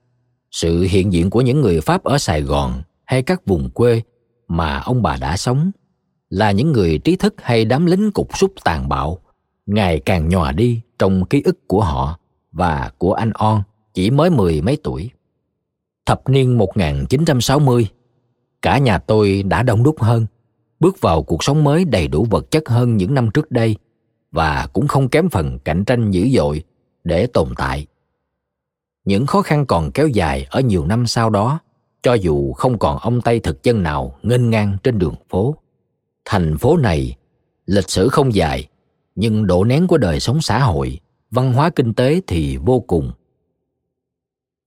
sự 0.50 0.82
hiện 0.82 1.12
diện 1.12 1.30
của 1.30 1.40
những 1.40 1.60
người 1.60 1.80
Pháp 1.80 2.04
ở 2.04 2.18
Sài 2.18 2.42
Gòn 2.42 2.82
hay 3.04 3.22
các 3.22 3.46
vùng 3.46 3.70
quê 3.70 4.02
mà 4.48 4.78
ông 4.78 5.02
bà 5.02 5.16
đã 5.16 5.36
sống 5.36 5.70
là 6.30 6.50
những 6.50 6.72
người 6.72 6.98
trí 6.98 7.16
thức 7.16 7.34
hay 7.42 7.64
đám 7.64 7.86
lính 7.86 8.12
cục 8.12 8.38
súc 8.38 8.52
tàn 8.64 8.88
bạo 8.88 9.18
ngày 9.66 10.00
càng 10.00 10.28
nhòa 10.28 10.52
đi 10.52 10.80
trong 10.98 11.24
ký 11.24 11.42
ức 11.44 11.68
của 11.68 11.80
họ 11.80 12.18
và 12.52 12.90
của 12.98 13.12
anh 13.12 13.30
On 13.30 13.62
chỉ 13.94 14.10
mới 14.10 14.30
mười 14.30 14.60
mấy 14.60 14.76
tuổi. 14.82 15.10
Thập 16.06 16.28
niên 16.28 16.58
1960, 16.58 17.88
cả 18.62 18.78
nhà 18.78 18.98
tôi 18.98 19.42
đã 19.42 19.62
đông 19.62 19.82
đúc 19.82 20.02
hơn, 20.02 20.26
bước 20.80 21.00
vào 21.00 21.22
cuộc 21.22 21.44
sống 21.44 21.64
mới 21.64 21.84
đầy 21.84 22.08
đủ 22.08 22.26
vật 22.30 22.50
chất 22.50 22.68
hơn 22.68 22.96
những 22.96 23.14
năm 23.14 23.30
trước 23.34 23.50
đây 23.50 23.76
và 24.30 24.66
cũng 24.72 24.88
không 24.88 25.08
kém 25.08 25.28
phần 25.28 25.58
cạnh 25.58 25.84
tranh 25.84 26.10
dữ 26.10 26.28
dội 26.28 26.62
để 27.04 27.26
tồn 27.26 27.48
tại. 27.56 27.86
Những 29.04 29.26
khó 29.26 29.42
khăn 29.42 29.66
còn 29.66 29.90
kéo 29.92 30.08
dài 30.08 30.46
ở 30.50 30.60
nhiều 30.60 30.86
năm 30.86 31.06
sau 31.06 31.30
đó, 31.30 31.60
cho 32.02 32.14
dù 32.14 32.52
không 32.52 32.78
còn 32.78 32.98
ông 32.98 33.20
Tây 33.20 33.40
thực 33.40 33.62
dân 33.62 33.82
nào 33.82 34.18
nghênh 34.22 34.50
ngang 34.50 34.76
trên 34.82 34.98
đường 34.98 35.14
phố. 35.28 35.54
Thành 36.24 36.58
phố 36.58 36.76
này, 36.76 37.16
lịch 37.66 37.90
sử 37.90 38.08
không 38.08 38.34
dài, 38.34 38.68
nhưng 39.14 39.46
độ 39.46 39.64
nén 39.64 39.86
của 39.86 39.98
đời 39.98 40.20
sống 40.20 40.40
xã 40.40 40.58
hội, 40.58 41.00
văn 41.30 41.52
hóa 41.52 41.70
kinh 41.70 41.94
tế 41.94 42.20
thì 42.26 42.56
vô 42.56 42.80
cùng. 42.80 43.12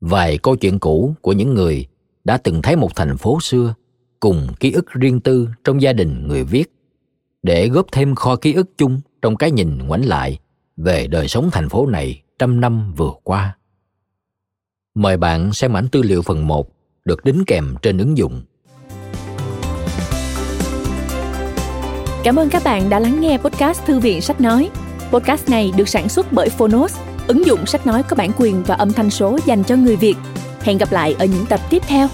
Vài 0.01 0.37
câu 0.37 0.55
chuyện 0.55 0.79
cũ 0.79 1.13
của 1.21 1.31
những 1.31 1.53
người 1.53 1.87
đã 2.23 2.37
từng 2.37 2.61
thấy 2.61 2.75
một 2.75 2.95
thành 2.95 3.17
phố 3.17 3.37
xưa 3.41 3.73
cùng 4.19 4.47
ký 4.59 4.71
ức 4.71 4.85
riêng 4.91 5.19
tư 5.19 5.49
trong 5.63 5.81
gia 5.81 5.93
đình 5.93 6.27
người 6.27 6.43
viết 6.43 6.73
để 7.43 7.67
góp 7.67 7.85
thêm 7.91 8.15
kho 8.15 8.35
ký 8.35 8.53
ức 8.53 8.77
chung 8.77 9.01
trong 9.21 9.35
cái 9.35 9.51
nhìn 9.51 9.77
ngoảnh 9.77 10.05
lại 10.05 10.39
về 10.77 11.07
đời 11.07 11.27
sống 11.27 11.49
thành 11.51 11.69
phố 11.69 11.85
này 11.85 12.21
trăm 12.39 12.61
năm 12.61 12.93
vừa 12.97 13.13
qua. 13.23 13.57
Mời 14.95 15.17
bạn 15.17 15.53
xem 15.53 15.77
ảnh 15.77 15.87
tư 15.91 16.01
liệu 16.01 16.21
phần 16.21 16.47
1 16.47 16.69
được 17.05 17.25
đính 17.25 17.43
kèm 17.47 17.75
trên 17.81 17.97
ứng 17.97 18.17
dụng. 18.17 18.41
Cảm 22.23 22.35
ơn 22.39 22.49
các 22.49 22.63
bạn 22.65 22.89
đã 22.89 22.99
lắng 22.99 23.21
nghe 23.21 23.37
podcast 23.37 23.85
Thư 23.85 23.99
viện 23.99 24.21
Sách 24.21 24.41
Nói. 24.41 24.69
Podcast 25.11 25.49
này 25.49 25.71
được 25.77 25.89
sản 25.89 26.09
xuất 26.09 26.31
bởi 26.31 26.49
Phonos, 26.49 26.97
ứng 27.27 27.45
dụng 27.45 27.65
sách 27.65 27.87
nói 27.87 28.03
có 28.03 28.15
bản 28.15 28.31
quyền 28.37 28.63
và 28.63 28.75
âm 28.75 28.93
thanh 28.93 29.09
số 29.09 29.39
dành 29.45 29.63
cho 29.63 29.75
người 29.75 29.95
Việt. 29.95 30.15
Hẹn 30.61 30.77
gặp 30.77 30.91
lại 30.91 31.15
ở 31.19 31.25
những 31.25 31.45
tập 31.49 31.59
tiếp 31.69 31.83
theo. 31.87 32.07